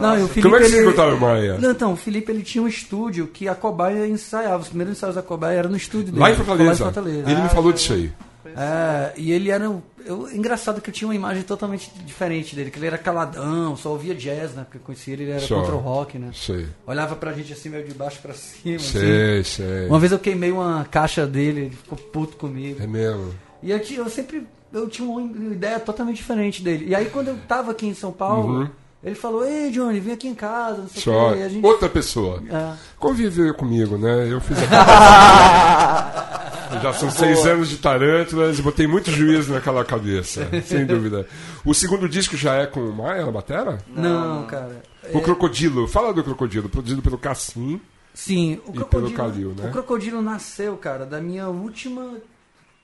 Não, 0.00 0.24
o 0.24 0.28
Felipe, 0.28 0.42
Como 0.42 0.56
é 0.56 0.60
que 0.60 0.64
você 0.68 0.76
ele- 0.76 0.86
encontraram 0.86 1.16
o 1.16 1.20
Maia? 1.20 1.58
Não, 1.58 1.70
então, 1.72 1.92
o 1.92 1.96
Felipe 1.96 2.32
ele 2.32 2.42
tinha 2.42 2.62
um 2.62 2.68
estúdio 2.68 3.26
que 3.26 3.46
a 3.48 3.54
cobaia 3.54 4.06
ensaiava. 4.06 4.62
Os 4.62 4.68
primeiros 4.68 4.96
ensaios 4.96 5.16
da 5.16 5.22
cobaia 5.22 5.58
era 5.58 5.68
no 5.68 5.76
estúdio 5.76 6.06
dele. 6.12 6.20
Lá 6.20 6.28
em 6.30 6.32
Lá 6.32 6.38
Fortaleza. 6.38 6.72
em 6.72 6.76
Fortaleza. 6.84 7.30
Ele 7.30 7.42
me 7.42 7.48
falou 7.50 7.72
disso 7.72 7.92
aí. 7.92 8.10
É, 8.56 9.12
e 9.16 9.30
ele 9.32 9.50
era. 9.50 9.68
um- 9.68 9.82
Eu, 10.04 10.30
engraçado 10.32 10.80
que 10.80 10.88
eu 10.88 10.94
tinha 10.94 11.06
uma 11.06 11.14
imagem 11.14 11.42
totalmente 11.42 11.90
diferente 12.06 12.56
dele, 12.56 12.70
que 12.70 12.78
ele 12.78 12.86
era 12.86 12.96
caladão, 12.96 13.76
só 13.76 13.90
ouvia 13.90 14.14
jazz, 14.14 14.54
né? 14.54 14.62
Porque 14.64 14.78
eu 14.78 14.82
conheci 14.82 15.10
ele, 15.10 15.24
ele 15.24 15.32
era 15.32 15.40
Só. 15.40 15.56
contra 15.60 15.74
o 15.74 15.78
rock, 15.78 16.18
né? 16.18 16.30
Sei. 16.34 16.66
Olhava 16.86 17.14
pra 17.16 17.32
gente 17.34 17.52
assim, 17.52 17.68
meio 17.68 17.84
de 17.86 17.92
baixo 17.92 18.18
pra 18.22 18.32
cima. 18.34 18.76
assim. 18.76 18.98
Sei, 18.98 19.44
sei. 19.44 19.86
Uma 19.88 19.98
vez 19.98 20.10
eu 20.10 20.18
queimei 20.18 20.50
uma 20.50 20.86
caixa 20.90 21.26
dele, 21.26 21.60
ele 21.66 21.76
ficou 21.76 21.98
puto 21.98 22.36
comigo. 22.38 22.82
É 22.82 22.86
mesmo. 22.86 23.34
E 23.62 23.70
eu, 23.70 23.78
eu 23.78 24.08
sempre. 24.08 24.46
Eu 24.72 24.88
tinha 24.88 25.06
uma 25.06 25.20
ideia 25.52 25.78
totalmente 25.78 26.16
diferente 26.16 26.62
dele. 26.62 26.86
E 26.88 26.94
aí 26.94 27.06
quando 27.10 27.28
eu 27.28 27.36
tava 27.46 27.72
aqui 27.72 27.86
em 27.86 27.94
São 27.94 28.10
Paulo, 28.12 28.70
ele 29.04 29.14
falou, 29.14 29.44
ei 29.44 29.70
Johnny, 29.70 30.00
vem 30.00 30.14
aqui 30.14 30.28
em 30.28 30.34
casa, 30.34 30.78
não 30.82 30.88
sei 30.88 31.12
o 31.12 31.16
Uhum. 31.16 31.22
Só. 31.28 31.32
quê. 31.34 31.38
E 31.40 31.42
a 31.42 31.48
gente- 31.50 31.66
Outra 31.66 31.88
pessoa. 31.90 32.42
É. 32.50 32.72
Conviveu 32.98 33.52
comigo, 33.54 33.98
né? 33.98 34.32
Eu 34.32 34.40
fiz 34.40 34.56
a 34.62 36.49
Já 36.82 36.92
são 36.92 37.10
seis 37.10 37.44
anos 37.46 37.68
de 37.68 37.78
tarântulas 37.78 38.58
e 38.58 38.62
botei 38.62 38.86
muito 38.86 39.10
juízo 39.10 39.52
naquela 39.52 39.84
cabeça, 39.84 40.48
sem 40.64 40.86
dúvida. 40.86 41.26
O 41.64 41.74
segundo 41.74 42.08
disco 42.08 42.36
já 42.36 42.54
é 42.56 42.66
com 42.66 42.80
o 42.80 42.92
Maia 42.94 43.24
na 43.24 43.32
batera? 43.32 43.78
Não, 43.88 44.46
cara. 44.46 44.82
O 45.12 45.20
Crocodilo. 45.20 45.88
Fala 45.88 46.12
do 46.12 46.22
Crocodilo, 46.22 46.68
produzido 46.68 47.02
pelo 47.02 47.18
Cassim. 47.18 47.80
Sim, 48.12 48.60
o 48.66 48.70
E 48.70 48.72
pelo 48.72 48.84
crocodilo, 48.86 49.16
Calil, 49.16 49.54
né? 49.56 49.68
o 49.68 49.72
crocodilo 49.72 50.20
nasceu, 50.22 50.76
cara, 50.76 51.06
da 51.06 51.20
minha 51.20 51.48
última, 51.48 52.16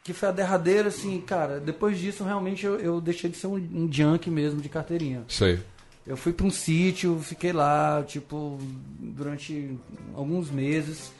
que 0.04 0.12
foi 0.12 0.28
a 0.28 0.32
derradeira, 0.32 0.88
assim, 0.88 1.20
cara. 1.20 1.58
Depois 1.58 1.98
disso, 1.98 2.22
realmente, 2.24 2.64
eu, 2.64 2.78
eu 2.78 3.00
deixei 3.00 3.28
de 3.28 3.36
ser 3.36 3.48
um, 3.48 3.54
um 3.56 3.88
junk 3.92 4.30
mesmo 4.30 4.60
de 4.60 4.68
carteirinha. 4.68 5.24
Sei. 5.28 5.58
Eu 6.06 6.16
fui 6.16 6.32
pra 6.32 6.46
um 6.46 6.50
sítio, 6.50 7.18
fiquei 7.20 7.52
lá, 7.52 8.04
tipo, 8.06 8.56
durante 9.00 9.76
alguns 10.14 10.48
meses, 10.48 11.10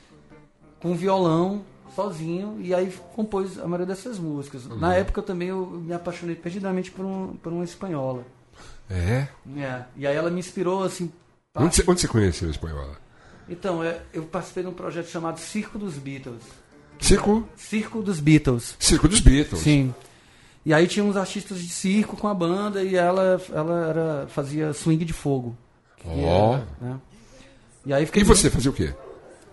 com 0.79 0.95
violão, 0.95 1.65
sozinho, 1.97 2.59
e 2.61 2.75
aí 2.75 2.93
compôs 3.15 3.59
a 3.59 3.65
maioria 3.65 3.87
dessas 3.87 4.19
músicas. 4.19 4.67
Uhum. 4.67 4.77
Na 4.77 4.95
época 4.95 5.21
eu 5.21 5.25
também 5.25 5.49
eu 5.49 5.67
me 5.67 5.95
apaixonei 5.95 6.37
perdidamente 6.37 6.91
por, 6.91 7.05
um, 7.05 7.35
por 7.37 7.51
uma 7.51 7.65
espanhola. 7.65 8.25
É? 8.89 9.27
É, 9.57 9.83
e 9.97 10.07
aí 10.07 10.15
ela 10.15 10.31
me 10.31 10.39
inspirou, 10.39 10.85
assim. 10.85 11.11
Onde 11.55 11.75
você, 11.75 11.85
onde 11.89 12.01
você 12.03 12.07
conheceu 12.07 12.49
a 12.49 12.51
espanhola? 12.51 12.97
Então, 13.49 13.83
é, 13.83 14.03
eu 14.13 14.25
participei 14.25 14.63
de 14.63 14.69
um 14.69 14.75
projeto 14.75 15.09
chamado 15.09 15.41
Circo 15.41 15.79
dos 15.79 15.95
Beatles. 15.95 16.43
Circo, 17.01 17.49
Circo 17.57 18.03
dos 18.03 18.21
Beatles. 18.21 18.77
Circo 18.79 19.09
dos 19.09 19.21
Beatles. 19.21 19.63
Sim. 19.63 19.95
E 20.65 20.75
aí 20.75 20.87
tinha 20.87 21.05
uns 21.05 21.17
artistas 21.17 21.59
de 21.59 21.69
circo 21.69 22.17
com 22.17 22.27
a 22.29 22.35
banda 22.35 22.83
e 22.83 22.97
ela, 22.97 23.41
ela 23.53 23.87
era, 23.89 24.27
fazia 24.29 24.73
swing 24.73 25.05
de 25.05 25.13
fogo. 25.13 25.57
Ó. 26.05 26.55
era, 26.55 26.67
né? 26.81 27.01
E 27.87 27.95
aí 27.95 28.05
fiquei 28.05 28.23
E 28.23 28.25
você 28.25 28.51
fazia 28.51 28.71
o 28.71 28.75
quê? 28.75 28.93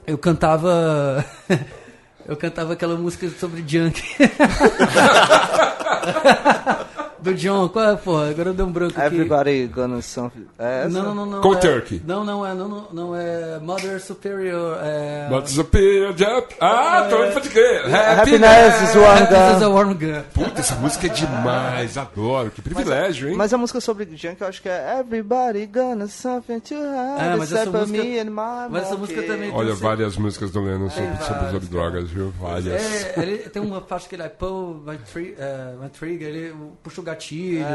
Eu 0.08 0.18
cantava. 0.18 1.24
eu 2.28 2.38
cantava 2.38 2.74
aquela 2.74 2.96
música 2.96 3.28
sobre 3.30 3.64
junk. 3.68 4.02
Do 7.24 7.34
John, 7.34 7.70
qual 7.70 7.92
é, 7.92 7.96
porra? 7.96 8.30
Agora 8.30 8.50
eu 8.50 8.54
dei 8.54 8.66
um 8.66 8.72
branco 8.72 9.00
aqui. 9.00 9.16
Everybody 9.16 9.68
gonna 9.68 10.02
something. 10.02 10.46
É 10.60 10.82
essa? 10.82 10.90
Não, 10.90 11.04
não, 11.04 11.16
não, 11.16 11.26
não. 11.26 11.42
Cold 11.42 11.58
é, 11.58 11.72
Turkey. 11.72 12.02
Não, 12.06 12.24
não 12.26 12.46
é, 12.46 12.54
não, 12.54 12.68
não, 12.68 12.88
não 12.92 13.16
é 13.16 13.60
Mother 13.60 14.02
Superior, 14.02 14.78
é. 14.84 15.30
What's 15.32 15.58
a 15.58 15.64
period 15.64 16.22
up? 16.24 16.54
Ah, 16.60 17.08
tô 17.10 17.18
pode 17.32 17.50
crer. 17.50 17.86
Happiness 17.94 18.82
is 18.90 18.96
one 18.96 19.06
Happiness 19.06 19.58
is 19.58 19.64
a 19.64 19.66
gun. 19.66 19.74
Warm 19.74 19.94
Gun. 19.94 20.22
Puta, 20.34 20.60
essa 20.60 20.76
música 20.76 21.08
é 21.08 21.10
demais, 21.10 21.98
adoro. 21.98 22.52
Que 22.52 22.62
privilégio, 22.62 23.30
hein? 23.30 23.36
Mas 23.36 23.54
a 23.54 23.58
música 23.58 23.80
sobre 23.80 24.06
junk 24.16 24.42
eu 24.42 24.48
acho 24.48 24.62
que 24.62 24.70
é 24.70 25.00
Everybody 25.00 25.66
gonna 25.68 26.08
something 26.08 26.60
to 26.60 26.76
have 26.76 27.22
É, 27.22 27.36
mas 27.38 27.52
essa 27.52 27.62
except 27.64 27.72
for 27.72 27.80
música- 27.88 28.04
me 28.04 28.20
and 28.20 28.26
my 28.26 28.70
mas 28.70 28.84
essa 28.84 28.98
música 28.98 29.22
também- 29.24 29.52
Olha, 29.54 29.74
várias 29.74 30.18
músicas 30.18 30.52
do 30.52 30.62
Lennon 30.62 30.90
sobre, 30.90 31.08
Tem 31.10 31.18
sobre, 31.20 31.34
várias, 31.34 31.52
sobre 31.52 31.68
drogas, 31.68 32.10
viu? 32.10 32.34
Várias. 32.40 32.68
É, 32.68 33.14
ele 33.18 33.38
tem 33.50 33.62
uma 33.62 33.82
parte 33.82 34.10
que 34.10 34.16
ele 34.16 34.24
é 34.24 34.30
pull 34.30 34.82
my, 34.86 34.98
tri 34.98 35.36
é, 35.38 35.74
my 35.82 35.90
trigger, 35.90 36.28
ele 36.28 36.56
puxa 36.84 37.02
o 37.02 37.04
gatilho. 37.14 37.66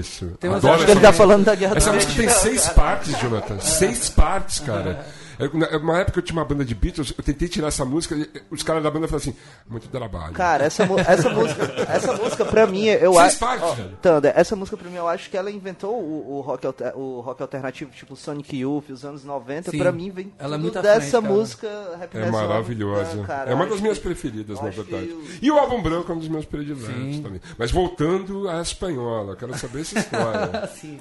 Isso. 0.00 0.32
Tem 0.40 0.50
umas 0.50 0.58
Adoro 0.58 0.74
Acho 0.74 0.84
que 0.84 0.90
essa 0.90 0.92
ele 0.92 1.00
tá 1.00 1.12
falando 1.12 1.44
da 1.44 1.54
guerra 1.54 1.76
Essa 1.76 1.92
música 1.92 2.12
tem 2.14 2.28
seis 2.28 2.68
partes, 2.68 3.18
Jonathan. 3.18 3.58
Seis 3.60 4.08
partes, 4.08 4.58
cara. 4.60 5.04
É, 5.38 5.48
na- 5.56 5.76
Uma 5.78 5.98
época 6.00 6.18
eu 6.18 6.22
tinha 6.22 6.36
uma 6.38 6.44
banda 6.44 6.64
de 6.64 6.74
Beatles, 6.74 7.12
eu 7.16 7.22
tentei 7.24 7.48
tirar 7.48 7.68
essa 7.68 7.84
música, 7.84 8.14
e 8.14 8.28
os 8.50 8.62
caras 8.62 8.82
da 8.82 8.90
banda 8.90 9.06
falaram 9.08 9.28
assim, 9.30 9.36
muito 9.68 9.88
trabalho. 9.88 10.32
Cara, 10.34 10.64
essa, 10.64 10.84
essa 11.06 11.30
música, 11.30 11.62
essa 11.88 12.12
música 12.14 12.44
pra 12.44 12.66
mim, 12.66 12.84
eu 12.86 13.18
acho. 13.18 13.38
velho. 13.76 13.96
Thunder, 14.02 14.32
essa 14.36 14.54
música 14.56 14.76
pra 14.76 14.88
mim, 14.90 14.96
eu 14.96 15.08
acho 15.08 15.28
que 15.30 15.36
ela 15.36 15.50
inventou 15.50 15.94
o, 15.94 16.36
o 16.36 16.40
rock, 16.40 16.66
alter- 16.66 16.96
o 16.96 17.20
rock 17.20 17.42
alternativo, 17.42 17.90
tipo 17.90 18.14
Sonic 18.16 18.56
Youth, 18.56 18.90
os 18.90 19.04
anos 19.04 19.24
90. 19.24 19.70
Sim, 19.70 19.78
pra 19.78 19.92
mim, 19.92 20.10
vem 20.10 20.32
ela 20.38 20.54
é 20.54 20.58
tudo 20.58 20.62
muito 20.62 20.82
dessa 20.82 21.00
frente, 21.00 21.22
cara. 21.22 21.34
música 21.34 21.66
É 22.12 22.30
maravilhosa. 22.30 23.22
Cara. 23.24 23.50
é 23.50 23.54
uma 23.54 23.66
das 23.66 23.80
minhas 23.80 23.98
que- 23.98 24.04
preferidas, 24.04 24.58
eu 24.58 24.64
na 24.64 24.70
verdade. 24.70 25.06
o- 25.12 25.24
E 25.42 25.50
o 25.50 25.58
álbum 25.58 25.82
branco 25.82 26.10
é 26.10 26.14
um 26.14 26.18
dos 26.18 26.28
meus 26.28 26.44
prediletos 26.44 26.86
Sim. 26.86 27.22
também. 27.22 27.40
Mas 27.58 27.70
voltando 27.70 28.48
à 28.48 28.60
espanhola, 28.60 29.36
quero 29.36 29.56
saber 29.58 29.80
essa 29.82 29.98
história. 29.98 30.50
Assim. 30.64 31.00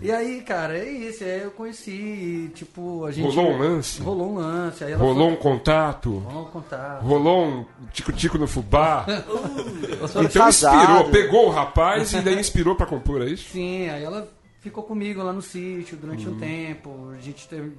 E 0.00 0.10
aí, 0.12 0.40
cara, 0.42 0.76
é 0.78 0.88
isso. 0.90 1.22
Aí 1.24 1.42
eu 1.42 1.50
conheci 1.50 1.90
e, 1.90 2.48
tipo, 2.54 3.04
a 3.04 3.10
gente. 3.10 3.24
Rolou 3.34 3.52
um 3.52 3.58
lance? 3.58 4.02
Rolou 4.02 4.30
um 4.32 4.34
lance. 4.36 4.84
Aí 4.84 4.92
ela 4.92 5.02
Rolou 5.02 5.30
um 5.30 5.36
contato? 5.36 6.20
Vamos 6.20 6.50
contar. 6.50 6.98
Rolou 7.00 7.46
um 7.46 7.66
tico-tico 7.92 8.38
no 8.38 8.46
fubá? 8.46 9.04
então 9.08 10.28
casado. 10.28 10.76
inspirou, 10.78 11.10
pegou 11.10 11.46
o 11.46 11.50
rapaz 11.50 12.12
e 12.12 12.20
daí 12.20 12.38
inspirou 12.38 12.74
pra 12.74 12.86
compor, 12.86 13.22
é 13.22 13.26
isso? 13.30 13.50
Sim, 13.50 13.88
aí 13.88 14.02
ela 14.02 14.28
ficou 14.60 14.82
comigo 14.84 15.22
lá 15.22 15.32
no 15.32 15.42
sítio 15.42 15.96
durante 15.96 16.26
Uhum. 16.28 16.34
um 16.34 16.38
tempo. 16.38 17.10
A 17.16 17.20
gente 17.20 17.48
teve. 17.48 17.72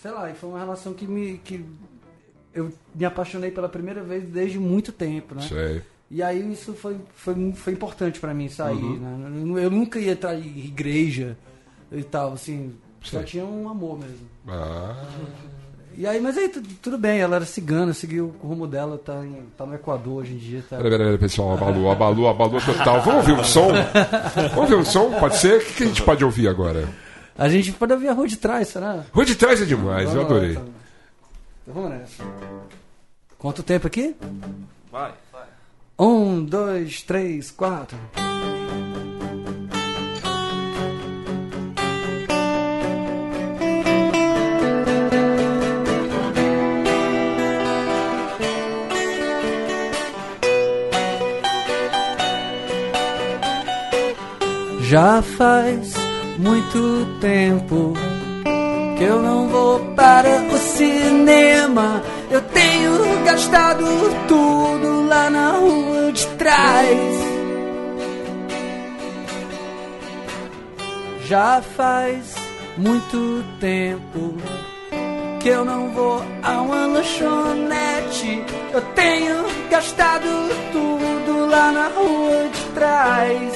Sei 0.00 0.10
lá, 0.10 0.30
e 0.30 0.34
foi 0.34 0.50
uma 0.50 0.58
relação 0.58 0.92
que 0.92 1.06
me. 1.06 1.38
Que 1.38 1.64
eu 2.52 2.72
me 2.94 3.04
apaixonei 3.04 3.50
pela 3.50 3.68
primeira 3.68 4.02
vez 4.02 4.22
desde 4.24 4.58
muito 4.58 4.92
tempo, 4.92 5.34
né? 5.34 5.42
Sei. 5.42 5.82
E 6.10 6.22
aí 6.22 6.52
isso 6.52 6.74
foi, 6.74 6.96
foi, 7.16 7.52
foi 7.54 7.72
importante 7.72 8.20
pra 8.20 8.32
mim 8.34 8.48
sair, 8.48 8.74
Uhum. 8.76 8.98
né? 8.98 9.58
Eu, 9.60 9.64
eu 9.64 9.70
nunca 9.70 9.98
ia 9.98 10.12
entrar 10.12 10.34
em 10.36 10.58
igreja 10.58 11.36
e 11.90 12.02
tal, 12.02 12.32
assim. 12.34 12.74
Só 13.02 13.22
tinha 13.22 13.44
um 13.44 13.68
amor 13.68 13.98
mesmo. 13.98 14.26
Ah, 14.48 15.04
E 15.96 16.06
aí, 16.06 16.20
mas 16.20 16.36
aí 16.36 16.48
tu- 16.48 16.62
tudo 16.82 16.98
bem, 16.98 17.20
ela 17.20 17.36
era 17.36 17.44
cigana, 17.46 17.92
seguiu 17.92 18.34
o 18.42 18.46
rumo 18.48 18.66
dela, 18.66 18.98
tá, 18.98 19.24
em- 19.24 19.44
tá 19.56 19.64
no 19.64 19.74
Equador 19.74 20.22
hoje 20.22 20.32
em 20.32 20.38
dia. 20.38 20.64
Tá... 20.68 20.76
peraí, 20.78 20.98
peraí, 20.98 21.18
pessoal, 21.18 21.52
abalou, 21.54 21.90
abalou, 21.90 22.28
abalou 22.28 22.60
total. 22.60 23.00
Vamos 23.02 23.28
ouvir 23.28 23.40
um 23.40 23.44
som? 23.44 23.68
Vamos 24.54 24.70
ouvir 24.70 24.74
um 24.74 24.84
som? 24.84 25.12
Pode 25.20 25.36
ser? 25.36 25.58
O 25.60 25.64
que, 25.64 25.72
que 25.74 25.82
a 25.84 25.86
gente 25.86 26.02
pode 26.02 26.24
ouvir 26.24 26.48
agora? 26.48 26.88
A 27.38 27.48
gente 27.48 27.70
pode 27.72 27.92
ouvir 27.92 28.08
a 28.08 28.12
rua 28.12 28.26
de 28.26 28.36
trás, 28.36 28.68
será? 28.68 29.04
Rua 29.12 29.24
de 29.24 29.34
trás 29.36 29.60
é 29.62 29.64
demais, 29.64 30.08
eu 30.08 30.14
Vamos 30.16 30.30
lá, 30.30 30.36
adorei. 30.36 30.50
então. 30.52 30.64
Então 31.62 31.74
vamos 31.74 31.90
nessa. 31.90 32.24
Quanto 33.38 33.62
tempo 33.62 33.86
aqui? 33.86 34.16
Vai. 34.90 35.12
Um, 35.96 36.44
dois, 36.44 37.02
três, 37.02 37.52
quatro. 37.52 37.96
Já 54.80 55.22
faz 55.22 55.94
muito 56.38 57.06
tempo 57.20 57.94
que 58.98 59.04
eu 59.04 59.22
não 59.22 59.48
vou 59.48 59.78
para 59.94 60.42
o 60.42 60.58
cinema. 60.58 62.02
Eu 62.30 62.40
tenho 62.42 63.24
gastado 63.24 63.84
tudo 64.26 65.06
lá 65.08 65.30
na 65.30 65.52
rua 65.52 65.93
de 66.14 66.26
trás. 66.38 66.98
Já 71.26 71.60
faz 71.76 72.34
muito 72.76 73.44
tempo 73.58 74.34
que 75.40 75.48
eu 75.48 75.64
não 75.64 75.90
vou 75.90 76.22
a 76.42 76.62
uma 76.62 76.86
lanchonete. 76.86 78.44
Eu 78.72 78.80
tenho 78.94 79.44
gastado 79.68 80.28
tudo 80.72 81.46
lá 81.46 81.72
na 81.72 81.88
rua 81.88 82.48
de 82.48 82.62
trás. 82.74 83.52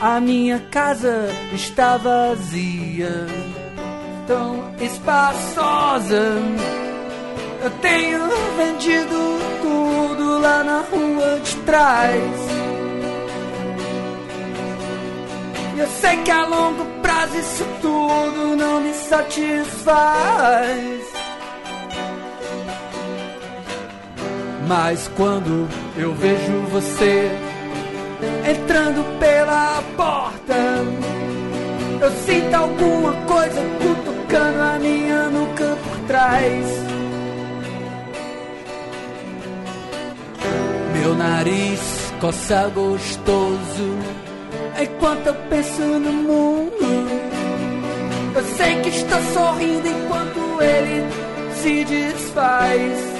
A 0.00 0.18
minha 0.18 0.58
casa 0.70 1.28
está 1.52 1.96
vazia, 1.96 3.26
tão 4.26 4.74
espaçosa. 4.80 6.40
Eu 7.62 7.70
tenho 7.80 8.18
vendido 8.56 9.38
tudo 9.62 10.40
lá 10.40 10.64
na 10.64 10.80
rua 10.80 11.38
de 11.38 11.54
trás. 11.58 12.20
E 15.76 15.78
Eu 15.78 15.86
sei 15.86 16.16
que 16.24 16.30
a 16.32 16.44
longo 16.44 16.84
prazo 17.00 17.38
isso 17.38 17.64
tudo 17.80 18.56
não 18.56 18.80
me 18.80 18.92
satisfaz. 18.92 19.52
Mas 24.66 25.08
quando 25.16 25.68
eu 25.96 26.12
vejo 26.14 26.62
você 26.72 27.30
entrando 28.50 29.18
pela 29.20 29.80
porta, 29.96 30.54
eu 32.00 32.10
sinto 32.26 32.54
alguma 32.54 33.12
coisa 33.26 33.62
cutucando 33.80 34.60
a 34.60 34.78
minha 34.80 35.28
nuca 35.28 35.76
por 35.84 35.98
trás. 36.08 36.91
Meu 41.02 41.16
nariz 41.16 42.12
coça 42.20 42.68
gostoso 42.68 43.98
enquanto 44.80 45.26
eu 45.26 45.34
penso 45.50 45.82
no 45.82 46.12
mundo. 46.12 46.76
Eu 48.36 48.44
sei 48.56 48.80
que 48.82 48.88
estou 48.88 49.20
sorrindo 49.34 49.88
enquanto 49.88 50.62
ele 50.62 51.04
se 51.60 51.84
desfaz. 51.86 53.11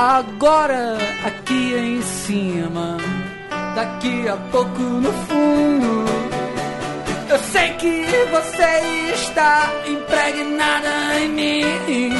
Agora 0.00 0.96
aqui 1.24 1.74
em 1.74 2.00
cima, 2.02 2.98
daqui 3.74 4.28
a 4.28 4.36
pouco 4.52 4.80
no 4.80 5.12
fundo. 5.12 6.04
Eu 7.28 7.38
sei 7.40 7.72
que 7.72 8.06
você 8.30 9.12
está 9.12 9.72
impregnada 9.88 11.18
em 11.18 11.28
mim. 11.30 12.12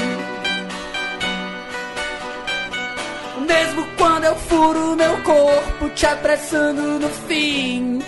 Mesmo 3.46 3.86
quando 3.96 4.24
eu 4.24 4.34
furo 4.34 4.96
meu 4.96 5.16
corpo, 5.22 5.88
te 5.94 6.04
apressando 6.04 6.98
no 6.98 7.08
fim. 7.28 8.00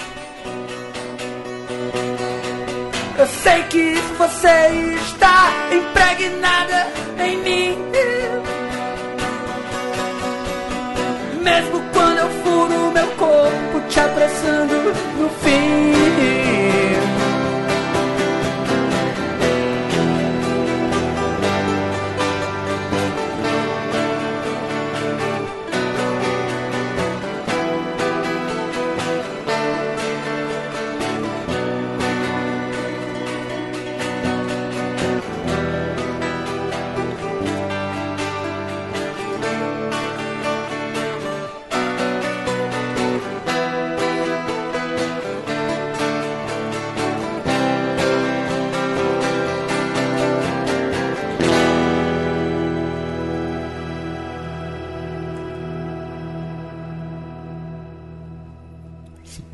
Eu 3.16 3.26
sei 3.28 3.62
que 3.68 3.94
você 4.18 4.96
está 5.00 5.52
impregnada 5.72 6.59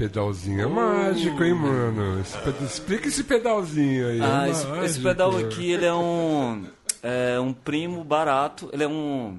pedalzinho 0.09 0.61
é 0.63 0.67
mágico, 0.67 1.43
hein, 1.43 1.55
mano? 1.55 2.21
Esse 2.21 2.39
ped- 2.39 2.63
Explica 2.63 3.09
esse 3.09 3.25
pedalzinho 3.25 4.09
aí. 4.09 4.21
Ah, 4.23 4.47
é 4.47 4.51
esse, 4.51 4.67
esse 4.85 5.01
pedal 5.01 5.37
aqui, 5.37 5.73
ele 5.73 5.85
é 5.85 5.93
um, 5.95 6.65
é 7.03 7.41
um 7.41 7.53
primo 7.53 8.05
barato. 8.05 8.69
Ele 8.73 8.85
é 8.85 8.89
um 8.89 9.39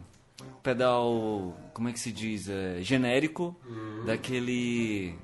pedal, 0.62 1.54
como 1.74 1.88
é 1.90 1.94
que 1.94 2.00
se 2.00 2.12
diz? 2.12 2.50
É, 2.50 2.78
genérico, 2.82 3.56
daquele... 4.06 5.16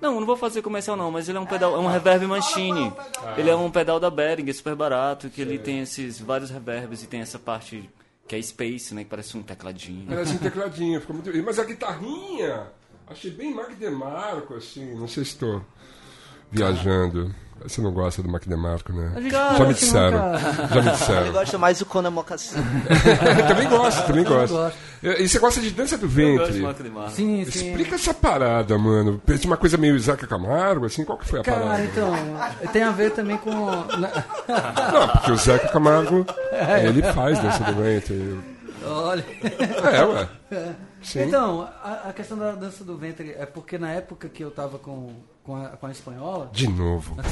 Não, 0.00 0.20
não 0.20 0.26
vou 0.26 0.36
fazer 0.36 0.62
comercial 0.62 0.96
não, 0.96 1.10
mas 1.10 1.28
ele 1.28 1.36
é 1.36 1.40
um 1.40 1.46
pedal, 1.46 1.74
é 1.74 1.78
um 1.80 1.88
reverb 1.88 2.24
machine. 2.26 2.92
Ele 3.36 3.50
é 3.50 3.56
um 3.56 3.68
pedal 3.70 3.98
da 3.98 4.08
Behringer, 4.08 4.54
super 4.54 4.76
barato, 4.76 5.28
que 5.28 5.40
ele 5.40 5.58
tem 5.58 5.80
esses 5.80 6.20
vários 6.20 6.48
reverbs 6.50 7.02
e 7.02 7.08
tem 7.08 7.20
essa 7.20 7.40
parte 7.40 7.90
que 8.28 8.36
é 8.36 8.42
space, 8.42 8.94
né, 8.94 9.02
que 9.02 9.10
parece 9.10 9.36
um 9.36 9.42
tecladinho. 9.42 10.06
Parece 10.06 10.34
um 10.34 10.38
tecladinho, 10.38 11.00
ficou 11.00 11.16
muito. 11.16 11.44
Mas 11.44 11.58
a 11.58 11.64
guitarrinha, 11.64 12.68
achei 13.10 13.30
bem 13.30 13.54
Mac 13.54 13.70
DeMarco, 13.78 14.54
assim. 14.54 14.94
Não 14.94 15.08
sei 15.08 15.24
se 15.24 15.30
estou 15.30 15.62
viajando. 16.50 17.34
Você 17.64 17.80
não 17.80 17.90
gosta 17.90 18.22
do 18.22 18.28
Mac 18.30 18.46
DeMarco, 18.46 18.92
né? 18.92 19.14
Eu 19.16 19.20
digo, 19.22 19.34
Já 19.34 19.50
me 19.52 19.58
você 19.58 19.84
disseram. 19.84 20.26
nunca- 20.32 20.68
Já 20.74 20.80
me 20.82 20.90
disseram. 20.92 21.32
gosta 21.32 21.58
mais 21.58 21.78
do 21.80 21.86
Conan 21.86 22.10
Mocassin. 22.12 22.54
também 23.48 23.68
gosto, 23.68 24.06
também 24.06 24.22
gosto. 24.24 24.52
gosto. 24.54 24.78
E 25.02 25.28
você 25.28 25.38
gosta 25.40 25.60
de 25.60 25.70
dança 25.72 25.98
do 25.98 26.06
Eu 26.20 26.38
gosto 26.38 26.52
de 26.52 26.60
ventre? 26.60 26.88
Marco. 26.88 27.10
Sim, 27.10 27.44
sim. 27.50 27.66
Explica 27.70 27.96
essa 27.96 28.14
parada, 28.14 28.78
mano. 28.78 29.20
Pensa 29.26 29.48
uma 29.48 29.56
coisa 29.56 29.76
meio 29.76 29.96
Isaac 29.96 30.24
Camargo, 30.28 30.86
assim, 30.86 31.04
qual 31.04 31.18
que 31.18 31.26
foi 31.26 31.40
a 31.40 31.42
Cara, 31.42 31.60
parada? 31.62 31.84
então, 31.84 32.12
tem 32.72 32.84
a 32.84 32.92
ver 32.92 33.10
também 33.10 33.36
com. 33.38 33.50
Não, 33.50 35.08
porque 35.14 35.32
o 35.32 35.36
Zeca 35.36 35.66
Camargo, 35.68 36.24
ele 36.86 37.02
faz 37.12 37.40
dança 37.40 37.64
do 37.64 37.74
ventre. 37.74 38.38
Olha. 38.84 39.24
É, 39.92 40.04
ué. 40.04 40.28
Sim. 41.02 41.22
Então, 41.22 41.62
a, 41.82 42.08
a 42.08 42.12
questão 42.12 42.36
da 42.36 42.52
dança 42.52 42.84
do 42.84 42.96
ventre 42.96 43.34
é 43.38 43.46
porque 43.46 43.78
na 43.78 43.92
época 43.92 44.28
que 44.28 44.42
eu 44.42 44.50
tava 44.50 44.78
com, 44.78 45.12
com, 45.44 45.56
a, 45.56 45.68
com 45.68 45.86
a 45.86 45.90
espanhola. 45.90 46.50
De 46.52 46.68
novo. 46.68 47.16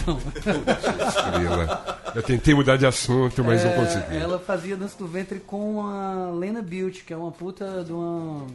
Estrela. 1.08 2.00
Eu 2.14 2.22
tentei 2.22 2.54
mudar 2.54 2.76
de 2.76 2.86
assunto, 2.86 3.42
mas 3.44 3.64
não 3.64 3.70
é, 3.72 3.76
consegui. 3.76 4.16
ela 4.16 4.38
fazia 4.38 4.76
dança 4.76 4.96
do 4.98 5.06
ventre 5.06 5.40
com 5.40 5.86
a 5.86 6.30
Lena 6.30 6.62
Beauty, 6.62 7.04
que 7.04 7.12
é 7.12 7.16
uma 7.16 7.32
puta 7.32 7.84
de 7.84 7.92
uma. 7.92 8.46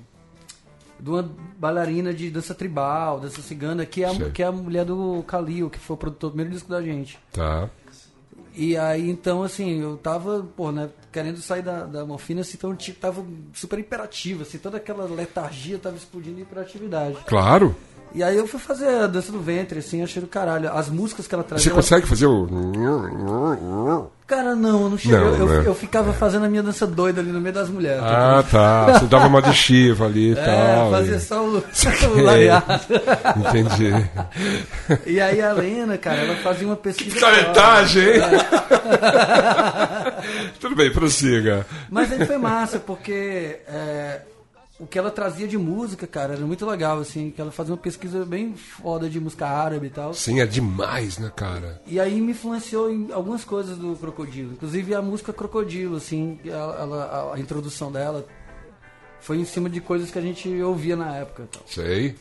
de 1.00 1.10
uma 1.10 1.30
bailarina 1.58 2.14
de 2.14 2.30
dança 2.32 2.56
tribal, 2.56 3.20
dança 3.20 3.42
cigana, 3.42 3.86
que 3.86 4.04
é, 4.04 4.08
a, 4.08 4.16
Sei. 4.16 4.32
que 4.32 4.42
é 4.42 4.46
a 4.48 4.52
mulher 4.52 4.86
do 4.86 5.24
Kalil, 5.28 5.70
que 5.70 5.80
foi 5.80 5.94
o 5.94 5.98
produtor 5.98 6.30
do 6.30 6.34
primeiro 6.34 6.52
disco 6.52 6.70
da 6.70 6.82
gente. 6.82 7.20
Tá. 7.32 7.70
E 8.54 8.76
aí, 8.78 9.10
então, 9.10 9.43
assim, 9.43 9.82
eu 9.82 9.97
tava, 9.97 10.45
pô, 10.56 10.72
né, 10.72 10.89
querendo 11.12 11.38
sair 11.41 11.62
da, 11.62 11.84
da 11.86 12.06
morfina, 12.06 12.41
assim, 12.41 12.56
então 12.58 12.72
eu 12.72 12.76
ti- 12.76 12.91
tava 12.93 13.26
super 13.54 13.80
imperativo, 13.80 14.41
assim, 14.43 14.58
toda 14.58 14.78
aquela 14.78 15.06
letargia 15.06 15.78
tava 15.78 15.95
explodindo 15.95 16.39
em 16.39 16.43
hiperatividade. 16.43 17.18
Claro. 17.28 17.76
E 18.14 18.22
aí 18.22 18.36
eu 18.36 18.45
fui 18.47 18.59
fazer 18.59 18.88
a 18.89 19.07
dança 19.07 19.32
do 19.32 19.39
ventre, 19.39 19.80
assim, 19.80 20.03
achei 20.03 20.22
do 20.22 20.28
caralho. 20.28 20.70
As 20.74 20.89
músicas 20.89 21.28
que 21.28 21.34
ela 21.34 21.43
trazia. 21.43 21.64
Você 21.64 21.70
ela- 21.70 21.76
consegue 21.78 22.07
fazer 22.07 22.26
o. 22.26 22.47
Cara, 24.28 24.55
não, 24.55 24.84
eu 24.84 24.89
não 24.89 24.97
cheguei. 24.97 25.18
Não, 25.18 25.28
eu, 25.28 25.36
eu- 25.39 25.47
né? 25.47 25.64
eu 25.66 25.76
ficava 25.76 26.14
fazendo 26.14 26.45
a 26.45 26.49
minha 26.49 26.64
dança 26.64 26.88
doida 26.88 27.20
ali 27.20 27.32
no 27.32 27.41
meio 27.41 27.53
das 27.53 27.70
mulheres. 27.70 28.01
Ah, 28.03 28.43
tá. 28.49 28.93
Você 28.99 29.05
dava 29.05 29.28
uma 29.28 29.41
de 29.41 29.53
chiva 29.53 30.05
ali 30.05 30.30
e 30.30 30.32
é, 30.32 30.36
tal. 30.36 30.91
fazia 30.91 31.16
e- 31.16 31.20
só 31.20 31.43
o, 31.43 31.57
o. 31.59 31.62
Entendi. 33.39 33.93
E 35.05 35.20
aí 35.20 35.41
a 35.41 35.51
Lena, 35.53 35.97
cara, 35.97 36.18
ela 36.22 36.36
fazia 36.38 36.66
uma 36.68 36.78
pesquisa. 36.78 37.20
Caretagem, 37.20 38.03
hein? 38.03 38.22
Tudo 40.59 40.76
bem, 40.76 40.91
prossiga. 40.91 41.66
Mas 41.89 42.12
aí 42.12 42.26
foi 42.26 42.38
massa, 42.38 42.80
porque 42.80 43.59
é, 43.68 44.22
o 44.82 44.88
que 44.88 44.97
ela 44.97 45.11
trazia 45.11 45.47
de 45.47 45.57
música, 45.57 46.07
cara, 46.07 46.34
era 46.34 46.45
muito 46.45 46.65
legal, 46.65 46.99
assim, 46.99 47.29
que 47.29 47.39
ela 47.39 47.51
fazia 47.51 47.71
uma 47.73 47.79
pesquisa 47.79 48.25
bem 48.25 48.55
foda 48.55 49.07
de 49.09 49.19
música 49.19 49.47
árabe 49.47 49.88
e 49.88 49.89
tal. 49.91 50.13
Sim, 50.13 50.39
é 50.39 50.45
demais, 50.45 51.17
né, 51.19 51.32
cara? 51.36 51.79
E 51.86 51.99
aí 51.99 52.19
me 52.19 52.32
influenciou 52.32 52.89
em 52.91 53.11
algumas 53.11 53.43
coisas 53.43 53.77
do 53.77 53.95
Crocodilo, 53.95 54.53
inclusive 54.53 54.95
a 54.95 55.01
música 55.01 55.32
Crocodilo, 55.32 55.97
assim, 55.97 56.39
ela, 56.45 56.75
ela- 56.82 57.03
a, 57.32 57.36
a 57.36 57.39
introdução 57.39 57.91
dela 57.91 58.25
foi 59.19 59.38
em 59.38 59.45
cima 59.45 59.69
de 59.69 59.79
coisas 59.79 60.09
que 60.09 60.17
a 60.17 60.21
gente 60.21 60.49
ouvia 60.61 60.95
na 60.95 61.15
época. 61.15 61.47
Tal. 61.51 61.61
Sei. 61.67 62.15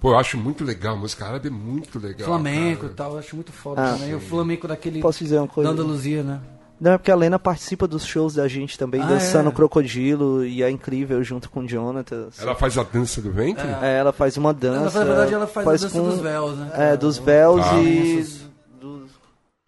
Pô, 0.00 0.12
eu 0.12 0.18
acho 0.18 0.36
muito 0.38 0.64
legal. 0.64 0.96
Música 0.96 1.26
árabe 1.26 1.48
é 1.48 1.50
muito 1.50 1.98
legal. 1.98 2.26
Flamenco 2.26 2.86
e 2.86 2.88
tal, 2.88 3.12
eu 3.12 3.18
acho 3.18 3.36
muito 3.36 3.52
foda 3.52 3.82
Ah, 3.82 3.92
também. 3.92 4.14
O 4.14 4.20
flamenco 4.20 4.66
daquele. 4.66 5.00
Posso 5.00 5.22
dizer 5.22 5.38
uma 5.38 5.46
coisa? 5.46 5.68
Da 5.68 5.74
Andaluzia, 5.74 6.22
né? 6.22 6.40
Não, 6.80 6.92
é 6.92 6.98
porque 6.98 7.10
a 7.10 7.14
Lena 7.16 7.38
participa 7.38 7.86
dos 7.86 8.04
shows 8.04 8.34
da 8.34 8.48
gente 8.48 8.78
também, 8.78 9.02
Ah, 9.02 9.06
dançando 9.06 9.50
é? 9.50 9.52
crocodilo, 9.52 10.44
e 10.46 10.62
é 10.62 10.70
incrível 10.70 11.22
junto 11.22 11.50
com 11.50 11.60
o 11.60 11.68
Jonathan. 11.68 12.28
Ela 12.38 12.54
faz 12.54 12.78
a 12.78 12.82
dança 12.82 13.20
do 13.20 13.30
ventre? 13.30 13.66
É, 13.82 13.98
ela 13.98 14.12
faz 14.12 14.36
uma 14.38 14.54
dança. 14.54 14.98
Ela, 14.98 15.04
na 15.06 15.12
verdade, 15.12 15.34
ela 15.34 15.46
faz, 15.46 15.66
a 15.68 15.70
dança 15.72 15.90
com- 15.90 16.08
dos 16.08 16.20
véus, 16.20 16.56
né? 16.56 16.70
É, 16.74 16.96
dos 16.96 17.18
véus 17.18 17.66
Ah. 17.66 17.82
e. 17.82 18.16
Dos- 18.80 19.10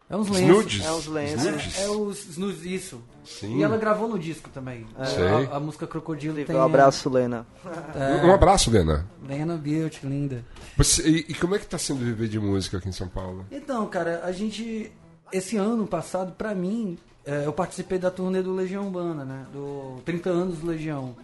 É 0.09 0.17
uns 0.17 0.29
Os 0.29 0.37
lenços. 0.37 0.57
nudes? 0.57 0.85
É, 0.85 0.93
os 0.93 1.07
lenços. 1.07 1.45
Nudes? 1.45 1.79
É 1.81 1.89
os 1.89 2.37
nudes, 2.39 2.65
isso. 2.65 3.01
Sim. 3.25 3.59
E 3.59 3.63
ela 3.63 3.79
gravou 3.79 4.07
no 4.09 4.19
disco 4.19 4.51
também. 4.53 4.87
Sei. 5.07 5.47
A, 5.51 5.57
a 5.57 5.61
música 5.61 5.87
Crocodilo 5.87 6.45
tem... 6.45 6.55
Um 6.55 6.61
abraço, 6.63 7.09
Lena. 7.09 7.47
É, 7.95 8.23
Um 8.27 8.33
abraço, 8.35 8.71
Lena. 8.71 9.07
Lena 9.27 9.57
Beauty, 9.57 10.05
linda. 10.07 10.45
Você- 10.77 11.09
e, 11.09 11.27
e 11.31 11.35
como 11.35 11.55
é 11.55 11.59
que 11.59 11.67
tá 11.67 11.79
sendo 11.79 12.01
viver 12.01 12.29
de 12.29 12.39
música 12.39 12.77
aqui 12.77 12.89
em 12.91 12.93
São 12.93 13.09
Paulo? 13.09 13.47
Então, 13.51 13.87
cara, 13.87 14.21
a 14.25 14.33
gente... 14.33 14.93
Esse 15.33 15.57
ano 15.57 15.87
passado, 15.87 16.33
pra 16.33 16.55
mim, 16.55 16.99
é, 17.25 17.47
eu 17.47 17.53
participei 17.53 17.99
da 17.99 18.11
turnê 18.11 18.43
do 18.43 18.55
Legião 18.55 18.85
Urbana, 18.87 19.25
né? 19.25 19.47
Do 19.53 19.97
30 20.05 20.31
anos 20.31 20.59
do 20.59 20.67
Legião. 20.67 21.15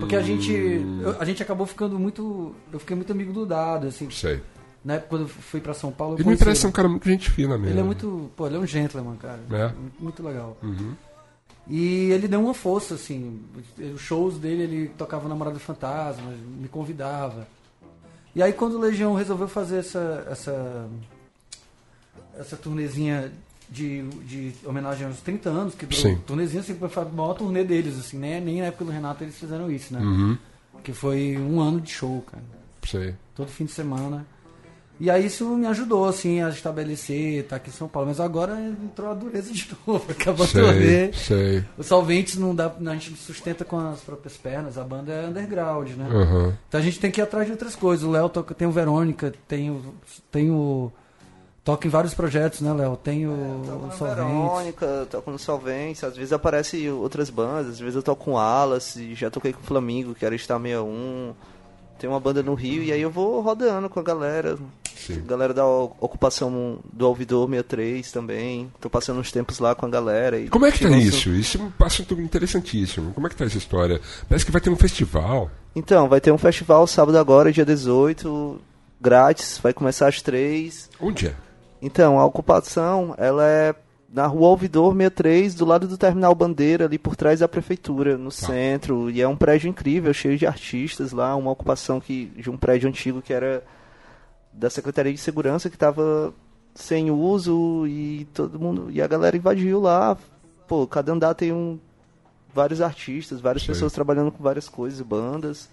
Porque 0.00 0.16
a 0.16 0.22
gente... 0.22 0.52
eu- 0.52 1.16
a 1.20 1.24
gente 1.24 1.42
acabou 1.42 1.66
ficando 1.66 1.98
muito... 1.98 2.54
Eu 2.72 2.78
fiquei 2.78 2.96
muito 2.96 3.12
amigo 3.12 3.32
do 3.32 3.44
Dado, 3.44 3.86
assim. 3.88 4.08
Sei. 4.10 4.40
Na 4.84 4.94
época 4.94 5.08
quando 5.10 5.22
eu 5.22 5.28
fui 5.28 5.60
pra 5.60 5.74
São 5.74 5.92
Paulo... 5.92 6.16
Ele 6.18 6.28
me 6.28 6.36
parece 6.36 6.62
ser 6.62 6.66
um 6.66 6.72
cara 6.72 6.88
muito 6.88 7.08
gente 7.08 7.30
fina 7.30 7.56
mesmo. 7.58 7.72
Ele 7.74 7.80
é 7.80 7.82
muito... 7.84 8.30
Pô, 8.36 8.46
ele 8.46 8.56
é 8.56 8.58
um 8.58 8.66
gentleman, 8.66 9.16
cara. 9.16 9.40
É? 9.50 9.68
Muito, 9.68 10.02
muito 10.02 10.22
legal. 10.22 10.56
Uhum. 10.62 10.94
E 11.68 12.10
ele 12.10 12.26
deu 12.26 12.40
uma 12.40 12.54
força, 12.54 12.94
assim. 12.94 13.40
Os 13.94 14.00
shows 14.00 14.38
dele, 14.38 14.62
ele 14.64 14.88
tocava 14.98 15.28
Namorado 15.28 15.60
Fantasma, 15.60 16.32
me 16.58 16.66
convidava. 16.68 17.46
E 18.34 18.42
aí 18.42 18.52
quando 18.52 18.74
o 18.74 18.80
Legião 18.80 19.14
resolveu 19.14 19.46
fazer 19.46 19.78
essa. 19.78 20.26
essa. 20.28 20.88
Essa 22.38 22.56
turnezinha 22.56 23.32
de, 23.68 24.02
de 24.02 24.52
homenagem 24.64 25.06
aos 25.06 25.20
30 25.20 25.48
anos, 25.48 25.74
que 25.74 25.86
durou, 25.86 26.02
Sim. 26.02 26.18
turnezinha 26.26 26.60
assim, 26.60 26.74
foi 26.74 27.02
a 27.02 27.06
maior 27.06 27.34
turnê 27.34 27.64
deles, 27.64 27.98
assim, 27.98 28.18
né? 28.18 28.40
Nem 28.40 28.60
na 28.60 28.66
época 28.66 28.84
do 28.84 28.90
Renato 28.90 29.24
eles 29.24 29.36
fizeram 29.36 29.70
isso, 29.70 29.94
né? 29.94 30.00
Uhum. 30.00 30.38
Que 30.82 30.92
foi 30.92 31.38
um 31.38 31.60
ano 31.60 31.80
de 31.80 31.90
show, 31.90 32.22
cara. 32.22 32.42
Sei. 32.86 33.14
Todo 33.34 33.48
fim 33.48 33.64
de 33.64 33.72
semana. 33.72 34.26
E 35.00 35.10
aí 35.10 35.26
isso 35.26 35.48
me 35.56 35.66
ajudou, 35.66 36.04
assim, 36.04 36.42
a 36.42 36.50
estabelecer, 36.50 37.44
tá 37.44 37.56
aqui 37.56 37.70
em 37.70 37.72
São 37.72 37.88
Paulo. 37.88 38.08
Mas 38.08 38.20
agora 38.20 38.60
entrou 38.60 39.10
a 39.10 39.14
dureza 39.14 39.52
de 39.52 39.68
novo, 39.86 40.04
acabou 40.10 40.44
a 40.44 40.48
turnê. 40.48 41.12
Sei, 41.12 41.12
sei. 41.12 41.64
Os 41.78 41.86
solventes 41.86 42.36
não 42.36 42.54
dá, 42.54 42.66
a 42.66 42.94
gente 42.94 43.16
sustenta 43.16 43.64
com 43.64 43.78
as 43.78 44.00
próprias 44.00 44.36
pernas, 44.36 44.76
a 44.76 44.84
banda 44.84 45.12
é 45.12 45.26
underground, 45.26 45.88
né? 45.90 46.08
Aham. 46.08 46.56
Então 46.68 46.80
a 46.80 46.84
gente 46.84 47.00
tem 47.00 47.10
que 47.10 47.20
ir 47.20 47.24
atrás 47.24 47.46
de 47.46 47.52
outras 47.52 47.74
coisas. 47.74 48.04
O 48.04 48.10
Léo 48.10 48.28
toca, 48.28 48.54
tem 48.54 48.68
o 48.68 48.70
Verônica, 48.70 49.32
tem 49.48 49.70
o, 49.70 49.94
tem 50.30 50.50
o 50.50 50.92
toca 51.64 51.86
em 51.86 51.90
vários 51.90 52.14
projetos, 52.14 52.60
né, 52.60 52.72
Léo? 52.72 52.96
Tem 52.96 53.26
o, 53.26 53.62
Toco 53.66 53.84
o 53.84 53.86
na 53.86 53.92
Solventes. 53.92 54.24
Verônica, 54.24 55.06
toco 55.10 55.30
no 55.30 55.38
Solventes, 55.38 56.04
às 56.04 56.16
vezes 56.16 56.32
aparece 56.32 56.88
outras 56.90 57.30
bandas, 57.30 57.72
às 57.74 57.80
vezes 57.80 57.94
eu 57.96 58.02
toco 58.02 58.24
com 58.24 58.38
Alice, 58.38 59.14
já 59.14 59.30
toquei 59.30 59.52
com 59.52 59.60
o 59.60 59.64
Flamingo, 59.64 60.14
que 60.14 60.24
era 60.26 60.36
Star 60.36 60.60
61. 60.60 61.34
Tem 61.98 62.10
uma 62.10 62.18
banda 62.18 62.42
no 62.42 62.54
Rio 62.54 62.82
e 62.82 62.90
aí 62.92 63.00
eu 63.00 63.10
vou 63.10 63.40
rodando 63.40 63.88
com 63.88 64.00
a 64.00 64.02
galera. 64.02 64.58
Sim. 64.96 65.22
Galera 65.24 65.52
da 65.54 65.64
ocupação 65.66 66.78
do 66.92 67.08
Ouvidor 67.08 67.48
63 67.48 68.10
também. 68.12 68.72
Tô 68.80 68.88
passando 68.90 69.20
uns 69.20 69.30
tempos 69.32 69.58
lá 69.58 69.74
com 69.74 69.86
a 69.86 69.88
galera. 69.88 70.38
E 70.38 70.48
Como 70.48 70.66
é 70.66 70.70
que 70.72 70.80
tá 70.84 70.88
um- 70.90 70.96
isso? 70.96 71.30
Isso 71.30 71.58
é 71.58 71.60
um 71.60 71.72
assunto 71.86 72.14
interessantíssimo. 72.20 73.12
Como 73.12 73.26
é 73.26 73.30
que 73.30 73.36
tá 73.36 73.44
essa 73.44 73.58
história? 73.58 74.00
Parece 74.28 74.44
que 74.44 74.52
vai 74.52 74.60
ter 74.60 74.70
um 74.70 74.76
festival. 74.76 75.50
Então, 75.74 76.08
vai 76.08 76.20
ter 76.20 76.30
um 76.32 76.38
festival 76.38 76.86
sábado 76.86 77.16
agora, 77.18 77.52
dia 77.52 77.64
18, 77.64 78.60
grátis, 79.00 79.58
vai 79.62 79.72
começar 79.72 80.08
às 80.08 80.20
3. 80.22 80.88
Onde 81.00 81.28
é? 81.28 81.34
Então, 81.82 82.20
a 82.20 82.24
ocupação, 82.24 83.12
ela 83.18 83.44
é 83.44 83.74
na 84.08 84.26
rua 84.26 84.50
Ouvidor 84.50 84.92
63, 84.92 85.54
do 85.54 85.64
lado 85.64 85.88
do 85.88 85.98
Terminal 85.98 86.32
Bandeira, 86.32 86.84
ali 86.84 86.96
por 86.96 87.16
trás 87.16 87.40
da 87.40 87.48
prefeitura, 87.48 88.16
no 88.16 88.30
centro. 88.30 89.10
E 89.10 89.20
é 89.20 89.26
um 89.26 89.36
prédio 89.36 89.68
incrível, 89.68 90.14
cheio 90.14 90.38
de 90.38 90.46
artistas 90.46 91.10
lá, 91.10 91.34
uma 91.34 91.50
ocupação 91.50 91.98
que, 91.98 92.26
de 92.36 92.48
um 92.48 92.56
prédio 92.56 92.88
antigo 92.88 93.20
que 93.20 93.32
era 93.32 93.64
da 94.52 94.70
Secretaria 94.70 95.12
de 95.12 95.18
Segurança, 95.18 95.68
que 95.68 95.76
estava 95.76 96.32
sem 96.72 97.10
uso 97.10 97.84
e 97.88 98.28
todo 98.32 98.60
mundo. 98.60 98.88
E 98.90 99.02
a 99.02 99.06
galera 99.08 99.36
invadiu 99.36 99.80
lá. 99.80 100.16
Pô, 100.68 100.86
cada 100.86 101.12
andar 101.12 101.34
tem 101.34 101.52
um, 101.52 101.80
vários 102.54 102.80
artistas, 102.80 103.40
várias 103.40 103.64
Sei. 103.64 103.74
pessoas 103.74 103.92
trabalhando 103.92 104.30
com 104.30 104.42
várias 104.42 104.68
coisas, 104.68 105.00
bandas. 105.00 105.68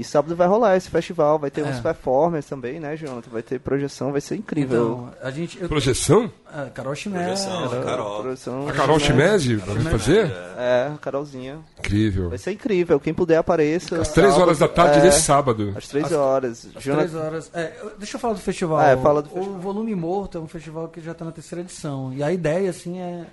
E 0.00 0.04
sábado 0.04 0.36
vai 0.36 0.46
rolar 0.46 0.76
esse 0.76 0.88
festival, 0.88 1.40
vai 1.40 1.50
ter 1.50 1.62
É. 1.62 1.64
uns 1.64 1.80
performers 1.80 2.46
também, 2.46 2.78
né, 2.78 2.96
Jonathan? 2.96 3.30
Vai 3.32 3.42
ter 3.42 3.58
projeção, 3.58 4.12
vai 4.12 4.20
ser 4.20 4.36
incrível. 4.36 5.08
Então, 5.10 5.26
a 5.26 5.30
gente. 5.32 5.60
Eu, 5.60 5.68
Projeção? 5.68 6.30
ah, 6.46 6.68
Carol 6.72 6.94
Chimé. 6.94 7.24
Projeção. 7.24 7.64
Era 7.72 7.82
Carol. 7.82 8.22
produção- 8.22 8.68
A 8.68 8.72
Carol 8.72 8.98
Chimese 9.00 9.56
vai 9.56 9.80
fazer? 9.92 10.26
É, 10.56 10.90
a 10.94 10.98
Carolzinha. 10.98 11.58
Incrível. 11.80 12.28
Vai 12.28 12.38
ser 12.38 12.52
incrível. 12.52 13.00
Quem 13.00 13.12
puder 13.12 13.38
apareça. 13.38 14.00
Às 14.00 14.12
três 14.12 14.38
horas 14.38 14.58
da 14.60 14.68
tarde 14.68 14.98
é, 14.98 15.02
desse 15.02 15.22
sábado. 15.22 15.74
Às 15.76 15.88
três 15.88 16.12
horas. 16.12 16.68
Às 16.76 16.82
Jonathan- 16.84 17.08
três 17.08 17.24
horas. 17.24 17.50
É, 17.52 17.72
deixa 17.98 18.16
eu 18.16 18.20
falar 18.20 18.34
do 18.34 18.40
festival. 18.40 18.78
Ah, 18.78 18.90
é, 18.90 18.96
fala 18.96 19.20
do 19.20 19.30
o 19.30 19.34
festival. 19.34 19.58
Volume 19.60 19.94
Morto 19.96 20.38
é 20.38 20.40
um 20.40 20.46
festival 20.46 20.86
que 20.88 21.00
já 21.00 21.10
está 21.10 21.24
na 21.24 21.32
terceira 21.32 21.62
edição. 21.62 22.12
E 22.14 22.22
a 22.22 22.30
ideia, 22.32 22.70
assim, 22.70 23.00
é. 23.00 23.26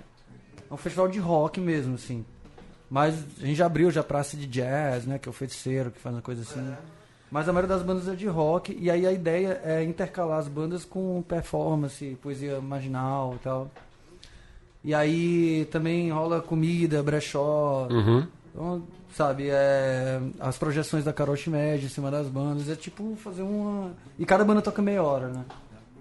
É 0.68 0.74
um 0.74 0.76
festival 0.76 1.06
de 1.06 1.20
rock 1.20 1.60
mesmo, 1.60 1.94
assim. 1.94 2.24
Mas 2.88 3.14
a 3.42 3.46
gente 3.46 3.56
já 3.56 3.66
abriu 3.66 3.90
já 3.90 4.02
praça 4.02 4.36
de 4.36 4.46
jazz, 4.46 5.06
né? 5.06 5.18
Que 5.18 5.28
é 5.28 5.30
o 5.30 5.32
feiticeiro, 5.32 5.90
que 5.90 5.98
faz 5.98 6.14
uma 6.14 6.22
coisa 6.22 6.42
assim. 6.42 6.74
Mas 7.30 7.48
a 7.48 7.52
maioria 7.52 7.74
das 7.74 7.84
bandas 7.84 8.08
é 8.08 8.14
de 8.14 8.26
rock. 8.26 8.76
E 8.78 8.90
aí 8.90 9.06
a 9.06 9.12
ideia 9.12 9.60
é 9.64 9.82
intercalar 9.82 10.38
as 10.38 10.48
bandas 10.48 10.84
com 10.84 11.22
performance, 11.22 12.16
poesia 12.22 12.60
marginal 12.60 13.34
e 13.34 13.38
tal. 13.38 13.70
E 14.84 14.94
aí 14.94 15.66
também 15.70 16.12
rola 16.12 16.40
comida, 16.40 17.02
brechó. 17.02 17.88
Uhum. 17.90 18.26
Então, 18.54 18.82
sabe, 19.12 19.48
é, 19.50 20.20
as 20.38 20.56
projeções 20.56 21.04
da 21.04 21.12
Carol 21.12 21.36
Schmed 21.36 21.84
em 21.84 21.88
cima 21.88 22.10
das 22.10 22.28
bandas. 22.28 22.68
É 22.70 22.76
tipo 22.76 23.16
fazer 23.16 23.42
uma. 23.42 23.90
E 24.16 24.24
cada 24.24 24.44
banda 24.44 24.62
toca 24.62 24.80
meia 24.80 25.02
hora, 25.02 25.28
né? 25.28 25.44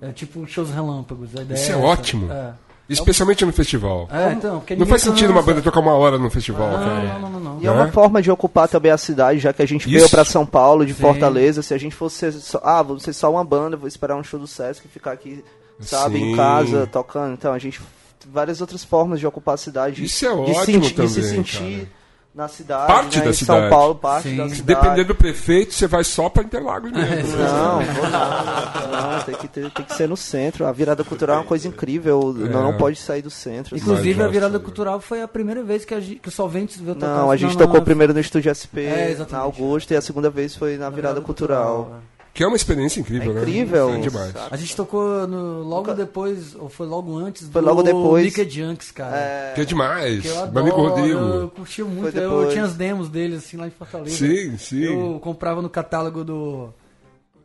É 0.02 0.12
tipo 0.12 0.46
shows 0.46 0.70
relâmpagos. 0.70 1.36
A 1.36 1.42
ideia 1.42 1.58
Isso 1.58 1.72
é 1.72 1.76
essa. 1.76 1.84
ótimo. 1.84 2.32
É. 2.32 2.54
Especialmente 2.88 3.44
no 3.46 3.52
festival. 3.52 4.08
É, 4.12 4.32
então, 4.34 4.60
porque 4.60 4.76
Não 4.76 4.80
ninguém 4.82 4.90
faz 4.92 5.02
sentido 5.02 5.32
uma 5.32 5.42
cansa. 5.42 5.48
banda 5.54 5.62
tocar 5.64 5.80
uma 5.80 5.94
hora 5.96 6.18
no 6.20 6.30
festival, 6.30 6.70
Não, 6.70 6.78
cara. 6.78 7.04
não, 7.04 7.20
não, 7.20 7.30
não, 7.32 7.40
não. 7.40 7.62
E 7.62 7.66
é 7.68 7.72
uma 7.72 7.86
Né? 7.86 7.92
forma 7.92 8.22
de 8.22 8.30
ocupar 8.30 8.68
também 8.68 8.92
a 8.92 8.98
cidade, 8.98 9.40
já 9.40 9.52
que 9.52 9.62
a 9.62 9.66
gente 9.66 9.88
veio 9.90 10.02
Isso. 10.06 10.12
pra 10.12 10.24
São 10.24 10.46
Paulo, 10.46 10.86
de 10.86 10.94
Sim. 10.94 11.02
Fortaleza. 11.02 11.62
Se 11.64 11.74
a 11.74 11.78
gente 11.80 11.96
fosse 11.96 12.32
só, 12.34 12.60
ah, 12.64 12.84
vou 12.84 13.00
ser 13.00 13.14
só 13.14 13.32
uma 13.32 13.44
banda, 13.44 13.76
vou 13.76 13.88
esperar 13.88 14.16
um 14.16 14.24
show 14.24 14.40
do 14.40 14.46
Sesc 14.46 14.86
e 14.86 14.90
ficar 14.90 15.14
aqui, 15.14 15.44
sabe, 15.80 16.20
Sim. 16.20 16.32
em 16.32 16.36
casa, 16.36 16.86
tocando. 16.86 17.34
Então, 17.34 17.54
a 17.54 17.58
gente. 17.60 17.82
Várias 18.28 18.60
outras 18.60 18.84
formas 18.84 19.20
de 19.20 19.28
ocupar 19.28 19.54
a 19.54 19.58
cidade. 19.58 20.04
Isso 20.04 20.26
é 20.26 20.30
de, 20.30 20.36
ótimo 20.36 20.56
senti- 20.66 20.80
de 20.88 20.94
também, 20.94 21.10
se 21.12 21.24
sentir 21.24 21.92
na 22.36 22.48
cidade. 22.50 22.88
Parte 22.88 23.18
né, 23.20 23.24
da 23.24 23.30
em 23.30 23.34
São 23.34 23.56
cidade. 23.56 23.70
Paulo, 23.70 23.96
parte 23.96 24.30
Sim. 24.30 24.36
da 24.38 24.50
cidade. 24.50 24.64
depender 24.64 25.04
do 25.06 25.16
prefeito, 25.16 25.74
você 25.74 25.88
vai 25.88 26.04
só 26.04 26.28
pra 26.30 26.44
Interlagos 26.44 26.92
mesmo. 26.92 27.06
É, 27.14 27.24
Não, 27.48 27.82
vou 27.82 28.10
não, 28.10 29.12
não 29.14 29.20
tem, 29.24 29.36
que 29.36 29.48
ter- 29.48 29.72
tem 29.72 29.86
que 29.86 29.94
ser 29.96 30.10
no 30.10 30.18
centro. 30.18 30.66
A 30.66 30.72
virada 30.72 31.04
cultural 31.04 31.38
é 31.38 31.40
uma 31.40 31.46
coisa 31.46 31.68
incrível, 31.68 32.34
não, 32.36 32.60
É. 32.60 32.64
não 32.64 32.74
pode 32.78 32.98
sair 32.98 33.22
do 33.22 33.30
centro. 33.30 33.76
assim. 33.76 33.84
Inclusive, 33.84 34.22
a 34.22 34.28
virada 34.28 34.58
já- 34.58 34.64
cultural 34.64 35.00
foi 35.00 35.22
a 35.22 35.28
primeira 35.28 35.64
vez 35.64 35.86
que, 35.86 35.94
a 35.94 36.00
gente, 36.00 36.20
que 36.20 36.28
o 36.28 36.32
Solventes 36.32 36.80
veio 36.80 36.96
tocar. 36.96 37.08
Não, 37.16 37.32
a 37.32 37.38
gente 37.38 37.54
na- 37.54 37.60
tocou 37.62 37.80
na- 37.80 37.86
primeiro 37.86 38.14
no 38.14 38.20
Estúdio 38.20 38.50
SP, 38.52 38.82
É, 38.86 39.16
na. 39.32 39.38
Augusta, 39.40 39.94
e 39.94 39.98
a 39.98 40.02
segunda 40.02 40.30
vez 40.30 40.56
foi 40.56 40.78
na 40.78 40.90
virada 40.90 41.22
cultural. 41.22 42.00
Que 42.36 42.44
é 42.44 42.48
uma 42.48 42.58
experiência 42.58 43.00
incrível, 43.00 43.32
É 43.32 43.34
né? 43.36 43.42
incrível. 43.44 43.94
É 43.94 43.98
demais. 43.98 44.36
A 44.52 44.58
gente 44.58 44.76
tocou 44.76 45.26
no- 45.26 45.64
logo 45.64 45.88
Nunca- 45.88 45.96
depois, 45.96 46.54
ou 46.54 46.68
foi 46.68 46.86
logo 46.86 47.18
antes, 47.18 47.48
Foi 47.48 47.62
do 47.62 47.68
logo 47.68 47.82
depois. 47.82 48.26
Mickey 48.26 48.50
Junks, 48.50 48.92
cara. 48.92 49.16
É, 49.18 49.54
Que 49.56 49.62
é 49.62 49.66
demais. 49.66 50.22
Que 50.22 50.28
eu 50.28 50.52
Meu 50.52 50.62
amigo 50.62 50.76
adoro, 50.76 50.90
Rodrigo. 50.96 51.18
eu 51.20 51.50
curtia 51.50 51.86
muito. 51.86 52.18
Eu 52.18 52.50
tinha 52.50 52.66
as 52.66 52.76
demos 52.76 53.08
dele, 53.08 53.38
assim, 53.38 53.56
lá 53.56 53.66
em 53.68 53.72
Fortaleza. 53.72 54.18
Sim, 54.18 54.58
sim. 54.58 54.84
Eu 54.84 55.18
comprava 55.22 55.62
no 55.62 55.70
catálogo 55.70 56.26
do. 56.26 56.74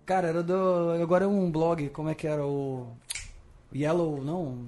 Cara, 0.05 0.27
era 0.27 0.43
do. 0.43 0.91
Agora 1.01 1.25
é 1.25 1.29
um 1.29 1.49
blog, 1.51 1.89
como 1.91 2.09
é 2.09 2.15
que 2.17 2.27
era? 2.27 2.45
O. 2.45 2.89
Yellow. 3.73 4.21
Não. 4.25 4.59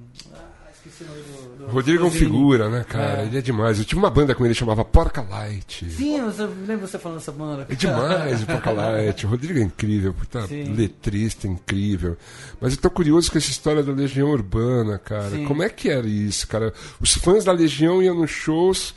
Esqueci 0.85 1.05
o 1.05 1.07
nome 1.07 1.23
do. 1.23 1.67
do 1.67 1.73
Rodrigo 1.73 2.03
é 2.03 2.07
um 2.07 2.11
figura, 2.11 2.69
né, 2.69 2.85
cara? 2.89 3.23
É. 3.23 3.27
Ele 3.27 3.39
é 3.39 3.41
demais. 3.41 3.79
Eu 3.79 3.85
tive 3.85 4.01
uma 4.01 4.11
banda 4.11 4.35
com 4.35 4.45
ele 4.45 4.53
chamava 4.53 4.85
Porca 4.85 5.23
Light. 5.23 5.89
Sim, 5.89 6.21
você, 6.23 6.43
lembra 6.45 6.89
você 6.89 6.99
falando 6.99 7.19
dessa 7.19 7.31
banda? 7.31 7.67
É 7.69 7.75
demais 7.77 8.43
o 8.43 8.47
Porca 8.47 8.73
Light. 8.73 9.25
O 9.25 9.29
Rodrigo 9.29 9.61
é 9.61 9.63
incrível, 9.63 10.13
puta 10.13 10.45
Sim. 10.49 10.75
letrista 10.75 11.47
incrível. 11.47 12.17
Mas 12.61 12.75
eu 12.75 12.81
tô 12.81 12.91
curioso 12.91 13.31
com 13.31 13.39
essa 13.39 13.51
história 13.51 13.81
da 13.83 13.93
Legião 13.93 14.29
Urbana, 14.31 14.99
cara. 14.99 15.31
Sim. 15.31 15.45
Como 15.45 15.63
é 15.63 15.69
que 15.69 15.89
era 15.89 16.07
isso, 16.07 16.49
cara? 16.49 16.73
Os 17.01 17.15
fãs 17.15 17.45
da 17.45 17.53
Legião 17.53 18.03
iam 18.03 18.17
nos 18.17 18.31
shows. 18.31 18.93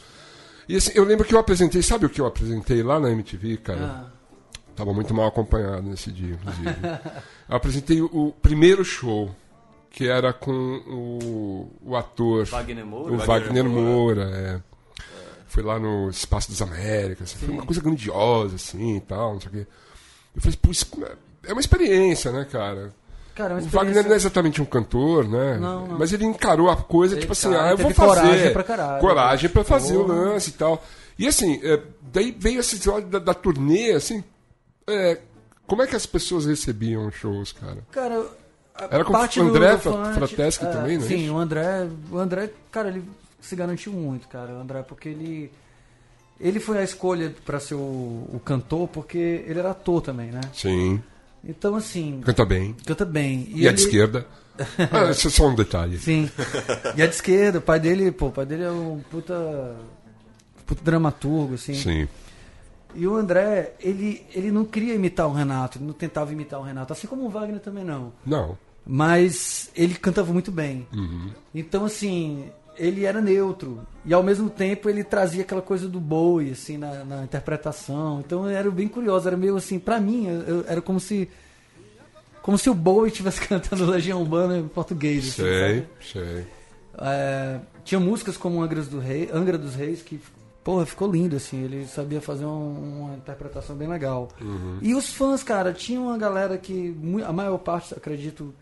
E 0.68 0.76
assim, 0.76 0.92
eu 0.96 1.04
lembro 1.04 1.24
que 1.24 1.36
eu 1.36 1.40
apresentei, 1.40 1.84
sabe 1.84 2.08
o 2.08 2.10
que 2.10 2.20
eu 2.20 2.26
apresentei 2.26 2.82
lá 2.82 3.00
na 3.00 3.12
MTV, 3.12 3.58
cara? 3.58 3.86
Ah, 3.86 4.16
Tava 4.76 4.92
muito 4.94 5.14
mal 5.14 5.28
acompanhado 5.28 5.84
nesse 5.84 6.12
dia, 6.12 6.34
inclusive. 6.34 6.76
eu 7.48 7.56
apresentei 7.56 8.02
o 8.02 8.34
primeiro 8.42 8.84
show, 8.84 9.34
que 9.96 10.10
era 10.10 10.34
com 10.34 10.52
o, 10.52 11.72
o 11.82 11.96
ator. 11.96 12.46
Wagner 12.48 12.86
Moura? 12.86 13.14
O 13.14 13.18
Wagner, 13.18 13.64
Moura, 13.64 14.24
é. 14.24 14.62
Foi 15.48 15.64
lá 15.64 15.80
no 15.80 16.10
Espaço 16.10 16.50
das 16.50 16.62
Américas. 16.62 17.32
Foi 17.32 17.48
uma 17.48 17.66
coisa 17.66 17.82
grandiosa, 17.82 18.58
assim 18.58 18.98
e 18.98 19.00
tal, 19.00 19.36
não 19.36 19.40
sei 19.40 19.50
o 19.50 19.52
quê. 19.54 19.68
Eu 20.36 20.42
falei, 20.42 20.58
pô, 20.62 20.70
isso 20.70 20.86
é 21.46 21.54
uma 21.54 21.62
experiência, 21.62 22.30
né, 22.30 22.46
cara? 22.52 22.94
Cara, 23.34 23.54
é 23.54 23.58
uma 23.58 23.64
O 23.64 23.70
Wagner 23.70 24.04
não 24.04 24.12
é 24.12 24.16
exatamente 24.18 24.62
um 24.62 24.66
cantor, 24.66 25.30
né? 25.30 25.58
Não, 25.58 25.88
não. 25.88 25.98
Mas 25.98 26.12
ele 26.12 26.26
encarou 26.26 26.70
a 26.70 26.76
coisa, 26.76 27.14
Ele 27.14 27.22
tipo 27.22 27.32
assim, 27.32 27.52
tá, 27.52 27.68
ah, 27.68 27.72
eu 27.72 27.78
vou 27.78 27.94
fazer. 27.94 28.22
coragem 28.22 28.52
pra 28.54 28.64
caralho. 28.64 29.00
Coragem 29.00 29.50
pra 29.50 29.64
fazer 29.64 29.96
o 29.96 30.06
lance 30.06 30.50
e 30.50 30.54
tal. 30.54 30.84
E 31.18 31.26
assim, 31.26 31.62
é, 31.64 31.82
daí 32.12 32.36
veio 32.38 32.60
esse 32.60 32.76
episódio 32.76 33.08
da, 33.08 33.20
da 33.20 33.34
turnê, 33.34 33.94
assim. 33.94 34.22
é, 34.88 35.20
como 35.66 35.82
é 35.82 35.88
que 35.88 35.96
as 35.96 36.06
pessoas 36.06 36.46
recebiam 36.46 37.08
os 37.08 37.16
shows, 37.16 37.54
cara? 37.54 37.78
Cara, 37.92 38.26
Era 38.78 39.06
com 39.06 39.12
parte 39.14 39.40
o 39.40 39.44
André 39.48 39.78
Frateschi 39.78 40.66
é, 40.66 40.68
também, 40.70 40.98
não 40.98 41.06
é 41.06 41.08
Sim, 41.08 41.30
o 41.30 41.38
André, 41.38 41.88
o 42.12 42.18
André, 42.18 42.50
cara, 42.70 42.90
ele 42.90 43.04
se 43.40 43.56
garantiu 43.56 43.94
muito, 43.94 44.28
cara, 44.28 44.54
o 44.54 44.60
André, 44.60 44.84
porque 44.84 45.10
ele 45.10 45.52
ele 46.40 46.60
foi 46.60 46.80
a 46.80 46.84
escolha 46.84 47.34
pra 47.46 47.60
ser 47.62 47.76
o, 47.76 47.80
o 47.80 48.42
cantor, 48.44 48.90
porque 48.90 49.46
ele 49.48 49.60
era 49.60 49.72
ator 49.72 50.02
também, 50.02 50.32
né? 50.32 50.42
Sim. 50.54 51.02
Então 51.44 51.76
assim, 51.76 52.20
Canta 52.26 52.44
bem. 52.44 52.76
canta 52.86 53.06
bem. 53.06 53.48
E, 53.50 53.66
a 53.66 53.70
ele- 53.70 53.74
de 53.78 53.82
esquerda? 53.82 54.26
ah, 54.92 55.12
isso 55.12 55.28
é 55.28 55.32
só 55.32 55.48
um 55.48 55.56
detalhe. 55.56 55.98
Sim. 55.98 56.30
E 56.96 57.02
a 57.02 57.08
de 57.08 57.14
esquerda, 57.14 57.60
o 57.60 57.62
pai 57.62 57.80
dele, 57.80 58.12
pô, 58.12 58.28
o 58.28 58.32
pai 58.32 58.46
dele 58.46 58.64
é 58.64 58.72
um 58.72 59.00
puta 59.10 59.76
puta 60.66 60.84
dramaturgo, 60.84 61.54
assim. 61.54 61.76
Sim. 61.76 62.08
E 62.96 63.06
o 63.06 63.16
André, 63.16 63.74
ele, 63.80 64.26
ele 64.34 64.52
não 64.52 64.64
queria 64.64 64.94
imitar 64.94 65.28
o 65.28 65.34
Renato, 65.34 65.78
ele 65.78 65.86
não 65.86 65.94
tentava 65.94 66.32
imitar 66.32 66.60
o 66.60 66.64
Renato, 66.64 66.94
assim 66.94 67.08
como 67.08 67.26
o 67.26 67.30
Wagner 67.30 67.60
também 67.60 67.84
não. 67.84 68.14
Não. 68.26 68.58
Mas 68.86 69.70
ele 69.76 69.96
cantava 69.96 70.32
muito 70.32 70.52
bem. 70.52 70.88
Uhum. 70.94 71.30
Então, 71.54 71.86
assim, 71.86 72.46
ele 72.78 73.04
era 73.06 73.20
neutro. 73.20 73.80
E 74.06 74.14
ao 74.14 74.22
mesmo 74.22 74.50
tempo 74.50 74.90
ele 74.90 75.04
trazia 75.04 75.42
aquela 75.42 75.62
coisa 75.62 75.88
do 75.88 76.00
boi, 76.00 76.52
assim, 76.52 76.78
na, 76.78 77.04
na 77.04 77.24
interpretação. 77.24 78.22
Então 78.26 78.48
era 78.48 78.70
bem 78.70 78.88
curioso, 78.88 79.28
era 79.28 79.36
meio 79.38 79.56
assim, 79.58 79.80
pra 79.80 80.00
mim, 80.00 80.28
eu- 80.28 80.66
era 80.68 80.82
como 80.82 81.00
se. 81.00 81.28
Como 82.44 82.60
se 82.60 82.70
o 82.70 82.76
boi 82.76 83.08
estivesse 83.08 83.42
cantando 83.48 83.86
Legião 83.90 84.22
Urbana 84.22 84.58
em 84.60 84.68
português. 84.68 85.30
assim, 85.30 85.42
Sei, 85.44 85.60
sabe? 85.80 85.88
sei. 86.12 86.46
É, 87.00 87.60
tinha 87.84 88.00
músicas 88.00 88.38
como 88.38 88.62
Angras 88.62 88.88
do 88.88 89.00
Rei, 89.00 89.30
Angra 89.34 89.58
dos 89.58 89.74
Reis 89.74 90.02
que, 90.04 90.20
porra, 90.64 90.86
ficou 90.86 91.12
lindo, 91.12 91.36
assim. 91.36 91.64
Ele 91.64 91.88
sabia 91.88 92.22
fazer 92.22 92.46
um- 92.46 93.02
uma 93.08 93.16
interpretação 93.16 93.76
bem 93.76 93.88
legal. 93.88 94.30
E 94.80 94.94
os 94.94 95.12
fãs, 95.12 95.42
cara, 95.42 95.74
tinha 95.74 96.00
uma 96.00 96.18
galera 96.20 96.56
que, 96.56 96.96
a 97.28 97.34
maior 97.34 97.58
parte, 97.58 97.96
acredito, 97.96 98.54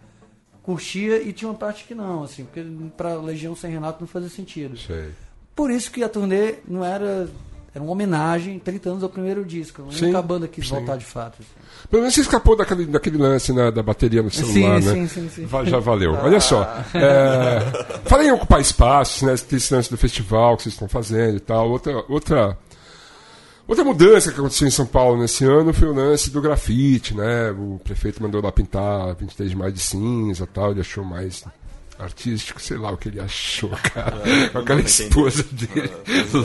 curtia 0.63 1.21
e 1.21 1.31
tinha 1.33 1.49
uma 1.49 1.57
parte 1.57 1.83
que 1.83 1.93
não, 1.93 2.23
assim. 2.23 2.45
Porque 2.45 2.65
pra 2.97 3.15
Legião 3.15 3.55
Sem 3.55 3.69
Renato 3.71 3.97
não 4.01 4.07
fazia 4.07 4.29
sentido. 4.29 4.75
sei. 4.77 5.09
Por 5.55 5.69
isso 5.69 5.91
que 5.91 6.03
a 6.03 6.09
turnê 6.09 6.55
não 6.67 6.83
era... 6.83 7.29
Era 7.75 7.83
uma 7.83 7.91
homenagem, 7.93 8.59
30 8.59 8.89
anos 8.91 9.03
ao 9.03 9.09
primeiro 9.09 9.43
disco. 9.43 9.83
A 10.15 10.21
banda 10.21 10.47
quis 10.47 10.67
sim. 10.67 10.75
voltar 10.75 10.95
de 10.95 11.05
fato. 11.05 11.37
assim. 11.39 11.87
Pelo 11.89 12.03
menos 12.03 12.13
você 12.13 12.21
escapou 12.21 12.55
daquele, 12.55 12.85
daquele 12.85 13.17
lance 13.17 13.51
né, 13.51 13.71
da 13.71 13.81
bateria 13.81 14.21
no 14.21 14.29
celular, 14.29 14.79
Sim, 14.79 14.87
né? 14.89 14.93
sim, 14.93 15.07
sim, 15.07 15.29
sim. 15.29 15.45
Va- 15.47 15.65
Já 15.65 15.79
valeu. 15.79 16.13
Olha 16.13 16.39
só. 16.39 16.61
É, 16.93 17.99
falei 18.05 18.27
em 18.27 18.31
ocupar 18.31 18.61
espaços, 18.61 19.23
né? 19.23 19.33
Esse 19.33 19.73
lance 19.73 19.89
do 19.89 19.97
festival 19.97 20.55
que 20.55 20.61
vocês 20.63 20.73
estão 20.75 20.87
fazendo 20.87 21.37
e 21.37 21.39
tal. 21.39 21.67
Outra, 21.71 22.03
outra, 22.07 22.55
outra 23.67 23.83
mudança 23.83 24.31
que 24.31 24.39
aconteceu 24.39 24.67
em 24.67 24.71
São 24.71 24.85
Paulo 24.85 25.21
nesse 25.21 25.45
ano 25.45 25.73
foi 25.73 25.87
o 25.87 25.93
lance 25.93 26.29
do 26.29 26.41
grafite, 26.41 27.15
né? 27.15 27.51
O 27.51 27.79
prefeito 27.83 28.21
mandou 28.21 28.41
lá 28.41 28.51
pintar 28.51 29.15
23 29.15 29.49
de 29.49 29.55
maio 29.55 29.71
de 29.71 29.79
cinza 29.79 30.43
e 30.43 30.47
tal. 30.47 30.71
Ele 30.71 30.81
achou 30.81 31.03
mais 31.03 31.43
artístico, 31.97 32.61
sei 32.61 32.77
lá 32.77 32.91
o 32.91 32.97
que 32.97 33.09
ele 33.09 33.19
achou, 33.19 33.71
cara. 33.93 34.21
Com 34.51 34.59
aquela 34.59 34.81
esposa 34.81 35.43
dele 35.51 35.91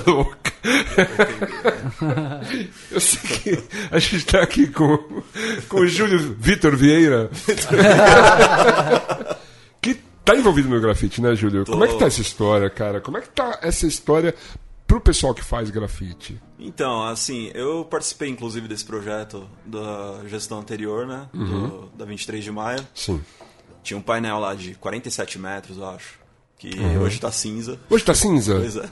louca. 0.06 0.52
Eu 2.90 3.00
sei 3.00 3.20
que 3.20 3.58
a 3.90 3.98
gente 3.98 4.16
está 4.16 4.42
aqui 4.42 4.66
com, 4.66 4.98
com 5.68 5.80
o 5.80 5.86
Júlio 5.86 6.36
Vitor 6.38 6.76
Vieira. 6.76 7.30
que 9.80 9.94
tá 10.24 10.36
envolvido 10.36 10.68
no 10.68 10.80
grafite, 10.80 11.20
né, 11.20 11.34
Júlio? 11.34 11.64
Como 11.64 11.84
é 11.84 11.88
que 11.88 11.98
tá 11.98 12.06
essa 12.06 12.20
história, 12.20 12.70
cara? 12.70 13.00
Como 13.00 13.18
é 13.18 13.20
que 13.20 13.30
tá 13.30 13.58
essa 13.62 13.86
história 13.86 14.34
pro 14.88 15.00
pessoal 15.00 15.32
que 15.32 15.44
faz 15.44 15.70
grafite? 15.70 16.40
Então, 16.58 17.04
assim, 17.04 17.52
eu 17.54 17.84
participei 17.84 18.28
inclusive 18.28 18.66
desse 18.66 18.84
projeto 18.84 19.48
da 19.64 20.22
gestão 20.26 20.58
anterior, 20.58 21.06
né? 21.06 21.28
do- 21.32 21.86
da 21.96 22.04
23 22.04 22.42
de 22.42 22.50
maio. 22.50 22.84
Sim. 22.92 23.22
Tinha 23.84 23.96
um 23.96 24.02
painel 24.02 24.40
lá 24.40 24.54
de 24.56 24.74
47 24.74 25.38
metros, 25.38 25.76
eu 25.78 25.88
acho. 25.88 26.18
Que 26.58 26.70
Uhum. 26.76 27.02
hoje 27.02 27.20
tá 27.20 27.30
cinza. 27.30 27.78
Hoje 27.88 28.02
tá 28.04 28.12
cinza? 28.14 28.54
Pois 28.58 28.74
é. 28.76 28.90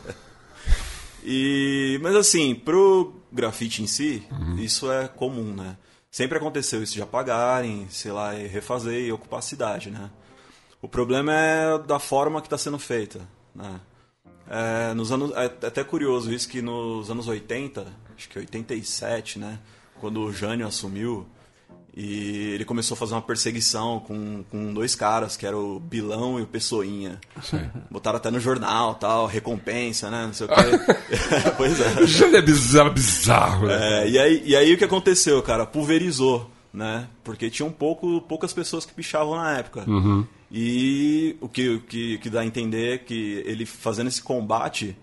E, 1.24 1.98
mas 2.02 2.14
assim, 2.14 2.54
pro 2.54 3.14
grafite 3.32 3.82
em 3.82 3.86
si, 3.86 4.22
Uhum. 4.30 4.56
isso 4.58 4.90
é 4.92 5.08
comum, 5.08 5.52
né? 5.54 5.76
Sempre 6.10 6.38
aconteceu 6.38 6.82
isso 6.82 6.94
de 6.94 7.02
apagarem, 7.02 7.86
sei 7.90 8.12
lá, 8.12 8.34
e 8.34 8.46
refazer 8.46 9.00
e 9.06 9.12
ocupar 9.12 9.40
a 9.40 9.42
cidade, 9.42 9.90
né? 9.90 10.08
O 10.80 10.88
problema 10.88 11.32
é 11.34 11.78
da 11.78 11.98
forma 11.98 12.40
que 12.40 12.46
está 12.46 12.56
sendo 12.56 12.78
feita, 12.78 13.20
né? 13.54 13.80
É, 14.48 14.94
nos 14.94 15.10
anos, 15.10 15.32
é 15.32 15.44
até 15.66 15.82
curioso 15.82 16.32
isso 16.32 16.48
que 16.48 16.62
nos 16.62 17.10
anos 17.10 17.26
80, 17.26 17.86
acho 18.16 18.28
que 18.28 18.38
87, 18.38 19.38
né? 19.38 19.58
Quando 20.00 20.20
o 20.20 20.32
Jânio 20.32 20.66
assumiu, 20.66 21.26
e 21.96 22.52
ele 22.52 22.64
começou 22.66 22.94
a 22.94 22.98
fazer 22.98 23.14
uma 23.14 23.22
perseguição 23.22 24.00
com, 24.00 24.44
com 24.50 24.74
dois 24.74 24.94
caras, 24.94 25.34
que 25.34 25.46
era 25.46 25.56
o 25.56 25.80
Bilão 25.80 26.38
e 26.38 26.42
o 26.42 26.46
Pessoinha. 26.46 27.18
Botaram 27.90 28.18
até 28.18 28.30
no 28.30 28.38
jornal, 28.38 28.96
tal, 28.96 29.26
recompensa, 29.26 30.10
né? 30.10 30.26
Não 30.26 30.34
sei 30.34 30.46
o 30.46 30.50
quê. 30.50 30.54
pois 31.56 31.80
é. 31.80 32.06
Já 32.06 32.26
é 32.26 32.42
bizarro, 32.42 32.90
bizarro, 32.90 33.66
né? 33.66 34.02
É, 34.04 34.10
e, 34.10 34.18
aí, 34.18 34.42
e 34.44 34.54
aí 34.54 34.74
o 34.74 34.76
que 34.76 34.84
aconteceu, 34.84 35.42
cara? 35.42 35.64
Pulverizou, 35.64 36.50
né? 36.70 37.08
Porque 37.24 37.48
tinham 37.48 37.72
pouco, 37.72 38.20
poucas 38.20 38.52
pessoas 38.52 38.84
que 38.84 38.92
pichavam 38.92 39.34
na 39.34 39.56
época. 39.56 39.86
E 40.50 41.36
o 41.40 41.48
que, 41.48 41.68
o 41.70 41.80
que, 41.80 42.18
que 42.18 42.30
dá 42.30 42.40
a 42.40 42.46
entender 42.46 42.94
é 42.94 42.98
que 42.98 43.42
ele 43.44 43.66
fazendo 43.66 44.08
esse 44.08 44.22
combate 44.22 44.96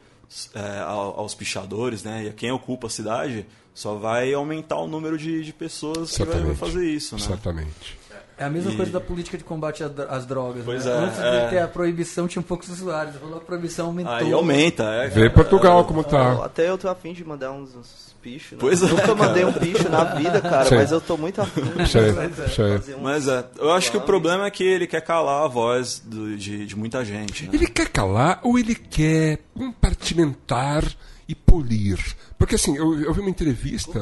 é, 0.56 0.80
ao- 0.80 1.20
aos 1.20 1.36
pichadores, 1.36 2.04
né? 2.04 2.26
E 2.26 2.30
a 2.30 2.34
quem 2.34 2.52
ocupa 2.52 2.88
a 2.88 2.90
cidade, 2.90 3.46
só 3.74 3.96
vai 3.96 4.34
aumentar 4.34 4.78
o 4.78 4.88
número 4.88 5.18
de, 5.18 5.44
de 5.44 5.52
pessoas 5.54 6.12
que 6.16 6.24
vai, 6.24 6.34
Certamente. 6.34 6.58
fazer 6.58 6.90
isso, 6.90 7.16
né? 7.16 7.22
Certamente. 7.22 7.98
É 8.38 8.46
a 8.46 8.50
mesma 8.50 8.72
E- 8.72 8.76
coisa 8.76 8.92
da 8.92 9.00
política 9.00 9.38
de 9.38 9.44
combate 9.44 9.84
às 10.10 10.26
drogas. 10.26 10.64
Pois 10.66 10.86
né? 10.86 10.92
é, 10.92 10.96
Antes 10.96 11.20
é. 11.20 11.44
de 11.44 11.50
ter 11.52 11.60
a 11.60 11.68
proibição, 11.68 12.28
tinha 12.28 12.42
poucos 12.42 12.68
usuários. 12.70 13.16
Falou 13.18 13.38
a 13.38 13.42
proibição 13.42 13.88
aumentou. 13.88 14.14
Aí 14.14 14.32
aumenta, 14.34 14.84
é. 14.84 15.08
Vê 15.08 15.30
Portugal 15.30 15.86
como 15.86 16.04
tá. 16.04 16.44
Até 16.44 16.70
eu 16.70 16.78
tô 16.78 16.90
afim 16.90 17.14
de 17.14 17.24
mandar 17.24 17.52
uns, 17.52 17.76
uns 17.76 18.14
pichos. 18.24 18.54
Né? 18.54 18.58
Pois 18.60 18.82
é, 18.82 18.88
Nunca 18.88 19.14
mandei 19.14 19.46
um 19.46 19.54
picho 19.54 19.88
na 19.90 20.04
vida, 20.16 20.42
cara, 20.42 20.66
Sei. 20.66 20.78
mas 20.78 20.92
eu 20.92 21.00
tô 21.02 21.16
muito 21.18 21.42
afim. 21.42 21.62
Sei, 21.86 22.12
de 22.12 22.52
sei. 22.52 22.78
fazer 22.78 22.96
um- 22.96 23.02
Mas 23.02 23.28
é, 23.28 23.46
eu 23.60 23.72
acho 23.72 23.92
que 23.92 23.98
o 23.98 24.02
problema 24.02 24.48
é 24.48 24.52
que 24.52 24.64
ele 24.64 24.88
quer 24.88 25.02
calar 25.02 25.44
a 25.44 25.48
voz 25.48 26.00
do- 26.04 26.36
de, 26.36 26.66
de 26.66 26.76
muita 26.76 27.04
gente. 27.06 27.44
Né? 27.44 27.50
Ele 27.54 27.68
quer 27.68 27.90
calar 27.90 28.40
ou 28.44 28.58
ele 28.58 28.74
quer 28.76 29.40
compartimentar 29.54 30.84
e 31.28 31.36
polir? 31.36 32.00
Porque 32.38 32.56
assim, 32.56 32.76
eu, 32.78 33.00
eu 33.02 33.14
vi 33.14 33.20
uma 33.22 33.30
entrevista. 33.30 34.00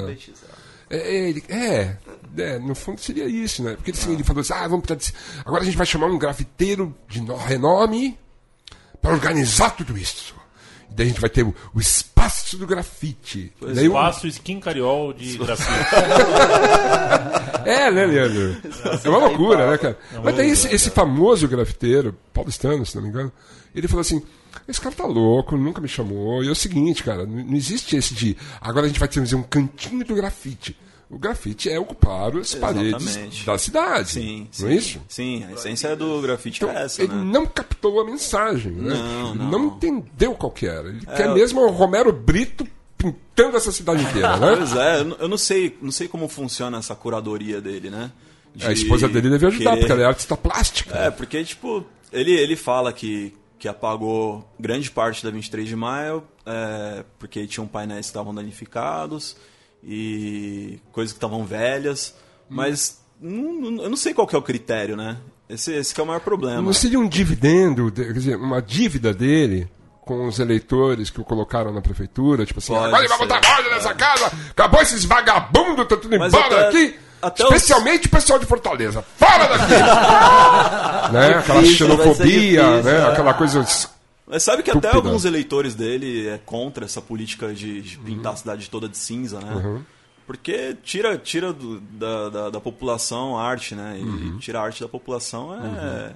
É, 0.90 0.98
é, 0.98 1.30
ele- 1.30 1.44
é, 1.50 1.96
é, 2.38 2.60
no 2.60 2.74
fundo 2.76 3.00
seria 3.00 3.26
isso, 3.28 3.64
né? 3.64 3.76
Porque 3.76 3.92
assim, 3.92 4.14
ele 4.14 4.24
falou 4.24 4.42
assim: 4.42 4.54
ah, 4.54 4.68
vamos 4.68 4.86
pra, 4.86 4.98
agora 5.46 5.62
a 5.62 5.66
gente 5.66 5.78
vai 5.78 5.86
chamar 5.86 6.08
um 6.08 6.18
grafiteiro 6.18 6.96
de 7.08 7.22
no- 7.22 7.36
renome 7.36 8.18
para 9.02 9.12
organizar 9.14 9.72
tudo 9.72 9.98
isso. 9.98 10.34
E 10.90 10.94
daí 10.94 11.06
a 11.06 11.10
gente 11.10 11.22
vai 11.22 11.30
ter 11.30 11.44
o, 11.44 11.56
o 11.74 11.80
espaço 11.80 12.58
do 12.58 12.68
grafite. 12.68 13.52
Um- 13.62 13.72
Espaço 13.72 14.28
skin 14.28 14.60
cariol 14.60 15.14
de 15.14 15.38
grafite. 15.38 15.70
É, 17.66 17.92
né, 17.92 18.06
Leandro? 18.06 18.58
É 19.04 19.10
uma 19.10 19.20
loucura, 19.20 19.70
né, 19.72 19.78
cara? 19.78 19.98
Mas 20.24 20.36
daí 20.36 20.50
esse, 20.50 20.68
esse 20.74 20.90
famoso 20.90 21.48
grafiteiro, 21.48 22.18
paulistano, 22.34 22.84
se 22.86 22.96
não 22.96 23.04
me 23.04 23.10
engano, 23.10 23.32
ele 23.76 23.88
falou 23.88 24.02
assim: 24.02 24.22
esse 24.68 24.82
cara 24.82 24.96
tá 24.96 25.06
louco, 25.06 25.56
nunca 25.56 25.80
me 25.80 25.88
chamou. 25.88 26.44
E 26.44 26.48
é 26.48 26.52
o 26.52 26.56
seguinte, 26.56 27.04
cara, 27.04 27.26
não 27.26 27.44
não 27.44 27.56
existe 27.56 27.96
esse 27.96 28.14
de 28.16 28.36
agora 28.60 28.86
a 28.86 28.90
gente 28.90 29.00
vai 29.00 29.08
ter 29.08 29.20
um 29.36 29.44
cantinho 29.44 30.04
do 30.04 30.16
grafite. 30.16 30.76
O 31.12 31.20
grafite 31.20 31.70
é 31.70 31.78
ocupar 31.78 32.36
as 32.38 32.56
paredes 32.56 33.06
Exatamente. 33.06 33.46
da 33.46 33.58
cidade. 33.58 34.10
Sim, 34.12 34.48
sim. 34.50 34.64
Não 34.64 34.72
é 34.72 34.76
isso? 34.76 35.02
Sim, 35.10 35.44
a 35.44 35.52
essência 35.52 35.94
do 35.96 36.22
grafite 36.22 36.64
Então, 36.64 36.72
é 36.76 36.84
essa, 36.86 37.04
ele 37.04 37.14
né? 37.14 37.22
não 37.24 37.46
captou 37.46 38.00
a 38.00 38.06
mensagem, 38.06 38.72
né? 38.72 38.94
Não, 38.96 39.36
não. 39.36 39.66
entendeu 39.68 40.34
qual 40.36 40.52
que 40.52 40.66
era. 40.66 40.88
Ele 40.88 41.02
É, 41.08 41.16
quer 41.18 41.28
eu- 41.28 41.34
mesmo 41.34 41.60
o 41.62 41.70
Romero 41.70 42.14
Brito 42.14 42.66
pintando 42.98 43.58
essa 43.58 43.72
cidade 43.74 44.04
inteira, 44.04 44.38
né? 44.38 44.56
Pois 44.56 44.74
é, 44.76 45.00
eu 45.02 45.04
não- 45.06 45.28
não 45.28 45.38
sei, 45.38 45.78
não 45.82 45.92
sei 45.92 46.08
como 46.08 46.30
funciona 46.30 46.78
essa 46.78 46.96
curadoria 46.96 47.60
dele, 47.60 47.90
né? 47.90 48.10
De 48.56 48.66
a 48.68 48.72
esposa 48.72 49.08
dele 49.10 49.30
deve 49.30 49.48
ajudar, 49.48 49.72
querer- 49.72 49.80
porque 49.80 49.92
ela 49.92 50.02
é 50.02 50.06
artista 50.06 50.38
plástica. 50.38 50.98
É, 50.98 51.12
porque, 51.12 51.44
tipo, 51.44 51.84
ele, 52.12 52.32
ele 52.32 52.56
fala 52.56 52.94
que, 52.94 53.34
que 53.60 53.68
apagou 53.68 54.50
grande 54.60 54.90
parte 54.90 55.24
da 55.24 55.30
23 55.30 55.68
de 55.68 55.76
maio, 55.76 56.24
é, 56.46 57.04
porque 57.20 57.46
tinham 57.48 57.68
painéis 57.68 58.06
que 58.06 58.10
estavam 58.12 58.34
danificados 58.34 59.36
e 59.84 60.80
coisas 60.92 61.12
que 61.14 61.18
estavam 61.18 61.44
velhas, 61.46 62.16
mas 62.50 63.00
não- 63.20 63.54
não- 63.72 63.84
eu 63.84 63.90
não 63.90 63.98
sei 63.98 64.14
qual 64.14 64.28
que 64.28 64.36
é 64.36 64.40
o 64.40 64.42
critério, 64.42 64.96
né? 64.96 65.18
Esse, 65.50 65.74
esse 65.74 65.94
que 65.94 66.00
é 66.00 66.04
o 66.04 66.08
maior 66.08 66.22
problema. 66.22 66.62
Não 66.62 66.74
seria 66.74 67.00
um 67.00 67.08
dividendo, 67.08 67.92
de- 67.92 68.06
quer 68.06 68.14
dizer, 68.14 68.36
uma 68.38 68.62
dívida 68.62 69.14
dele 69.14 69.70
com 70.02 70.28
os 70.28 70.40
eleitores 70.40 71.10
que 71.10 71.20
o 71.20 71.24
colocaram 71.26 71.74
na 71.74 71.82
prefeitura? 71.82 72.46
Tipo 72.46 72.60
assim, 72.60 72.74
Pode 72.74 72.86
agora 72.86 73.02
ele 73.04 73.10
vai 73.10 73.18
botar 73.18 73.42
ordem 73.58 73.72
nessa 73.72 73.94
casa, 73.94 74.32
acabou 74.52 74.82
esses 74.82 75.04
vagabundos, 75.04 75.88
tá 75.88 75.98
tudo 75.98 76.18
Mas 76.18 76.34
embora 76.34 76.68
até- 76.68 76.68
aqui. 76.70 76.96
até 77.22 77.44
os- 77.44 77.50
Especialmente 77.52 78.08
o 78.08 78.10
pessoal 78.10 78.40
de 78.40 78.46
Fortaleza. 78.46 79.04
Fora 79.18 79.48
daqui! 79.58 79.74
né? 81.14 81.34
Aquela 81.40 81.66
xenofobia, 81.66 82.64
difícil, 82.64 82.84
né? 82.84 82.98
é. 83.00 83.04
Aquela 83.12 83.34
coisa. 83.34 83.66
Mas 84.32 84.42
sabe 84.44 84.64
que 84.64 84.72
até 84.72 84.88
alguns 85.10 85.26
eleitores 85.26 85.76
dele 85.76 86.28
é 86.28 86.38
contra 86.38 86.86
essa 86.86 87.02
política 87.02 87.54
de, 87.54 87.82
de 87.82 87.98
pintar 88.00 88.34
a 88.34 88.36
cidade 88.38 88.70
toda 88.70 88.88
de 88.90 88.98
cinza, 88.98 89.40
né? 89.42 89.54
Porque 90.26 90.76
tira, 90.82 91.18
tira 91.18 91.52
do- 91.52 91.80
da, 91.82 92.30
da, 92.30 92.50
da 92.52 92.60
população 92.62 93.38
a 93.38 93.44
arte, 93.44 93.76
né? 93.76 94.00
E 94.00 94.38
tirar 94.40 94.62
a 94.62 94.64
arte 94.64 94.82
da 94.82 94.88
população 94.88 95.54
é, 95.54 96.14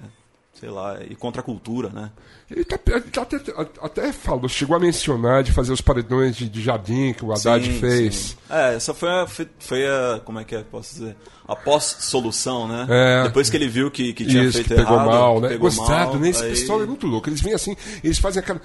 sei 0.60 0.70
lá, 0.70 0.98
e 1.08 1.16
contra 1.16 1.42
a 1.42 1.44
cultura, 1.44 1.90
né? 1.90 2.12
Ele 2.50 2.64
tá- 2.64 2.80
ele 2.88 3.02
tá 3.02 3.22
até, 3.24 3.38
até 3.82 4.14
falou, 4.14 4.48
chegou 4.48 4.76
a 4.76 4.80
mencionar 4.80 5.44
de 5.44 5.52
fazer 5.52 5.74
os 5.74 5.82
paredões 5.82 6.36
de, 6.36 6.48
de 6.48 6.62
jardim 6.62 7.12
que 7.14 7.26
o 7.26 7.32
Haddad 7.34 7.66
Sim, 7.66 7.80
fez. 7.80 8.16
sim. 8.16 8.36
É, 8.50 8.76
essa 8.76 8.94
foi 8.94 9.10
a, 9.10 9.28
foi- 9.60 9.86
a. 9.88 10.22
Como 10.24 10.40
é 10.40 10.44
que 10.44 10.56
é? 10.56 10.62
Posso 10.64 10.94
dizer? 10.96 11.16
A 11.48 11.56
pós-solução, 11.56 12.68
né? 12.68 12.86
É. 12.90 13.24
Depois 13.24 13.50
que 13.50 13.58
ele 13.58 13.68
viu 13.68 13.92
que, 13.92 14.14
que 14.14 14.26
tinha 14.26 14.44
Isso, 14.44 14.54
feito 14.54 14.68
que 14.70 14.76
pegou 14.76 14.94
errado. 14.96 15.08
mal, 15.08 15.42
né? 15.42 15.50
Pegou 15.50 15.70
Gostado, 15.70 16.12
mal, 16.14 16.20
né? 16.20 16.30
Esse 16.30 16.44
aí- 16.44 16.50
pessoal 16.52 16.82
é 16.82 16.86
muito 16.86 17.06
louco. 17.08 17.30
Eles 17.30 17.42
vêm 17.42 17.54
assim, 17.54 17.76
eles 18.04 18.18
fazem 18.18 18.42
aquela. 18.42 18.62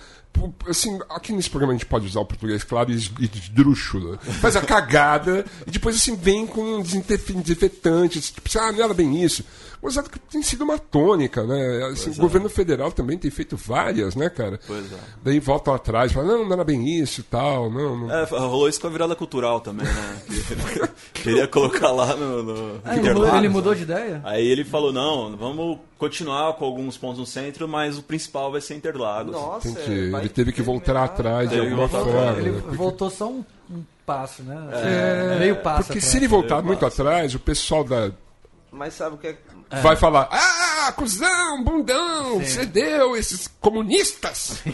Assim, 0.69 0.99
aqui 1.11 1.33
nesse 1.33 1.51
programa 1.51 1.73
a 1.73 1.77
gente 1.77 1.87
pode 1.87 2.07
usar 2.07 2.21
o 2.21 2.25
português, 2.25 2.63
claro, 2.63 2.91
e 2.91 2.95
esdrúxula. 2.95 4.17
Faz 4.19 4.57
a 4.57 4.61
cagada 4.63 5.45
e 5.67 5.71
depois 5.71 5.97
assim 5.97 6.15
vem 6.17 6.47
com 6.47 6.61
um 6.77 6.83
desinfe- 6.83 7.33
desinfetante. 7.35 8.21
Tipo, 8.21 8.49
assim, 8.49 8.59
ah, 8.59 8.73
não 8.73 8.85
era 8.85 8.95
bem 8.95 9.23
isso. 9.23 9.45
Gozado 9.83 10.11
que 10.11 10.19
tem 10.19 10.43
sido 10.43 10.63
uma 10.63 10.79
tônica, 10.79 11.43
né? 11.43 11.87
Assim, 11.91 12.11
o 12.11 12.17
governo 12.17 12.51
federal 12.51 12.93
também 12.93 13.17
tem 13.17 13.31
feito 13.31 13.57
várias, 13.57 14.15
né, 14.15 14.29
cara? 14.29 14.61
Pois 14.67 14.93
é. 14.93 14.97
Daí 15.25 15.41
voltam 15.41 15.73
atrás, 15.73 16.13
falam, 16.13 16.29
não, 16.39 16.45
não 16.45 16.53
era 16.53 16.65
bem 16.65 17.01
isso 17.01 17.21
e 17.21 17.25
tal, 17.25 17.71
não, 17.71 17.97
não. 17.97 18.11
É, 18.15 18.25
rolou 18.25 18.69
isso 18.69 18.79
com 18.81 18.89
a 18.89 18.91
virada 18.91 19.17
cultural 19.17 19.59
também, 19.61 19.87
né? 19.87 20.23
Que- 21.15 21.23
Queria 21.23 21.47
colocar 21.49 21.91
lá 21.93 22.15
no. 22.17 22.43
no 22.43 22.81
Ah, 22.85 22.97
ele, 22.97 23.13
mudou, 23.13 23.37
ele 23.37 23.49
mudou 23.49 23.75
de 23.75 23.83
ideia? 23.83 24.21
Aí 24.25 24.47
ele 24.47 24.65
falou: 24.65 24.93
não, 24.93 25.37
vamos 25.37 25.79
continuar 25.99 26.55
com 26.55 26.65
alguns 26.65 26.97
pontos 26.97 27.19
no 27.19 27.27
centro, 27.27 27.69
mas 27.69 27.99
o 27.99 28.03
principal 28.03 28.51
vai 28.53 28.61
ser 28.61 28.75
Interlagos. 28.75 29.33
Nossa, 29.33 29.69
Entendi. 29.69 30.11
vai 30.11 30.23
Ele 30.23 30.29
teve 30.31 30.53
que 30.53 30.63
voltar 30.63 30.93
terminar. 30.93 31.05
atrás 31.15 31.51
de 31.51 31.59
alguma 31.59 31.87
voltar 31.87 32.05
forma. 32.11 32.39
Ele 32.39 32.51
né? 32.51 32.61
Porque- 32.63 32.77
voltou 32.77 33.11
só 33.11 33.29
um, 33.29 33.45
um 33.71 33.83
passo, 34.07 34.43
né? 34.43 35.37
Meio 35.39 35.57
passo. 35.57 35.85
Porque 35.89 35.99
atrás. 35.99 36.05
se 36.05 36.17
ele 36.17 36.29
voltar 36.29 36.63
muito 36.63 36.81
passo. 36.81 37.03
atrás, 37.03 37.35
o 37.35 37.39
pessoal 37.39 37.85
da, 37.85 38.11
Mas 38.71 38.95
sabe 38.95 39.17
o 39.17 39.19
que 39.19 39.29
é. 39.29 39.81
vai 39.83 39.97
falar: 39.97 40.29
Ah, 40.31 40.70
cuzão, 40.93 41.63
bundão, 41.65 42.45
cedeu, 42.45 43.17
esses 43.17 43.49
comunistas. 43.61 44.63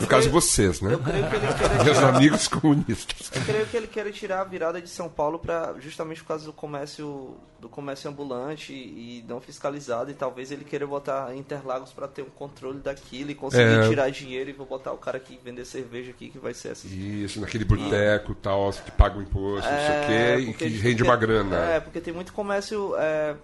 No 0.00 0.06
caso, 0.06 0.30
vocês, 0.30 0.80
né? 0.80 0.94
Eu 0.94 0.98
creio 0.98 1.28
que 1.28 1.36
ele 1.36 1.46
queira 1.54 1.84
Meus 1.84 1.96
tirar, 1.98 2.14
amigos 2.16 2.48
comunistas. 2.48 3.30
eu 3.34 3.42
creio 3.42 3.66
que 3.66 3.76
ele 3.76 3.86
queira 3.86 4.12
tirar 4.12 4.40
a 4.40 4.44
virada 4.44 4.80
de 4.80 4.88
São 4.88 5.08
Paulo 5.08 5.38
para 5.38 5.74
justamente 5.80 6.20
por 6.22 6.28
causa 6.28 6.44
do 6.44 6.52
comércio 6.52 7.36
do 7.60 7.68
comércio 7.68 8.10
ambulante 8.10 8.74
e 8.74 9.24
não 9.26 9.40
fiscalizado 9.40 10.10
e 10.10 10.14
talvez 10.14 10.50
ele 10.52 10.64
queira 10.64 10.86
botar 10.86 11.34
Interlagos 11.34 11.92
para 11.92 12.06
ter 12.06 12.20
um 12.20 12.26
controle 12.28 12.78
daquilo 12.78 13.30
e 13.30 13.34
conseguir 13.34 13.62
É. 13.84 13.88
tirar 13.88 14.10
dinheiro 14.10 14.50
e 14.50 14.52
vou 14.52 14.66
botar 14.66 14.92
o 14.92 14.98
cara 14.98 15.18
que 15.18 15.40
vender 15.42 15.64
cerveja 15.64 16.10
aqui 16.10 16.28
que 16.28 16.38
vai 16.38 16.52
ser 16.52 16.68
assim. 16.72 16.88
Isso, 17.24 17.40
naquele 17.40 17.64
boteco 17.64 18.32
e 18.32 18.34
tal, 18.34 18.70
que 18.70 18.90
paga 18.90 19.18
o 19.18 19.22
imposto, 19.22 19.66
não 19.70 19.78
sei 19.78 19.96
o 20.02 20.06
quê, 20.06 20.42
e 20.42 20.46
porque- 20.52 20.64
que 20.68 20.76
rende 20.76 20.96
porque- 20.96 21.02
uma 21.04 21.16
grana. 21.16 21.56
É, 21.56 21.80
porque 21.80 22.00
tem 22.02 22.12
muito 22.12 22.34
comércio 22.34 22.94
é, 22.98 23.34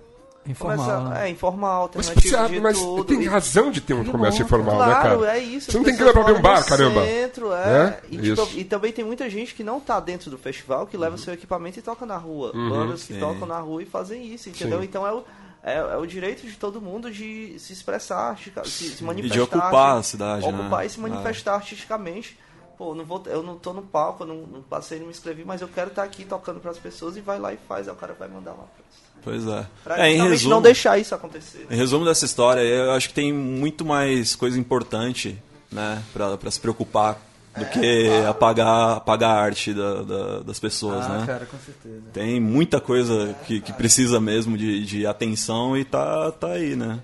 Informal, 0.46 0.76
começa- 0.78 1.00
né? 1.10 1.26
é, 1.26 1.30
informal, 1.30 1.90
Mas, 1.94 2.08
alternativo 2.08 2.36
você, 2.38 2.48
de 2.54 2.60
mas 2.60 2.78
tudo. 2.78 3.04
tem 3.04 3.22
e- 3.22 3.26
razão 3.26 3.70
de 3.70 3.80
ter 3.80 3.92
um 3.94 4.04
comércio 4.04 4.42
informal, 4.42 4.78
né, 4.78 4.84
Claro, 4.86 5.20
cara? 5.20 5.36
é 5.36 5.38
isso. 5.38 5.70
Você 5.70 5.76
não 5.78 5.82
as 5.84 5.86
tem 5.88 5.96
que 5.96 6.02
lá 6.02 6.12
pra 6.12 6.32
um 6.32 6.40
bar, 6.40 6.66
caramba. 6.66 7.04
Centro, 7.04 7.52
é. 7.52 7.56
É? 7.58 8.00
E, 8.10 8.18
tipo, 8.18 8.48
e 8.54 8.64
também 8.64 8.90
tem 8.92 9.04
muita 9.04 9.28
gente 9.28 9.54
que 9.54 9.62
não 9.62 9.78
tá 9.78 10.00
dentro 10.00 10.30
do 10.30 10.38
festival, 10.38 10.86
que 10.86 10.96
leva 10.96 11.18
seu 11.18 11.34
equipamento 11.34 11.78
e 11.78 11.82
toca 11.82 12.06
na 12.06 12.16
rua. 12.16 12.52
Uhum. 12.54 12.70
Bandas 12.70 13.04
que 13.04 13.18
tocam 13.18 13.46
na 13.46 13.58
rua 13.60 13.82
e 13.82 13.86
fazem 13.86 14.24
isso, 14.32 14.48
entendeu? 14.48 14.78
Sim. 14.78 14.84
Então 14.86 15.06
é 15.06 15.12
o, 15.12 15.24
é, 15.62 15.76
é 15.76 15.96
o 15.98 16.06
direito 16.06 16.46
de 16.46 16.56
todo 16.56 16.80
mundo 16.80 17.10
de 17.12 17.58
se 17.58 17.74
expressar, 17.74 18.30
artistica- 18.30 18.64
se, 18.64 18.88
se 18.88 19.04
manifestar. 19.04 19.34
de 19.34 19.40
ocupar 19.42 19.98
a 19.98 20.02
cidade, 20.02 20.46
né? 20.50 20.58
Ocupar 20.58 20.86
e 20.86 20.88
se 20.88 20.98
Ah. 20.98 21.02
manifestar 21.02 21.54
artisticamente. 21.56 22.38
Pô, 22.78 22.94
não 22.94 23.04
vou, 23.04 23.22
eu 23.26 23.42
não 23.42 23.56
tô 23.58 23.74
no 23.74 23.82
palco, 23.82 24.22
eu 24.22 24.26
não, 24.26 24.36
não 24.46 24.62
passei, 24.62 24.98
não 24.98 25.04
me 25.04 25.12
inscrevi, 25.12 25.44
mas 25.44 25.60
eu 25.60 25.68
quero 25.68 25.88
estar 25.90 26.02
aqui 26.02 26.24
tocando 26.24 26.60
pras 26.60 26.78
pessoas 26.78 27.14
e 27.14 27.20
vai 27.20 27.38
lá 27.38 27.52
e 27.52 27.58
faz. 27.68 27.86
Aí 27.86 27.92
o 27.92 27.96
cara 27.96 28.14
vai 28.18 28.26
mandar 28.26 28.52
lá 28.52 28.64
pra 28.74 28.84
Pois 29.22 29.46
é. 29.46 29.66
Pra 29.84 29.98
é 30.06 30.12
em 30.12 30.28
resumo, 30.28 30.54
não 30.54 30.62
deixar 30.62 30.98
isso 30.98 31.14
acontecer. 31.14 31.66
Em 31.70 31.76
resumo 31.76 32.04
dessa 32.04 32.24
história, 32.24 32.60
eu 32.60 32.92
acho 32.92 33.08
que 33.08 33.14
tem 33.14 33.32
muito 33.32 33.84
mais 33.84 34.34
coisa 34.34 34.58
importante, 34.58 35.36
né, 35.70 36.02
pra, 36.12 36.36
pra 36.36 36.50
se 36.50 36.58
preocupar 36.60 37.20
do 37.56 37.64
que 37.66 38.08
apagar, 38.28 38.96
apagar 38.98 39.30
a 39.36 39.40
arte 39.42 39.74
da- 39.74 40.02
da- 40.02 40.40
das 40.40 40.58
pessoas, 40.60 41.04
Ah, 41.06 41.18
né? 41.18 41.26
cara, 41.26 41.46
com 41.46 41.58
certeza. 41.58 42.02
Tem 42.12 42.40
muita 42.40 42.80
coisa 42.80 43.34
que, 43.46 43.60
que 43.60 43.72
precisa 43.72 44.20
mesmo 44.20 44.56
de, 44.56 44.84
de 44.86 45.04
atenção 45.06 45.76
e 45.76 45.84
tá, 45.84 46.30
tá 46.32 46.48
aí, 46.52 46.76
né? 46.76 47.00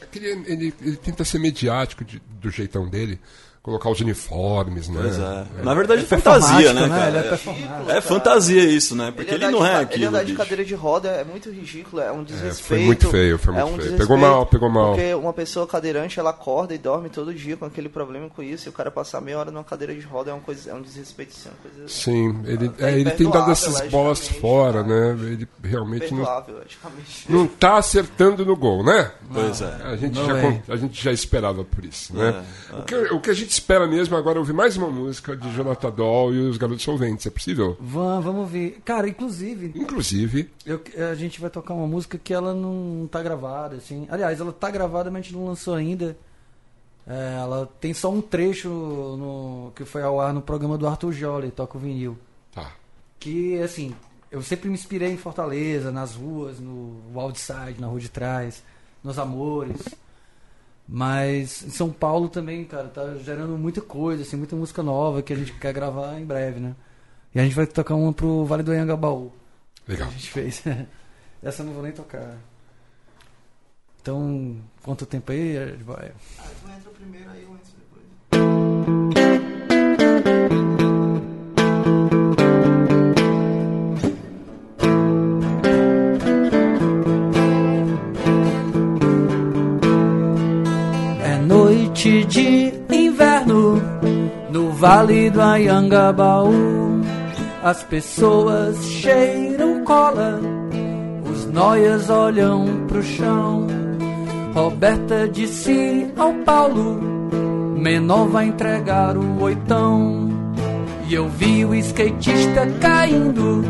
É 0.00 0.06
Ele, 0.16 0.26
ele- 0.52 0.74
ele 0.80 0.96
tenta 0.96 1.24
ser 1.24 1.38
mediático 1.38 2.02
de- 2.04 2.20
do 2.40 2.50
jeitão 2.50 2.88
dele, 2.88 3.20
colocar 3.62 3.90
os 3.90 4.00
uniformes, 4.00 4.88
né? 4.88 5.00
Pois 5.02 5.18
é. 5.18 5.64
Na 5.64 5.74
verdade 5.74 6.02
é 6.02 6.06
fantasia, 6.06 6.72
né, 6.72 6.88
Performático, 7.22 7.50
cara? 7.50 7.82
Ele 7.82 7.90
é 7.90 7.94
É, 7.94 7.98
é 7.98 8.00
fantasia 8.00 8.64
isso, 8.64 8.94
né? 8.94 9.12
Porque 9.14 9.34
ele, 9.34 9.44
andar 9.44 9.58
não 9.58 9.66
é 9.66 9.76
aquilo. 9.76 9.94
Ele 9.96 10.04
andar 10.06 10.20
de 10.20 10.26
bicho. 10.26 10.38
cadeira 10.38 10.64
de 10.64 10.74
roda 10.74 11.08
é 11.08 11.24
muito 11.24 11.50
ridículo, 11.50 12.02
é 12.02 12.12
um 12.12 12.22
desrespeito. 12.22 12.68
foi 12.68 12.78
muito 12.80 13.08
feio, 13.08 13.38
foi 13.38 13.54
muito 13.54 13.66
é 13.66 13.70
um 13.70 13.78
feio. 13.78 13.96
Pegou 13.96 14.16
mal, 14.16 14.46
pegou 14.46 14.70
mal. 14.70 14.94
Porque 14.94 15.14
uma 15.14 15.32
pessoa 15.32 15.66
cadeirante, 15.66 16.18
ela 16.18 16.30
acorda 16.30 16.74
e 16.74 16.78
dorme 16.78 17.10
todo 17.10 17.34
dia 17.34 17.56
com 17.56 17.64
aquele 17.64 17.88
problema 17.88 18.28
com 18.30 18.42
isso, 18.42 18.68
e 18.68 18.70
o 18.70 18.72
cara 18.72 18.90
passar 18.90 19.20
meia 19.20 19.38
hora 19.38 19.50
numa 19.50 19.64
cadeira 19.64 19.94
de 19.94 20.00
roda 20.00 20.30
é, 20.30 20.34
uma 20.34 20.40
coisa, 20.42 20.70
é 20.70 20.74
um 20.74 20.82
desrespeito, 20.82 21.34
é 21.44 21.48
uma 21.48 21.56
coisa 21.56 21.88
Sim, 21.88 22.42
ele, 22.46 22.70
É 22.78 22.90
é, 22.90 22.98
ele 22.98 23.10
tem 23.10 23.30
dado 23.30 23.50
essas 23.50 23.80
bolas 23.88 24.26
fora, 24.28 24.82
né? 24.82 25.16
Ele 25.20 25.48
realmente 25.62 26.12
não, 26.12 26.44
não 27.28 27.46
tá 27.46 27.78
acertando 27.78 28.44
no 28.44 28.56
gol, 28.56 28.84
né? 28.84 29.12
Pois 29.32 29.60
é. 29.60 29.76
A 29.84 29.96
gente, 29.96 30.16
já, 30.16 30.38
é. 30.38 30.62
a 30.68 30.76
gente 30.76 31.02
já 31.02 31.12
esperava 31.12 31.64
por 31.64 31.84
isso, 31.84 32.14
né? 32.16 32.44
É, 32.70 32.76
O, 32.76 32.82
que, 32.82 32.94
o 32.94 33.20
que 33.20 33.30
a 33.30 33.34
gente 33.34 33.49
espera 33.52 33.86
mesmo 33.86 34.16
agora 34.16 34.38
ouvir 34.38 34.52
mais 34.52 34.76
uma 34.76 34.88
música 34.88 35.36
de 35.36 35.52
Jonathan 35.54 35.90
Doll 35.90 36.34
e 36.34 36.38
os 36.48 36.56
Garotos 36.56 36.82
Solventes, 36.84 37.26
é 37.26 37.30
possível? 37.30 37.76
Vamos, 37.80 38.24
vamos 38.24 38.50
ver. 38.50 38.80
Cara, 38.84 39.08
inclusive, 39.08 39.72
Inclusive, 39.74 40.50
eu- 40.64 40.80
a 41.10 41.14
gente 41.14 41.40
vai 41.40 41.50
tocar 41.50 41.74
uma 41.74 41.86
música 41.86 42.16
que 42.18 42.32
ela 42.32 42.54
não 42.54 43.08
tá 43.10 43.22
gravada, 43.22 43.76
assim. 43.76 44.06
Aliás, 44.10 44.40
ela 44.40 44.52
tá 44.52 44.70
gravada, 44.70 45.10
mas 45.10 45.20
a 45.20 45.22
gente 45.22 45.34
não 45.34 45.46
lançou 45.46 45.74
ainda. 45.74 46.16
É, 47.06 47.38
ela 47.40 47.68
tem 47.80 47.92
só 47.92 48.10
um 48.10 48.20
trecho 48.20 48.68
no, 48.68 49.72
que 49.74 49.84
foi 49.84 50.02
ao 50.02 50.20
ar 50.20 50.32
no 50.32 50.40
programa 50.42 50.78
do 50.78 50.86
Arthur 50.86 51.12
Jolie, 51.12 51.50
Toca 51.50 51.76
o 51.76 51.80
Vinil. 51.80 52.16
tá. 52.54 52.72
Que, 53.18 53.60
assim, 53.60 53.94
eu 54.30 54.40
sempre 54.42 54.68
me 54.68 54.74
inspirei 54.74 55.10
em 55.12 55.16
Fortaleza, 55.16 55.90
nas 55.90 56.14
ruas, 56.14 56.58
no 56.60 57.00
Outside, 57.14 57.80
na 57.80 57.86
rua 57.88 57.98
de 58.00 58.08
trás, 58.08 58.62
nos 59.02 59.18
Amores. 59.18 59.80
Mas 60.92 61.62
em 61.62 61.70
São 61.70 61.92
Paulo 61.92 62.28
também, 62.28 62.64
cara, 62.64 62.88
tá 62.88 63.14
gerando 63.18 63.56
muita 63.56 63.80
coisa, 63.80 64.24
assim, 64.24 64.36
muita 64.36 64.56
música 64.56 64.82
nova 64.82 65.22
que 65.22 65.32
a 65.32 65.36
gente 65.36 65.52
quer 65.52 65.72
gravar 65.72 66.18
em 66.18 66.24
breve, 66.24 66.58
né? 66.58 66.74
E 67.32 67.38
a 67.38 67.44
gente 67.44 67.54
vai 67.54 67.64
tocar 67.64 67.94
uma 67.94 68.12
pro 68.12 68.44
Vale 68.44 68.64
do 68.64 68.72
Anhangabaú. 68.72 69.30
que 69.84 69.92
Legal. 69.92 70.08
A 70.08 70.10
gente 70.10 70.28
fez. 70.28 70.64
Essa 71.40 71.62
eu 71.62 71.66
não 71.66 71.74
vou 71.74 71.84
nem 71.84 71.92
tocar. 71.92 72.36
Então, 74.02 74.60
quanto 74.82 75.06
tempo 75.06 75.30
aí? 75.30 75.76
Vai. 75.76 76.10
Ah, 76.40 76.48
tu 76.60 76.70
entra 76.72 76.90
primeiro, 76.90 77.30
aí 77.30 77.44
eu 77.44 77.59
noite 92.00 92.24
de 92.24 92.72
inverno 92.90 93.74
no 94.50 94.70
Vale 94.72 95.28
do 95.30 95.40
Anhangabaú. 95.40 97.02
As 97.62 97.82
pessoas 97.82 98.82
cheiram 98.86 99.84
cola, 99.84 100.40
os 101.30 101.44
noias 101.46 102.08
olham 102.08 102.86
pro 102.88 103.02
chão. 103.02 103.66
Roberta 104.54 105.28
disse 105.28 106.10
ao 106.16 106.32
Paulo: 106.44 106.98
Menor 107.76 108.28
vai 108.28 108.46
entregar 108.46 109.18
o 109.18 109.42
oitão. 109.42 110.30
E 111.06 111.14
eu 111.14 111.28
vi 111.28 111.66
o 111.66 111.74
skatista 111.74 112.66
caindo 112.80 113.62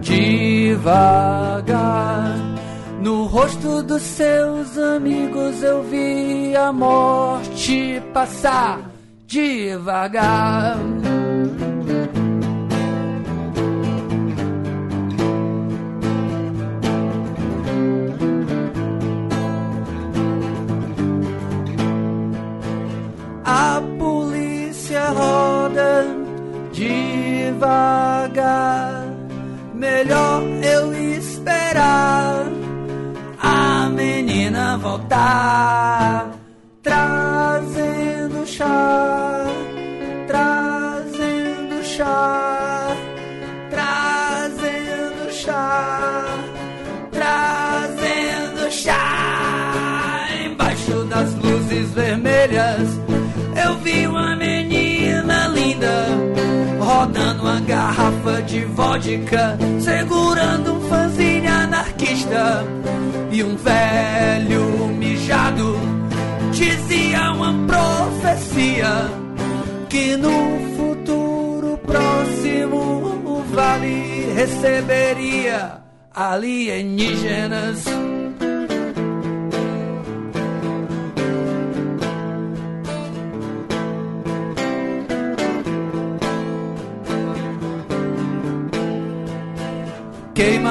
devagar. 0.00 1.66
No 3.00 3.24
rosto 3.24 3.82
dos 3.82 4.02
seus 4.02 4.78
amigos 4.78 5.62
eu 5.62 5.82
vi 5.82 6.56
a 6.56 6.72
morte 6.72 8.02
passar 8.12 8.90
devagar. 9.26 10.78
A 23.44 23.82
polícia 23.98 25.10
roda 25.10 26.06
devagar. 26.72 27.86
Melhor 29.74 30.42
eu 30.62 30.86
estar 34.56 34.78
voltar, 34.78 36.30
trazendo 36.82 38.46
chá, 38.46 39.46
trazendo 40.26 41.84
chá, 41.84 42.96
trazendo 43.68 45.30
chá, 45.30 46.24
trazendo 47.12 48.70
chá. 48.70 50.28
Embaixo 50.46 51.04
das 51.04 51.34
luzes 51.34 51.90
vermelhas, 51.92 52.95
rodando 57.06 57.42
uma 57.42 57.60
garrafa 57.60 58.42
de 58.42 58.64
vodka, 58.64 59.56
segurando 59.80 60.74
um 60.74 60.80
fanzine 60.88 61.46
anarquista 61.46 62.64
e 63.30 63.44
um 63.44 63.56
velho 63.56 64.88
mijado 64.88 65.78
dizia 66.52 67.32
uma 67.32 67.54
profecia 67.66 69.08
que 69.88 70.16
no 70.16 70.58
futuro 70.76 71.78
próximo 71.78 73.22
o 73.24 73.44
vale 73.54 74.32
receberia 74.34 75.78
alienígenas. 76.12 77.84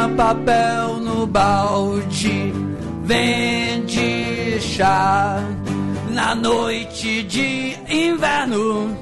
Papel 0.10 1.00
no 1.02 1.26
balde, 1.26 2.54
vende 3.04 4.60
chá 4.60 5.40
na 6.12 6.36
noite 6.36 7.24
de 7.24 7.78
inverno 7.90 8.98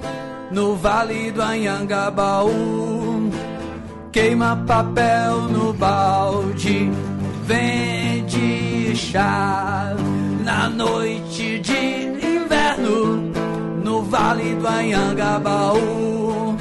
no 0.51 0.75
vale 0.75 1.31
do 1.31 1.41
Anhangabaú. 1.41 3.31
Queima 4.11 4.55
papel 4.67 5.49
no 5.49 5.73
balde, 5.73 6.89
vende 7.43 8.95
chá 8.95 9.95
na 10.43 10.69
noite 10.69 11.59
de 11.59 12.03
inverno 12.35 13.31
no 13.83 14.01
vale 14.03 14.55
do 14.55 14.67
Anhangabaú. 14.67 16.57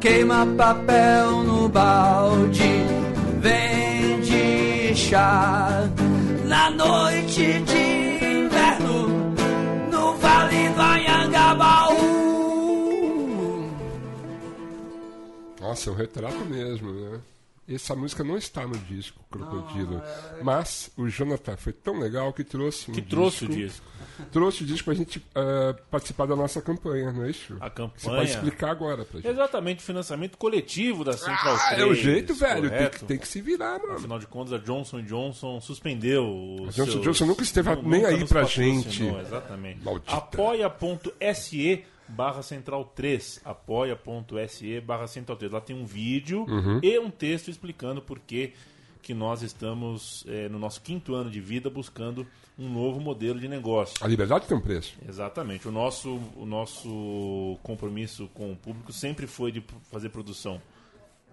Queima 0.00 0.46
papel 0.56 1.42
no 1.44 1.68
balde, 1.68 2.86
vende 3.40 4.94
chá 4.94 5.88
na 6.46 6.70
noite 6.70 7.60
de 7.60 8.24
inverno 8.24 9.08
no 9.90 10.14
vale 10.18 10.68
do 10.70 10.80
Anhangabaú. 10.80 12.20
Nossa, 15.60 15.90
é 15.90 15.92
um 15.92 15.96
retrato 15.96 16.44
mesmo, 16.44 16.92
né? 16.92 17.20
Essa 17.68 17.94
música 17.94 18.24
não 18.24 18.36
está 18.36 18.66
no 18.66 18.76
disco, 18.76 19.22
Crocodilo. 19.30 20.02
Mas 20.42 20.90
o 20.96 21.08
Jonathan 21.08 21.56
foi 21.56 21.72
tão 21.72 22.00
legal 22.00 22.32
que 22.32 22.42
trouxe 22.42 22.90
um 22.90 22.94
Que 22.94 23.02
trouxe 23.02 23.44
o 23.44 23.48
disco. 23.48 23.86
Trouxe 24.32 24.62
o 24.62 24.66
disco 24.66 24.84
pra 24.86 24.94
gente 24.94 25.22
ah, 25.34 25.74
participar 25.90 26.26
da 26.26 26.36
nossa 26.36 26.60
campanha, 26.62 27.12
não 27.12 27.24
é 27.24 27.30
isso? 27.30 27.56
A 27.60 27.68
campanha. 27.70 27.92
Você 27.98 28.08
pode 28.08 28.30
explicar 28.30 28.70
agora 28.70 29.04
pra 29.04 29.20
gente. 29.20 29.28
Exatamente, 29.30 29.82
financiamento 29.82 30.36
coletivo 30.38 31.04
da 31.04 31.12
Central 31.14 31.54
Ah, 31.56 31.68
3. 31.74 31.80
é 31.80 31.84
o 31.86 31.94
jeito, 31.94 32.34
velho. 32.34 32.70
Tem 32.70 32.88
que, 32.90 33.04
tem 33.04 33.18
que 33.18 33.28
se 33.28 33.40
virar, 33.40 33.78
mano. 33.78 33.94
Afinal 33.94 34.18
de 34.18 34.26
contas, 34.26 34.52
a 34.52 34.58
Johnson 34.58 35.02
Johnson 35.02 35.60
suspendeu 35.60 36.24
o 36.24 36.66
A 36.68 36.70
Johnson 36.70 37.00
Johnson 37.00 37.26
nunca 37.26 37.42
esteve 37.42 37.74
nem 37.82 38.04
aí 38.04 38.26
pra 38.26 38.44
gente. 38.44 39.04
Exatamente. 39.04 39.82
Maldita. 39.84 40.14
apoia.se 40.16 41.84
barra 42.08 42.42
central 42.42 42.84
3 42.94 43.40
apoia.se 43.44 44.80
barra 44.80 45.06
central 45.06 45.36
3 45.36 45.52
lá 45.52 45.60
tem 45.60 45.76
um 45.76 45.84
vídeo 45.84 46.44
Uhum. 46.48 46.80
e 46.82 46.98
um 46.98 47.08
texto 47.10 47.48
explicando 47.48 48.02
por 48.02 48.18
que 48.18 48.52
que 49.02 49.14
nós 49.14 49.42
estamos 49.42 50.24
eh, 50.28 50.48
no 50.48 50.58
nosso 50.58 50.80
quinto 50.80 51.14
ano 51.14 51.30
de 51.30 51.40
vida 51.40 51.68
buscando 51.70 52.26
um 52.58 52.68
novo 52.68 53.00
modelo 53.00 53.40
de 53.40 53.48
negócio 53.48 53.96
A 54.04 54.06
liberdade 54.06 54.46
tem 54.46 54.56
um 54.56 54.60
preço. 54.60 54.94
Exatamente. 55.08 55.66
O 55.66 55.72
nosso, 55.72 56.20
o 56.36 56.44
nosso 56.44 57.58
compromisso 57.62 58.28
com 58.34 58.52
o 58.52 58.56
público 58.56 58.92
sempre 58.92 59.26
foi 59.26 59.50
de 59.50 59.64
fazer 59.90 60.10
produção 60.10 60.60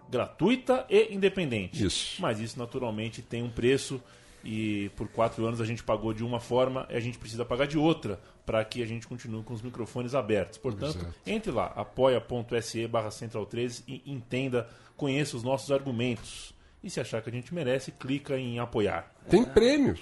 gratuita 0.10 0.86
e 0.90 1.14
independente. 1.14 1.86
Isso. 1.86 2.22
Mas 2.22 2.40
isso 2.40 2.58
naturalmente 2.58 3.22
tem 3.22 3.44
um 3.44 3.50
preço 3.50 4.02
e 4.44 4.90
por 4.96 5.08
quatro 5.10 5.46
anos 5.46 5.60
a 5.60 5.66
gente 5.66 5.84
pagou 5.84 6.14
de 6.14 6.24
uma 6.24 6.40
forma 6.40 6.88
e 6.90 6.96
a 6.96 7.00
gente 7.00 7.18
precisa 7.18 7.44
pagar 7.44 7.68
de 7.68 7.78
outra 7.78 8.20
para 8.46 8.64
que 8.64 8.82
a 8.82 8.86
gente 8.86 9.06
continue 9.06 9.44
com 9.44 9.54
os 9.54 9.62
microfones 9.62 10.16
abertos. 10.16 10.58
Portanto, 10.58 11.00
Exato. 11.00 11.16
entre 11.26 11.52
lá, 11.52 11.66
apoia.se 11.76 12.88
barra 12.88 13.12
central 13.12 13.46
13 13.46 13.84
e 13.86 14.02
entenda, 14.06 14.70
conheça 14.96 15.36
os 15.36 15.44
nossos 15.44 15.70
argumentos. 15.72 16.54
E 16.88 16.90
se 16.90 17.02
achar 17.02 17.22
que 17.22 17.30
a 17.30 17.34
gente 17.34 17.54
merece, 17.54 17.92
clica 17.92 18.38
em 18.38 18.60
apoiar. 18.60 19.12
Tem 19.30 19.44
prêmios. 19.44 20.00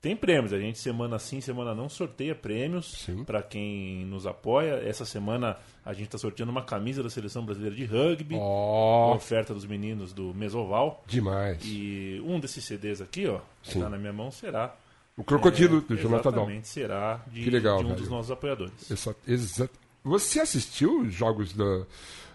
Tem 0.00 0.14
prêmios, 0.14 0.52
a 0.52 0.58
gente 0.60 0.78
semana 0.78 1.18
sim, 1.18 1.40
semana 1.40 1.74
não 1.74 1.88
sorteia 1.88 2.32
prêmios 2.34 3.08
para 3.26 3.42
quem 3.42 4.04
nos 4.04 4.26
apoia. 4.28 4.74
Essa 4.86 5.04
semana 5.04 5.56
a 5.84 5.92
gente 5.92 6.04
está 6.04 6.18
sorteando 6.18 6.52
uma 6.52 6.62
camisa 6.62 7.02
da 7.02 7.10
seleção 7.10 7.44
brasileira 7.44 7.74
de 7.74 7.84
rugby, 7.84 8.36
Ó, 8.38 9.14
oferta 9.16 9.52
dos 9.52 9.64
meninos 9.66 10.12
do 10.12 10.32
Mesoval. 10.34 11.02
demais. 11.06 11.60
E 11.64 12.22
um 12.24 12.38
desses 12.38 12.64
CDs 12.64 13.00
aqui, 13.00 13.26
ó, 13.26 13.40
que 13.62 13.76
está 13.76 13.88
na 13.88 13.98
minha 13.98 14.12
mão, 14.12 14.30
será. 14.30 14.76
O 15.16 15.24
Crocodilo 15.24 15.78
é, 15.78 15.80
do 15.80 15.96
Jonathan 15.96 16.30
Dahl. 16.30 16.42
Exatamente, 16.44 16.68
será 16.68 17.20
de, 17.26 17.42
Que 17.42 17.50
legal, 17.50 17.78
de 17.78 17.84
um 17.86 17.88
velho. 17.88 18.00
dos 18.00 18.08
nossos 18.08 18.30
apoiadores. 18.30 18.88
Exa- 18.90 19.16
exa- 19.26 19.70
Você 20.04 20.38
assistiu 20.40 21.00
os 21.00 21.12
jogos 21.12 21.52
do, 21.52 21.84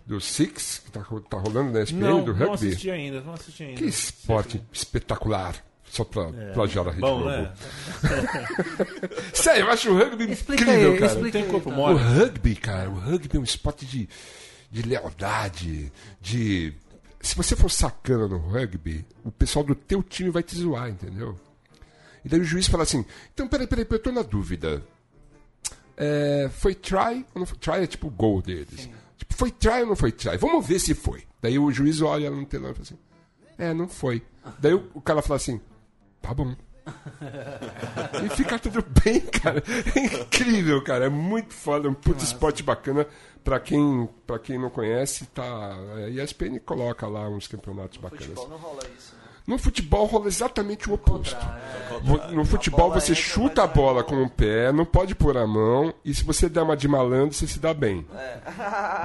do 0.06 0.20
Six, 0.20 0.80
que 0.86 0.92
tá, 0.92 1.02
ro- 1.02 1.22
tá 1.22 1.38
rolando 1.38 1.72
na 1.72 1.82
ESPN, 1.82 2.00
Não, 2.00 2.24
do 2.24 2.34
não 2.34 2.40
rugby? 2.50 2.68
assisti 2.70 2.92
ainda, 2.92 3.22
não 3.22 3.34
assisti 3.34 3.64
ainda. 3.64 3.78
Que 3.78 3.86
esporte 3.86 4.62
espetacular. 4.72 5.56
Só 5.86 6.04
pra 6.04 6.26
plagiar 6.56 6.88
a 6.88 6.92
Rede 6.92 7.06
É. 7.06 7.08
Bom, 7.08 7.20
Globo. 7.22 7.30
né? 7.30 7.54
Sério, 9.34 9.62
eu 9.66 9.70
acho 9.72 9.92
o 9.92 9.98
rugby 9.98 10.32
Explica 10.32 10.64
incrível, 10.64 10.92
aí, 10.94 11.00
cara. 11.00 11.12
explica 11.14 11.32
Tem 11.32 11.44
aí, 11.44 11.50
corpo 11.52 11.70
cara. 11.70 11.82
O 11.82 11.86
mole. 11.94 12.00
rugby, 12.04 12.56
cara, 12.56 12.90
o 12.90 12.94
rugby 13.00 13.38
é 13.38 13.40
um 13.40 13.44
esporte 13.44 13.86
de, 13.86 14.10
de 14.72 14.82
lealdade, 14.82 15.92
de... 16.20 16.74
Se 17.22 17.36
você 17.36 17.56
for 17.56 17.70
sacana 17.70 18.28
no 18.28 18.38
rugby, 18.40 19.06
o 19.24 19.32
pessoal 19.32 19.64
do 19.64 19.76
teu 19.76 20.02
time 20.04 20.30
vai 20.32 20.42
te 20.44 20.56
zoar, 20.58 20.90
entendeu? 20.90 21.40
E 22.26 22.30
daí 22.30 22.40
o 22.40 22.44
juiz 22.44 22.68
fala 22.68 22.84
assim, 22.84 23.06
então, 23.34 23.48
peraí, 23.48 23.68
peraí, 23.68 23.86
eu 23.90 24.00
tô 24.00 24.12
na 24.12 24.24
dúvida. 24.24 24.84
É, 25.96 26.50
foi 26.52 26.74
try 26.74 27.24
ou 27.36 27.40
não 27.40 27.46
foi? 27.46 27.58
Try 27.60 27.84
é 27.84 27.88
tipo 27.88 28.08
o 28.08 28.12
gol 28.12 28.42
deles. 28.42 28.82
Tipo, 28.82 28.96
foi 29.34 29.52
try 29.52 29.82
ou 29.82 29.88
não 29.88 29.96
foi 29.96 30.12
try? 30.12 30.38
Vamos 30.38 30.66
ver 30.66 30.80
se 30.80 30.94
foi. 30.94 31.24
Daí 31.42 31.58
o 31.60 31.72
juiz 31.72 32.02
olha 32.02 32.30
no 32.32 32.46
telão 32.46 32.72
e 32.72 32.74
fala 32.74 32.84
assim, 32.84 32.98
é, 33.58 33.74
não 33.74 33.88
foi. 33.88 34.24
Daí 34.60 34.74
o, 34.74 34.90
o 34.94 35.02
cara 35.02 35.22
fala 35.22 35.38
assim, 35.38 35.60
tá 36.22 36.34
bom. 36.34 36.56
E 38.26 38.30
fica 38.36 38.60
tudo 38.60 38.84
bem, 39.04 39.22
cara. 39.22 39.64
É 39.96 40.00
incrível, 40.22 40.84
cara. 40.84 41.06
É 41.06 41.10
muito 41.10 41.54
foda, 41.54 41.88
é 41.88 41.92
um 41.92 41.94
puto 41.94 42.24
esporte 42.24 42.62
bacana. 42.64 43.08
Pra 43.44 43.60
quem, 43.60 44.08
pra 44.26 44.40
quem 44.40 44.58
não 44.58 44.70
conhece, 44.70 45.26
tá. 45.28 45.44
A 45.96 46.10
ESPN 46.10 46.60
coloca 46.66 47.08
lá 47.08 47.28
uns 47.30 47.48
campeonatos 47.48 47.98
bacanas. 47.98 48.26
Futebol 48.26 48.50
não 48.50 48.58
rola 48.58 48.82
isso. 48.98 49.16
né? 49.16 49.23
No 49.46 49.58
futebol 49.58 50.06
rola 50.06 50.28
exatamente 50.28 50.90
o 50.90 50.94
oposto. 50.94 51.36
É, 51.36 52.32
No 52.32 52.46
futebol 52.46 52.92
você 52.92 53.14
chuta 53.14 53.64
a 53.64 53.68
bola 53.68 54.00
é 54.00 54.04
com 54.04 54.22
o 54.24 54.30
pé, 54.30 54.72
não 54.72 54.86
pode 54.86 55.14
pôr 55.14 55.38
a 55.38 55.46
mão, 55.46 55.94
e 56.04 56.14
se 56.14 56.24
você 56.24 56.48
der 56.48 56.62
uma 56.62 56.78
de 56.78 56.88
malandro, 56.88 57.34
você 57.34 57.46
se 57.48 57.60
dá 57.60 57.74
bem. 57.74 58.06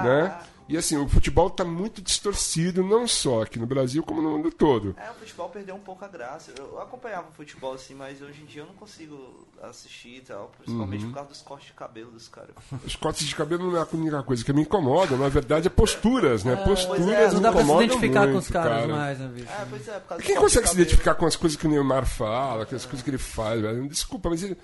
Né? 0.03 0.33
E 0.69 0.77
assim, 0.77 0.95
o 0.97 1.07
futebol 1.09 1.49
tá 1.49 1.65
muito 1.65 1.99
distorcido, 1.99 2.83
não 2.83 3.07
só 3.07 3.41
aqui 3.41 3.57
no 3.57 3.65
Brasil, 3.65 4.03
como 4.03 4.21
no 4.21 4.29
mundo 4.37 4.51
todo. 4.51 4.95
É, 5.03 5.09
o 5.09 5.15
futebol 5.15 5.49
perdeu 5.49 5.73
um 5.75 5.79
pouco 5.79 6.05
a 6.05 6.07
graça. 6.07 6.53
Eu 6.55 6.79
acompanhava 6.79 7.27
o 7.29 7.31
futebol 7.31 7.73
assim, 7.73 7.95
mas 7.95 8.21
hoje 8.21 8.43
em 8.43 8.45
dia 8.45 8.61
eu 8.61 8.67
não 8.67 8.75
consigo 8.75 9.47
assistir 9.63 10.17
e 10.17 10.21
tal. 10.21 10.51
Principalmente 10.59 11.01
Uhum. 11.05 11.09
por 11.09 11.15
causa 11.15 11.29
dos 11.31 11.41
cortes 11.41 11.67
de 11.69 11.73
cabelo 11.73 12.11
dos 12.11 12.27
caras. 12.27 12.51
Os 12.85 12.95
cortes 12.95 13.25
de 13.27 13.35
cabelo 13.35 13.71
não 13.71 13.77
é 13.77 13.81
a 13.81 13.87
única 13.91 14.21
coisa 14.21 14.45
que 14.45 14.53
me 14.53 14.61
incomoda, 14.61 15.17
na 15.17 15.27
verdade 15.27 15.65
é 15.65 15.69
posturas, 15.71 16.43
né? 16.43 16.55
Posturas 16.57 17.03
pois 17.03 17.09
é, 17.17 17.31
Não 17.33 17.41
dá 17.41 17.51
pra 17.51 17.65
se 17.65 17.71
identificar 17.71 18.19
muito, 18.21 18.33
com 18.33 18.37
os 18.37 18.47
caras 18.49 18.81
cara. 18.81 18.87
mais, 18.95 19.17
né, 19.19 19.27
bicho? 19.33 19.47
É, 19.51 19.65
pois 19.67 19.87
é, 19.87 19.99
por 19.99 20.07
causa 20.09 20.23
Quem 20.23 20.35
consegue 20.35 20.49
de 20.49 20.51
se 20.51 20.73
cabelo. 20.75 20.81
identificar 20.83 21.15
com 21.15 21.25
as 21.25 21.35
coisas 21.35 21.57
que 21.57 21.65
o 21.65 21.69
Neymar 21.71 22.05
fala, 22.05 22.67
com 22.67 22.75
as 22.75 22.85
coisas 22.85 23.01
que 23.01 23.09
ele 23.09 23.17
faz, 23.17 23.59
velho? 23.59 23.89
Desculpa, 23.89 24.29
mas 24.29 24.43
ele- 24.43 24.55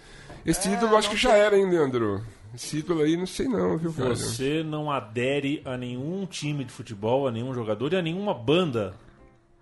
esse 0.46 0.70
ídolo 0.70 0.92
eu 0.94 0.98
acho 1.00 1.10
que 1.10 1.18
já 1.18 1.34
era, 1.36 1.58
hein, 1.58 1.68
Leandro? 1.68 2.24
Esse 2.56 2.84
aí, 3.04 3.18
não 3.18 3.26
sei 3.28 3.48
não, 3.48 3.78
viu? 3.78 3.92
Você 3.92 4.64
não 4.64 4.90
adere 4.92 5.62
a 5.66 5.78
nenhum 5.78 6.26
time 6.26 6.64
de 6.64 6.72
futebol, 6.72 7.28
a 7.28 7.32
nenhum 7.32 7.54
jogador 7.54 7.94
e 7.94 7.96
a 7.98 8.02
nenhuma 8.02 8.34
banda 8.34 8.94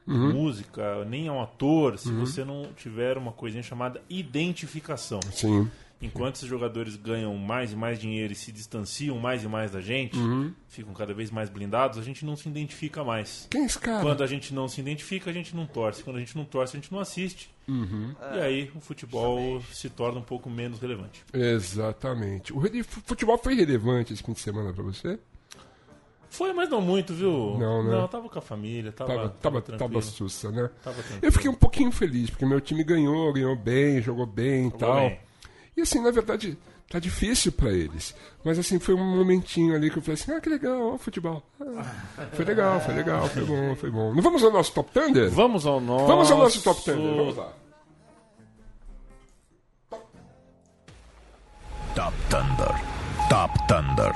Uhum. 0.06 0.34
música, 0.34 1.06
nem 1.06 1.30
a 1.30 1.34
um 1.34 1.42
ator, 1.42 1.98
se 1.98 2.12
você 2.12 2.44
não 2.44 2.68
tiver 2.76 3.18
uma 3.18 3.32
coisinha 3.32 3.64
chamada 3.64 4.02
identificação. 4.10 5.22
Sim. 5.32 5.70
Enquanto 6.04 6.36
esses 6.36 6.48
jogadores 6.48 6.96
ganham 6.98 7.36
mais 7.38 7.72
e 7.72 7.76
mais 7.76 7.98
dinheiro 7.98 8.34
e 8.34 8.36
se 8.36 8.52
distanciam 8.52 9.18
mais 9.18 9.44
e 9.44 9.48
mais 9.48 9.72
da 9.72 9.80
gente, 9.82 10.18
ficam 10.68 10.94
cada 10.94 11.14
vez 11.14 11.32
mais 11.32 11.50
blindados, 11.50 11.98
a 11.98 12.02
gente 12.04 12.26
não 12.26 12.36
se 12.36 12.50
identifica 12.50 13.04
mais. 13.04 13.48
Quem 13.50 13.62
é 13.64 13.66
esse 13.66 13.80
cara? 13.80 14.02
Quando 14.02 14.22
a 14.22 14.28
gente 14.28 14.54
não 14.54 14.68
se 14.68 14.82
identifica, 14.82 15.30
a 15.30 15.34
gente 15.34 15.56
não 15.56 15.66
torce. 15.66 16.04
Quando 16.04 16.18
a 16.18 16.20
gente 16.20 16.36
não 16.36 16.44
torce, 16.46 16.76
a 16.76 16.80
gente 16.80 16.92
não 16.92 17.00
assiste. 17.00 17.50
E 17.68 18.40
aí 18.42 18.72
o 18.76 18.82
futebol 18.82 19.62
se 19.72 19.90
torna 19.90 20.20
um 20.20 20.24
pouco 20.24 20.50
menos 20.50 20.80
relevante. 20.80 21.24
Exatamente. 21.34 22.52
O 22.54 22.62
futebol 23.06 23.38
foi 23.38 23.56
relevante 23.56 24.12
esse 24.14 24.22
fim 24.22 24.34
de 24.34 24.40
semana 24.42 24.74
pra 24.74 24.84
você? 24.84 25.18
Foi, 26.30 26.52
mas 26.52 26.68
não 26.68 26.82
muito, 26.82 27.14
viu? 27.14 27.58
Não, 27.60 27.84
né? 27.84 27.92
Não, 27.92 28.08
tava 28.08 28.28
com 28.28 28.40
a 28.40 28.42
família, 28.42 28.92
tava, 28.92 29.14
Tava, 29.14 29.30
tava, 29.30 29.62
tranquilo. 29.62 29.90
tava 29.92 30.02
sussa, 30.02 30.50
né? 30.52 30.68
Tava. 30.84 30.98
Eu 31.22 31.32
fiquei 31.32 31.48
um 31.48 31.54
pouquinho 31.54 31.92
feliz, 31.92 32.32
porque 32.32 32.44
meu 32.44 32.60
time 32.60 32.84
ganhou, 32.84 33.32
ganhou 33.32 33.56
bem, 33.56 34.02
jogou 34.02 34.26
bem 34.26 34.68
e 34.68 34.72
tal. 34.72 34.96
bem. 34.96 35.20
E 35.76 35.82
assim, 35.82 36.02
na 36.02 36.12
verdade, 36.12 36.58
tá 36.90 37.00
difícil 37.00 37.52
pra 37.52 37.72
eles. 37.72 38.14
Mas 38.44 38.60
assim, 38.60 38.80
foi 38.80 38.94
um 38.94 39.18
momentinho 39.18 39.76
ali 39.76 39.90
que 39.90 39.98
eu 39.98 40.02
falei 40.02 40.14
assim, 40.14 40.32
ah, 40.32 40.40
que 40.40 40.50
legal, 40.50 40.94
ó, 40.94 40.98
futebol. 40.98 41.44
Ah, 41.60 42.28
foi 42.34 42.46
legal, 42.46 42.80
foi 42.80 42.94
legal, 42.94 43.28
foi 43.28 43.44
bom, 43.44 43.76
foi 43.76 43.92
bom. 43.92 44.14
Não 44.14 44.22
vamos 44.22 44.44
ao 44.44 44.52
nosso 44.52 44.72
Top 44.74 44.92
Thunder? 44.92 45.30
Vamos 45.32 45.66
ao 45.66 45.80
nosso... 45.80 46.06
Vamos 46.06 46.32
ao 46.32 46.38
nosso 46.38 46.62
Top 46.64 46.84
Thunder, 46.84 47.16
vamos 47.16 47.36
lá. 47.36 47.54
Top 51.96 52.14
Thunder. 52.30 52.94
Top 53.30 53.68
Thunder. 53.68 54.12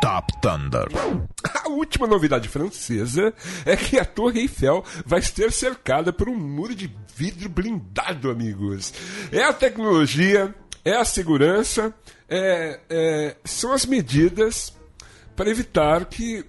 Top 0.00 0.32
Thunder. 0.40 0.88
A 1.64 1.68
última 1.68 2.06
novidade 2.06 2.48
francesa 2.48 3.34
é 3.64 3.76
que 3.76 3.98
a 3.98 4.04
Torre 4.04 4.40
Eiffel 4.40 4.84
vai 5.04 5.20
ser 5.20 5.52
cercada 5.52 6.12
por 6.12 6.28
um 6.28 6.34
muro 6.34 6.74
de 6.74 6.90
vidro 7.14 7.48
blindado, 7.48 8.30
amigos. 8.30 8.92
É 9.30 9.42
a 9.42 9.52
tecnologia, 9.52 10.54
é 10.88 10.96
a 10.96 11.04
segurança, 11.04 11.92
é- 12.28 12.80
é- 12.88 13.36
são 13.44 13.72
as 13.72 13.84
medidas 13.86 14.72
para 15.36 15.50
evitar 15.50 16.04
que 16.06 16.44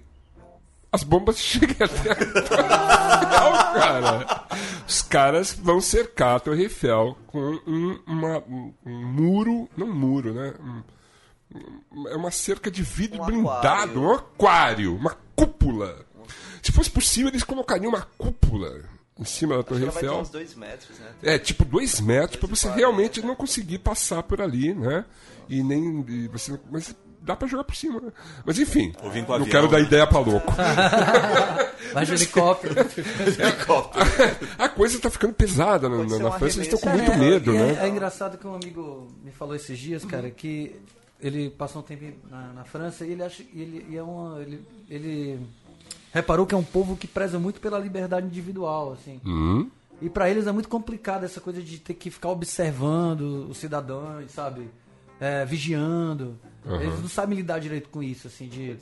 as 0.91 1.03
bombas 1.03 1.37
cheguem 1.41 1.75
até 1.79 2.11
a 2.11 2.17
Eiffel, 2.19 3.51
cara. 3.73 4.47
Os 4.87 5.01
caras 5.03 5.53
vão 5.53 5.79
cercar 5.79 6.37
a 6.37 6.39
Torre 6.39 6.63
Eiffel 6.63 7.17
com 7.27 7.39
um, 7.67 7.99
uma- 8.07 8.39
um- 8.39 8.73
muro, 8.85 9.69
não 9.77 9.87
um 9.87 9.93
muro, 9.93 10.33
né? 10.33 10.53
É 12.11 12.15
uma 12.15 12.31
cerca 12.31 12.69
de 12.69 12.83
vidro 12.83 13.21
Um 13.21 13.25
blindado, 13.25 13.51
aquário. 13.61 14.01
um 14.01 14.11
aquário, 14.13 14.95
uma 14.95 15.17
cúpula. 15.35 16.05
Se 16.61 16.71
fosse 16.71 16.89
possível, 16.91 17.29
eles 17.29 17.43
colocariam 17.43 17.89
uma 17.89 18.07
cúpula 18.17 18.81
em 19.19 19.25
cima 19.25 19.57
da 19.57 19.63
Torre 19.63 19.85
vai 19.85 19.93
Eiffel. 19.95 20.19
uns 20.19 20.29
dois 20.29 20.55
metros, 20.55 20.97
né? 20.99 21.07
É, 21.21 21.37
tipo 21.37 21.65
dois 21.65 21.99
metros 21.99 22.39
para 22.39 22.47
você 22.49 22.67
e 22.69 22.71
realmente 22.71 23.21
não 23.21 23.35
conseguir 23.35 23.79
passar 23.79 24.23
por 24.23 24.41
ali, 24.41 24.73
né? 24.73 25.03
E 25.49 25.61
nem. 25.61 26.05
e 26.07 26.27
você, 26.29 26.57
mas 26.71 26.95
dá 27.21 27.35
pra 27.35 27.47
jogar 27.47 27.65
por 27.65 27.75
cima, 27.75 27.99
né? 27.99 28.11
Mas 28.45 28.57
enfim, 28.57 28.93
não 29.01 29.09
avião, 29.09 29.45
quero 29.45 29.67
dar 29.67 29.79
né? 29.79 29.83
ideia 29.83 30.07
pra 30.07 30.19
louco. 30.19 30.53
Vai 31.93 32.05
de 32.05 32.13
helicóptero. 32.13 32.75
A 34.57 34.69
coisa 34.69 34.99
tá 34.99 35.09
ficando 35.09 35.33
pesada 35.33 35.89
na, 35.89 35.97
Pode 35.97 36.19
na- 36.23 36.31
França, 36.31 36.57
eles 36.57 36.67
estão 36.73 36.79
com 36.79 36.89
muito 36.89 37.11
É, 37.11 37.17
medo, 37.17 37.53
e 37.53 37.57
né? 37.57 37.77
É, 37.81 37.85
é 37.85 37.89
engraçado 37.89 38.37
que 38.37 38.47
um 38.47 38.55
amigo 38.55 39.07
me 39.23 39.31
falou 39.31 39.55
esses 39.55 39.77
dias, 39.77 40.05
cara, 40.05 40.29
que 40.29 40.75
ele 41.19 41.49
passou 41.49 41.81
um 41.81 41.85
tempo 41.85 42.05
na, 42.29 42.53
na 42.53 42.63
França 42.63 43.05
e 43.05 43.11
ele 43.11 43.23
acha 43.23 43.43
ele, 43.53 43.85
e 43.89 43.97
é 43.97 44.03
uma, 44.03 44.41
ele, 44.41 44.61
ele 44.89 45.39
reparou 46.13 46.45
que 46.45 46.55
é 46.55 46.57
um 46.57 46.63
povo 46.63 46.95
que 46.95 47.07
preza 47.07 47.39
muito 47.39 47.59
pela 47.59 47.79
liberdade 47.79 48.25
individual, 48.25 48.93
assim. 48.93 49.19
Hum? 49.25 49.69
E 50.01 50.09
pra 50.09 50.29
eles 50.29 50.47
é 50.47 50.51
muito 50.51 50.69
complicado 50.69 51.25
essa 51.25 51.41
coisa 51.41 51.61
de 51.61 51.77
ter 51.79 51.93
que 51.93 52.09
ficar 52.09 52.29
observando 52.29 53.49
os 53.49 53.57
cidadãos, 53.57 54.31
sabe? 54.31 54.69
É, 55.19 55.43
vigiando. 55.45 56.39
Eles 56.65 56.99
não 56.99 57.07
sabem 57.07 57.37
lidar 57.37 57.59
direito 57.59 57.89
com 57.89 58.03
isso, 58.03 58.27
assim, 58.27 58.47
de, 58.47 58.77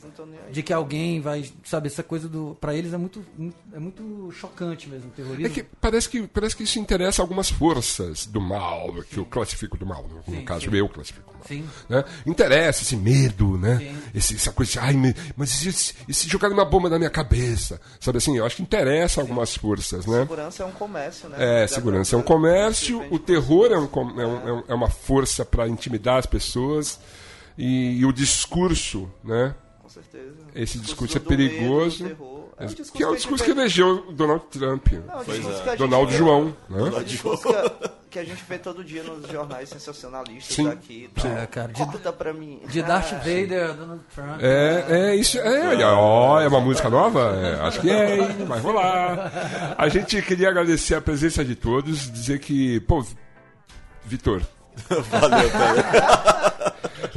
de 0.51 0.63
que 0.63 0.73
alguém 0.73 1.21
vai, 1.21 1.49
sabe, 1.63 1.87
essa 1.87 2.01
coisa 2.03 2.27
do. 2.27 2.57
Pra 2.59 2.75
eles 2.75 2.91
é 2.91 2.97
muito, 2.97 3.23
muito- 3.37 3.55
é 3.71 3.79
muito 3.79 4.29
chocante 4.31 4.89
mesmo, 4.89 5.09
o 5.09 5.11
terrorismo. 5.11 5.45
É 5.45 5.49
que 5.49 5.63
parece, 5.79 6.09
que 6.09 6.27
parece 6.27 6.55
que 6.55 6.63
isso 6.63 6.79
interessa 6.79 7.21
algumas 7.21 7.49
forças 7.49 8.25
do 8.25 8.41
mal, 8.41 8.93
que 9.09 9.17
eu 9.17 9.25
classifico 9.25 9.77
do 9.77 9.85
mal, 9.85 10.05
no, 10.09 10.23
Sim, 10.33 10.43
caso 10.43 10.69
sim. 10.69 10.75
eu 10.75 10.89
classifico 10.89 11.31
do 11.31 11.37
mal. 11.37 11.45
Sim. 11.47 11.65
Né? 11.87 12.03
Interessa 12.25 12.81
esse 12.83 12.95
medo, 12.95 13.57
né? 13.57 13.95
Esse, 14.13 14.35
essa 14.35 14.51
coisa 14.51 14.71
de, 14.73 14.79
ai, 14.79 14.93
mas 15.35 15.63
e 15.63 15.71
se, 15.71 15.93
e 16.07 16.13
se 16.13 16.27
jogar 16.27 16.51
uma 16.51 16.65
bomba 16.65 16.89
na 16.89 16.97
minha 16.97 17.11
cabeça? 17.11 17.79
Sabe 17.99 18.17
assim, 18.17 18.35
eu 18.37 18.45
acho 18.45 18.55
que 18.57 18.63
interessa 18.63 19.21
algumas 19.21 19.55
forças, 19.55 20.05
né? 20.07 20.21
Segurança 20.21 20.63
é 20.63 20.65
um 20.65 20.71
comércio, 20.71 21.29
né? 21.29 21.63
É, 21.63 21.67
segurança 21.67 22.15
é 22.15 22.19
um 22.19 22.23
comércio, 22.23 23.01
o 23.13 23.19
terror 23.19 23.71
é, 23.71 23.77
um, 23.77 23.85
é, 24.19 24.25
um- 24.25 24.47
é 24.49 24.53
um- 24.53 24.63
é 24.69 24.73
uma 24.73 24.89
força 24.89 25.45
para 25.45 25.67
intimidar 25.67 26.17
as 26.17 26.25
pessoas 26.25 26.99
e, 27.57 27.99
e 27.99 28.05
o 28.05 28.11
discurso, 28.13 29.09
né? 29.23 29.55
Com 29.81 29.89
certeza. 29.89 30.35
Esse 30.53 30.77
O 30.77 30.81
discurso 30.81 31.17
é 31.17 31.19
do 31.19 31.29
medo, 31.29 31.43
do 31.43 31.49
perigoso. 31.49 32.03
terror. 32.07 32.37
É 32.59 32.63
um 32.63 32.67
discurso 32.67 32.91
que 32.93 33.03
é 33.03 33.07
o 33.07 33.15
discurso 33.15 33.43
que 33.43 33.53
vê- 33.53 33.61
elegeu 33.61 34.05
o 34.09 34.11
Donald 34.11 34.43
Trump. 34.49 34.87
Não, 34.93 35.23
discurso 35.23 35.63
que 35.63 35.69
gente 35.69 35.77
Donald 35.77 36.11
vê- 36.11 36.17
João, 36.17 36.57
né? 36.67 36.81
O 36.81 37.03
discurso 37.03 37.43
que 37.47 37.55
a, 37.55 37.71
que 38.09 38.19
a 38.19 38.23
gente 38.25 38.43
vê 38.49 38.57
todo 38.57 38.83
dia 38.83 39.03
nos 39.03 39.29
jornais 39.29 39.69
sensacionalistas 39.69 40.55
Sim, 40.55 40.67
aqui 40.67 41.07
e 41.15 41.21
tal. 41.21 41.31
É, 41.31 41.45
cara, 41.45 41.67
de- 41.71 41.85
Corta 41.85 42.11
pra 42.11 42.33
mim. 42.33 42.59
De 42.67 42.81
Darth 42.81 43.13
Ah, 43.13 43.17
Vader, 43.17 43.73
Donald 43.75 44.01
Trump. 44.15 44.39
É, 44.41 44.85
é 44.89 45.15
isso. 45.15 45.37
É, 45.37 45.67
olha, 45.67 45.89
ó, 45.93 46.41
é 46.41 46.47
uma 46.47 46.59
música 46.59 46.89
nova? 46.89 47.35
É, 47.35 47.61
acho 47.67 47.79
que 47.79 47.91
é, 47.91 48.17
hein? 48.17 48.45
vai 48.47 48.59
rolar. 48.59 49.75
A 49.77 49.87
gente 49.87 50.19
queria 50.23 50.49
agradecer 50.49 50.95
a 50.95 51.01
presença 51.01 51.45
de 51.45 51.55
todos, 51.55 52.11
dizer 52.11 52.39
que, 52.39 52.79
pô, 52.81 53.05
Vitor. 54.03 54.41
Valeu, 54.89 55.49
Pedro. 55.51 56.46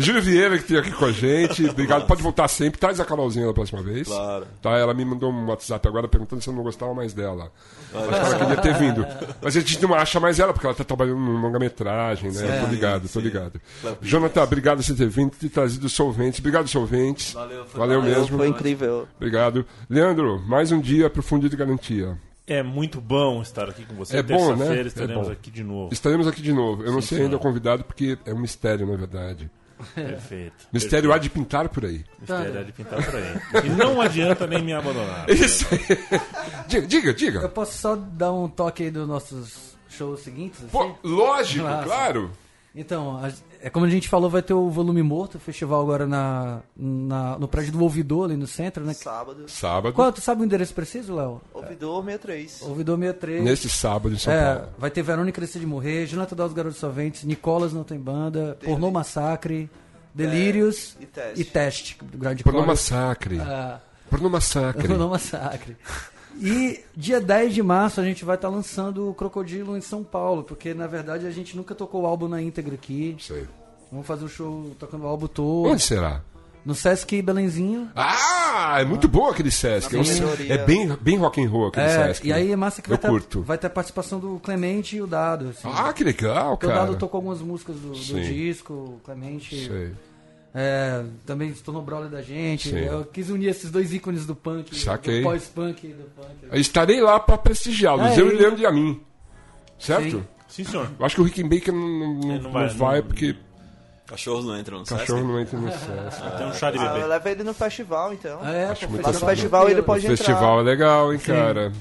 Júlio 0.01 0.23
Vieira, 0.23 0.57
que 0.57 0.63
esteve 0.63 0.81
aqui 0.81 0.93
com 0.93 1.05
a 1.05 1.13
gente, 1.13 1.65
obrigado. 1.69 2.07
Pode 2.07 2.23
voltar 2.23 2.49
sempre, 2.49 2.81
traz 2.81 2.99
a 2.99 3.05
Carolzinha 3.05 3.47
da 3.47 3.53
próxima 3.53 3.83
vez. 3.83 4.09
Claro. 4.09 4.47
Tá, 4.63 4.71
ela 4.71 4.95
me 4.95 5.05
mandou 5.05 5.31
um 5.31 5.47
WhatsApp 5.47 5.87
agora 5.87 6.09
perguntando 6.09 6.43
se 6.43 6.49
eu 6.49 6.55
não 6.55 6.63
gostava 6.63 6.95
mais 6.95 7.13
dela. 7.13 7.53
Acho 7.95 8.09
que 8.09 8.15
ela 8.15 8.39
queria 8.39 8.57
ter 8.57 8.75
vindo. 8.79 9.07
Mas 9.43 9.57
a 9.57 9.61
gente 9.61 9.83
não 9.83 9.95
acha 9.95 10.19
mais 10.19 10.39
ela, 10.41 10.53
porque 10.53 10.67
ela 10.67 10.75
tá 10.75 10.85
trabalhando 10.85 11.21
em 11.21 11.41
longa-metragem, 11.43 12.31
né? 12.33 12.61
tô 12.65 12.71
ligado, 12.71 13.09
tô 13.09 13.21
ligado. 13.21 13.61
Jonathan, 14.01 14.43
obrigado 14.43 14.79
por 14.79 14.85
você 14.85 14.95
ter 14.95 15.09
vindo, 15.09 15.31
ter 15.33 15.49
trazido 15.49 15.89
solventes. 15.89 16.41
Obrigado, 16.41 16.69
solventes. 16.69 17.33
Valeu, 17.35 17.67
foi 17.67 17.79
Valeu 17.79 18.03
mesmo. 18.03 18.39
Foi 18.39 18.49
incrível. 18.49 19.07
Obrigado. 19.17 19.67
Leandro, 19.89 20.41
mais 20.47 20.73
um 20.73 20.81
dia 20.81 21.11
pro 21.11 21.23
Fundo 21.23 21.49
de 21.49 21.57
Garantia. 21.57 22.17
É 22.47 22.63
muito 22.65 23.01
bom 23.01 23.43
estar 23.43 23.69
aqui 23.69 23.85
com 23.85 23.95
você. 23.95 24.17
É 24.17 24.23
bom, 24.23 24.51
né? 24.57 24.57
Terça-feira 24.57 24.83
É 24.83 24.87
estaremos 24.89 25.27
bom. 25.29 25.33
aqui 25.33 25.51
de 25.53 25.63
novo. 25.63 25.93
Estaremos 25.93 26.27
aqui 26.27 26.43
de 26.43 26.53
novo. 26.53 26.83
Eu 26.83 26.93
não 26.93 27.01
Sim, 27.01 27.15
sei 27.15 27.23
ainda 27.25 27.37
o 27.37 27.39
convidado, 27.39 27.85
porque 27.85 28.19
é 28.27 28.35
um 28.35 28.41
mistério, 28.41 28.87
na 28.87 28.97
verdade. 28.97 29.49
Perfeito. 29.95 30.55
Mistério 30.73 31.13
há 31.13 31.19
de 31.19 31.31
pintar 31.31 31.69
por 31.69 31.85
aí. 31.85 32.05
Mistério 32.19 32.59
é 32.59 32.63
de 32.65 32.73
pintar 32.73 33.05
por 33.05 33.15
aí. 33.17 33.67
E 33.67 33.69
não 33.71 34.01
adianta 34.01 34.47
nem 34.47 34.63
me 34.63 34.73
abandonar. 34.73 35.29
Isso 35.31 35.67
aí. 35.71 36.87
diga, 36.87 37.13
diga, 37.13 37.41
Eu 37.41 37.49
posso 37.49 37.77
só 37.79 37.97
dar 37.97 38.33
um 38.33 38.49
toque 38.49 38.85
aí 38.85 38.91
dos 38.91 39.07
nossos 39.09 39.77
shows 39.89 40.21
seguintes? 40.21 40.59
assim? 40.61 40.69
Pô, 40.71 40.95
lógico, 41.03 41.65
Nossa. 41.65 41.85
claro. 41.85 42.31
Então, 42.73 43.17
a- 43.17 43.33
é 43.61 43.69
como 43.69 43.85
a 43.85 43.89
gente 43.91 44.09
falou, 44.09 44.31
vai 44.31 44.43
ter 44.43 44.55
o 44.55 44.71
Volume 44.71 45.03
Morto, 45.03 45.35
o 45.37 45.41
festival 45.41 45.81
agora 45.83 46.07
na, 46.07 46.61
na- 46.77 47.37
no 47.39 47.49
prédio 47.49 47.73
do 47.73 47.83
Ouvidor, 47.83 48.27
ali 48.27 48.37
no 48.37 48.47
centro, 48.47 48.85
né? 48.85 48.93
Sábado. 48.95 49.45
Sábado. 49.49 49.93
Qual, 49.93 50.13
tu 50.13 50.21
sabe 50.21 50.43
o 50.43 50.45
endereço 50.45 50.73
preciso, 50.73 51.15
Léo? 51.17 51.41
Ouvidor 51.53 52.05
63. 52.05 52.63
Ouvidor 52.63 52.97
63. 52.99 53.43
Neste 53.45 53.69
sábado 53.69 54.15
em 54.15 54.19
São 54.19 54.33
É, 54.33 54.55
Paulo. 54.55 54.69
vai 54.79 54.91
ter 54.91 55.03
Verônica 55.03 55.35
Crescer 55.41 55.59
de 55.59 55.67
Morrer, 55.67 56.07
Jonathan 56.07 56.37
Dawes 56.37 56.53
Garotos 56.53 56.79
Solventes, 56.79 57.25
Nicolas 57.25 57.73
Não 57.73 57.83
Tem 57.83 57.99
Banda, 57.99 58.57
Pornô 58.65 58.91
Massacre, 58.93 59.69
Delírios 60.15 60.97
e 61.01 61.07
Teste. 61.07 61.41
e 61.41 61.45
Teste, 61.45 61.99
do 62.03 62.19
Grande 62.19 62.45
Pornô. 62.45 62.65
Massacre. 62.65 63.41
Ah, 63.41 63.81
Pornô 64.09 64.29
Massacre. 64.31 64.87
Pornô 64.87 65.09
Massacre. 65.09 65.77
E 66.41 66.81
dia 66.97 67.21
10 67.21 67.55
de 67.55 67.63
março 67.63 68.01
a 68.01 68.05
gente 68.05 68.25
vai 68.25 68.35
estar 68.37 68.49
lançando 68.49 69.11
o 69.11 69.15
Crocodilo 69.15 69.77
em 69.77 69.81
São 69.81 70.03
Paulo, 70.03 70.43
porque 70.43 70.73
na 70.73 70.87
verdade 70.87 71.27
a 71.27 71.31
gente 71.31 71.57
nunca 71.57 71.75
tocou 71.75 72.03
o 72.03 72.07
álbum 72.07 72.29
na 72.29 72.41
íntegra 72.41 72.75
aqui. 72.75 73.17
Sei. 73.21 73.47
Vamos 73.93 74.07
fazer 74.07 74.25
um 74.25 74.29
show 74.29 74.71
tocando 74.79 75.05
o 75.05 75.07
álbum 75.07 75.27
todo. 75.27 75.69
Onde 75.69 75.83
será? 75.83 76.23
No 76.65 76.75
Sesc 76.75 77.21
Belenzinho. 77.23 77.91
Ah, 77.97 78.77
é 78.81 78.85
muito 78.85 79.09
bom 79.09 79.29
aquele 79.31 79.51
Sesc. 79.51 79.97
É, 79.97 79.99
um- 79.99 80.05
Sim. 80.05 80.23
é 80.49 80.59
bem, 80.59 80.95
bem 81.01 81.17
rock 81.17 81.43
and 81.43 81.49
roll 81.49 81.69
aquele 81.69 81.87
É, 81.87 82.07
Sesc. 82.07 82.27
e 82.29 82.33
aí 82.33 82.53
é 82.53 82.57
massa 82.57 82.83
que 82.83 82.89
vai 82.89 82.99
ter, 82.99 83.11
vai 83.41 83.57
ter 83.59 83.67
a 83.67 83.71
participação 83.71 84.19
do 84.21 84.39
Clemente 84.41 84.97
e 84.97 85.03
o 85.03 85.07
Dado. 85.07 85.49
Assim. 85.49 85.69
Ah, 85.73 85.93
que 85.93 86.05
legal, 86.05 86.51
Porque 86.51 86.67
o 86.67 86.69
cara. 86.69 86.81
Dado 86.87 86.97
tocou 86.97 87.19
algumas 87.19 87.41
músicas 87.41 87.77
do, 87.77 87.89
do 87.93 88.21
disco, 88.21 88.73
o 88.75 89.01
Clemente 89.05 89.67
Sei. 89.67 89.93
É, 90.55 91.05
também 91.27 91.55
se 91.55 91.63
tornou 91.63 91.83
brother 91.83 92.11
da 92.11 92.23
gente. 92.23 92.71
Sim. 92.71 92.79
Eu 92.79 93.05
quis 93.05 93.31
unir 93.31 93.49
esses 93.49 93.71
dois 93.71 93.93
ícones 93.93 94.27
do 94.27 94.35
punk, 94.35 94.75
Saquei. 94.77 95.19
do 95.19 95.25
pós-punk 95.25 95.87
e 95.87 95.93
do 95.93 96.05
punk. 96.17 96.29
Eu 96.51 96.61
Estarei 96.61 97.01
lá 97.01 97.19
pra 97.21 97.39
prestigiá-los. 97.39 98.17
É, 98.17 98.21
eu 98.21 98.33
e 98.33 98.37
Leandro 98.37 98.61
e 98.61 98.67
a 98.67 98.73
mim. 98.73 99.01
Certo? 99.79 100.11
Sim. 100.19 100.25
Sim, 100.49 100.65
senhor. 100.65 100.91
Eu 100.99 101.07
acho 101.07 101.15
que 101.15 101.21
o 101.21 101.25
Rick 101.25 101.43
Baker 101.45 101.73
não, 101.73 101.89
não, 101.89 102.15
não 102.15 102.43
não 102.43 102.51
vai, 102.51 102.69
vai, 102.71 103.01
não- 103.01 103.07
porque 103.07 103.37
Cachorros 104.11 104.45
não 104.45 104.59
entram 104.59 104.79
no 104.81 104.87
Sesc? 104.87 105.01
Cachorro 105.07 105.27
não 105.27 105.41
entra 105.41 105.59
no 105.59 105.71
Sesc. 105.73 106.37
Tem 106.37 106.47
um 106.47 106.53
chá 106.53 106.71
de 106.71 106.79
Ah, 106.79 106.93
bebê. 106.93 107.07
leva 107.07 107.31
ele 107.31 107.45
no 107.45 107.55
festival, 107.55 108.13
então. 108.13 108.47
É, 108.47 108.67
Acho 108.67 108.87
pô, 108.87 108.93
muito 108.93 109.07
no 109.07 109.13
bacana. 109.13 109.31
festival 109.33 109.69
ele 109.71 109.81
O 109.81 109.85
pode 109.85 110.07
festival 110.07 110.43
é 110.43 110.61
entrar. 110.61 110.63
legal, 110.63 111.13
hein, 111.13 111.19
cara. 111.21 111.73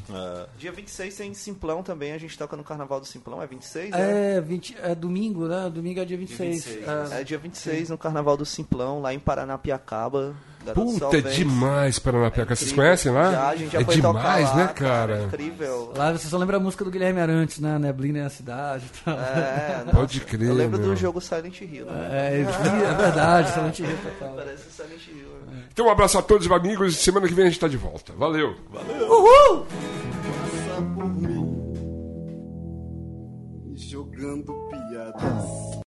Dia 0.58 0.72
26 0.72 1.16
tem 1.16 1.34
Simplão 1.34 1.82
também, 1.82 2.12
a 2.14 2.18
gente 2.18 2.38
toca 2.38 2.56
no 2.56 2.64
Carnaval 2.64 3.00
do 3.00 3.06
Simplão, 3.08 3.42
é 3.42 3.48
26? 3.48 3.90
né? 3.92 4.38
É, 4.38 4.42
20, 4.42 4.78
é 4.82 4.94
domingo, 4.94 5.48
né? 5.48 5.70
Domingo 5.74 6.00
é 6.00 6.06
dia 6.06 6.18
26. 6.18 6.66
26, 6.66 6.88
É. 7.12 7.22
É 7.22 7.24
dia 7.24 7.38
26 7.38 7.90
no 7.90 7.98
Carnaval 7.98 8.38
do 8.38 8.46
Simplão, 8.46 9.02
lá 9.02 9.14
em 9.14 9.20
Paranapiacaba. 9.20 10.36
Garoto 10.74 11.00
Puta, 11.00 11.18
é 11.18 11.22
demais 11.22 12.00
Paranapiacaba. 12.00 12.56
Vocês 12.56 12.72
Incrível. 12.72 12.86
conhecem 12.86 13.12
lá? 13.12 13.32
Já, 13.32 13.50
a 13.50 13.56
gente 13.56 13.72
já 13.72 13.82
é 13.82 13.84
foi 13.84 13.96
demais, 13.96 14.16
tocar 14.50 14.50
lá, 14.50 14.56
né, 14.56 14.68
cara? 14.74 15.24
Incrível. 15.24 15.94
Lá 15.96 16.12
você 16.12 16.28
só 16.28 16.38
lembra 16.38 16.58
a 16.58 16.60
música 16.60 16.84
do 16.86 16.92
Guilherme 16.92 17.20
Arantes, 17.20 17.60
né? 17.60 17.78
Neblina 17.80 18.20
é 18.20 18.26
a 18.26 18.30
cidade 18.30 18.84
e 18.86 19.04
tal. 19.04 19.20
É, 19.20 19.84
Pode 19.92 20.20
nossa, 20.20 20.30
crer, 20.30 20.48
Eu 20.48 20.54
lembro 20.54 20.80
meu. 20.80 20.90
do 20.90 20.96
jogo 20.96 21.20
Silent 21.22 21.62
Hill, 21.62 21.86
né? 21.86 22.10
É, 22.12 22.42
é 22.42 22.94
verdade, 22.96 23.52
Silent 23.52 23.80
Hill 23.80 23.98
total. 24.04 24.36
Parece 24.38 24.68
o 24.68 24.72
Silent 24.72 25.08
Hill. 25.08 25.28
né? 25.52 25.64
Então 25.72 25.88
um 25.88 25.90
abraço 25.90 26.18
a 26.18 26.22
todos, 26.22 26.50
amigos. 26.52 26.98
Semana 26.98 27.28
que 27.28 27.34
vem 27.34 27.46
a 27.46 27.50
gente 27.50 27.60
tá 27.60 27.68
de 27.68 27.78
volta. 27.78 28.14
Valeu. 28.18 28.56
passa 28.72 28.86
por 30.96 31.10
mim, 31.10 31.56
jogando 33.76 34.54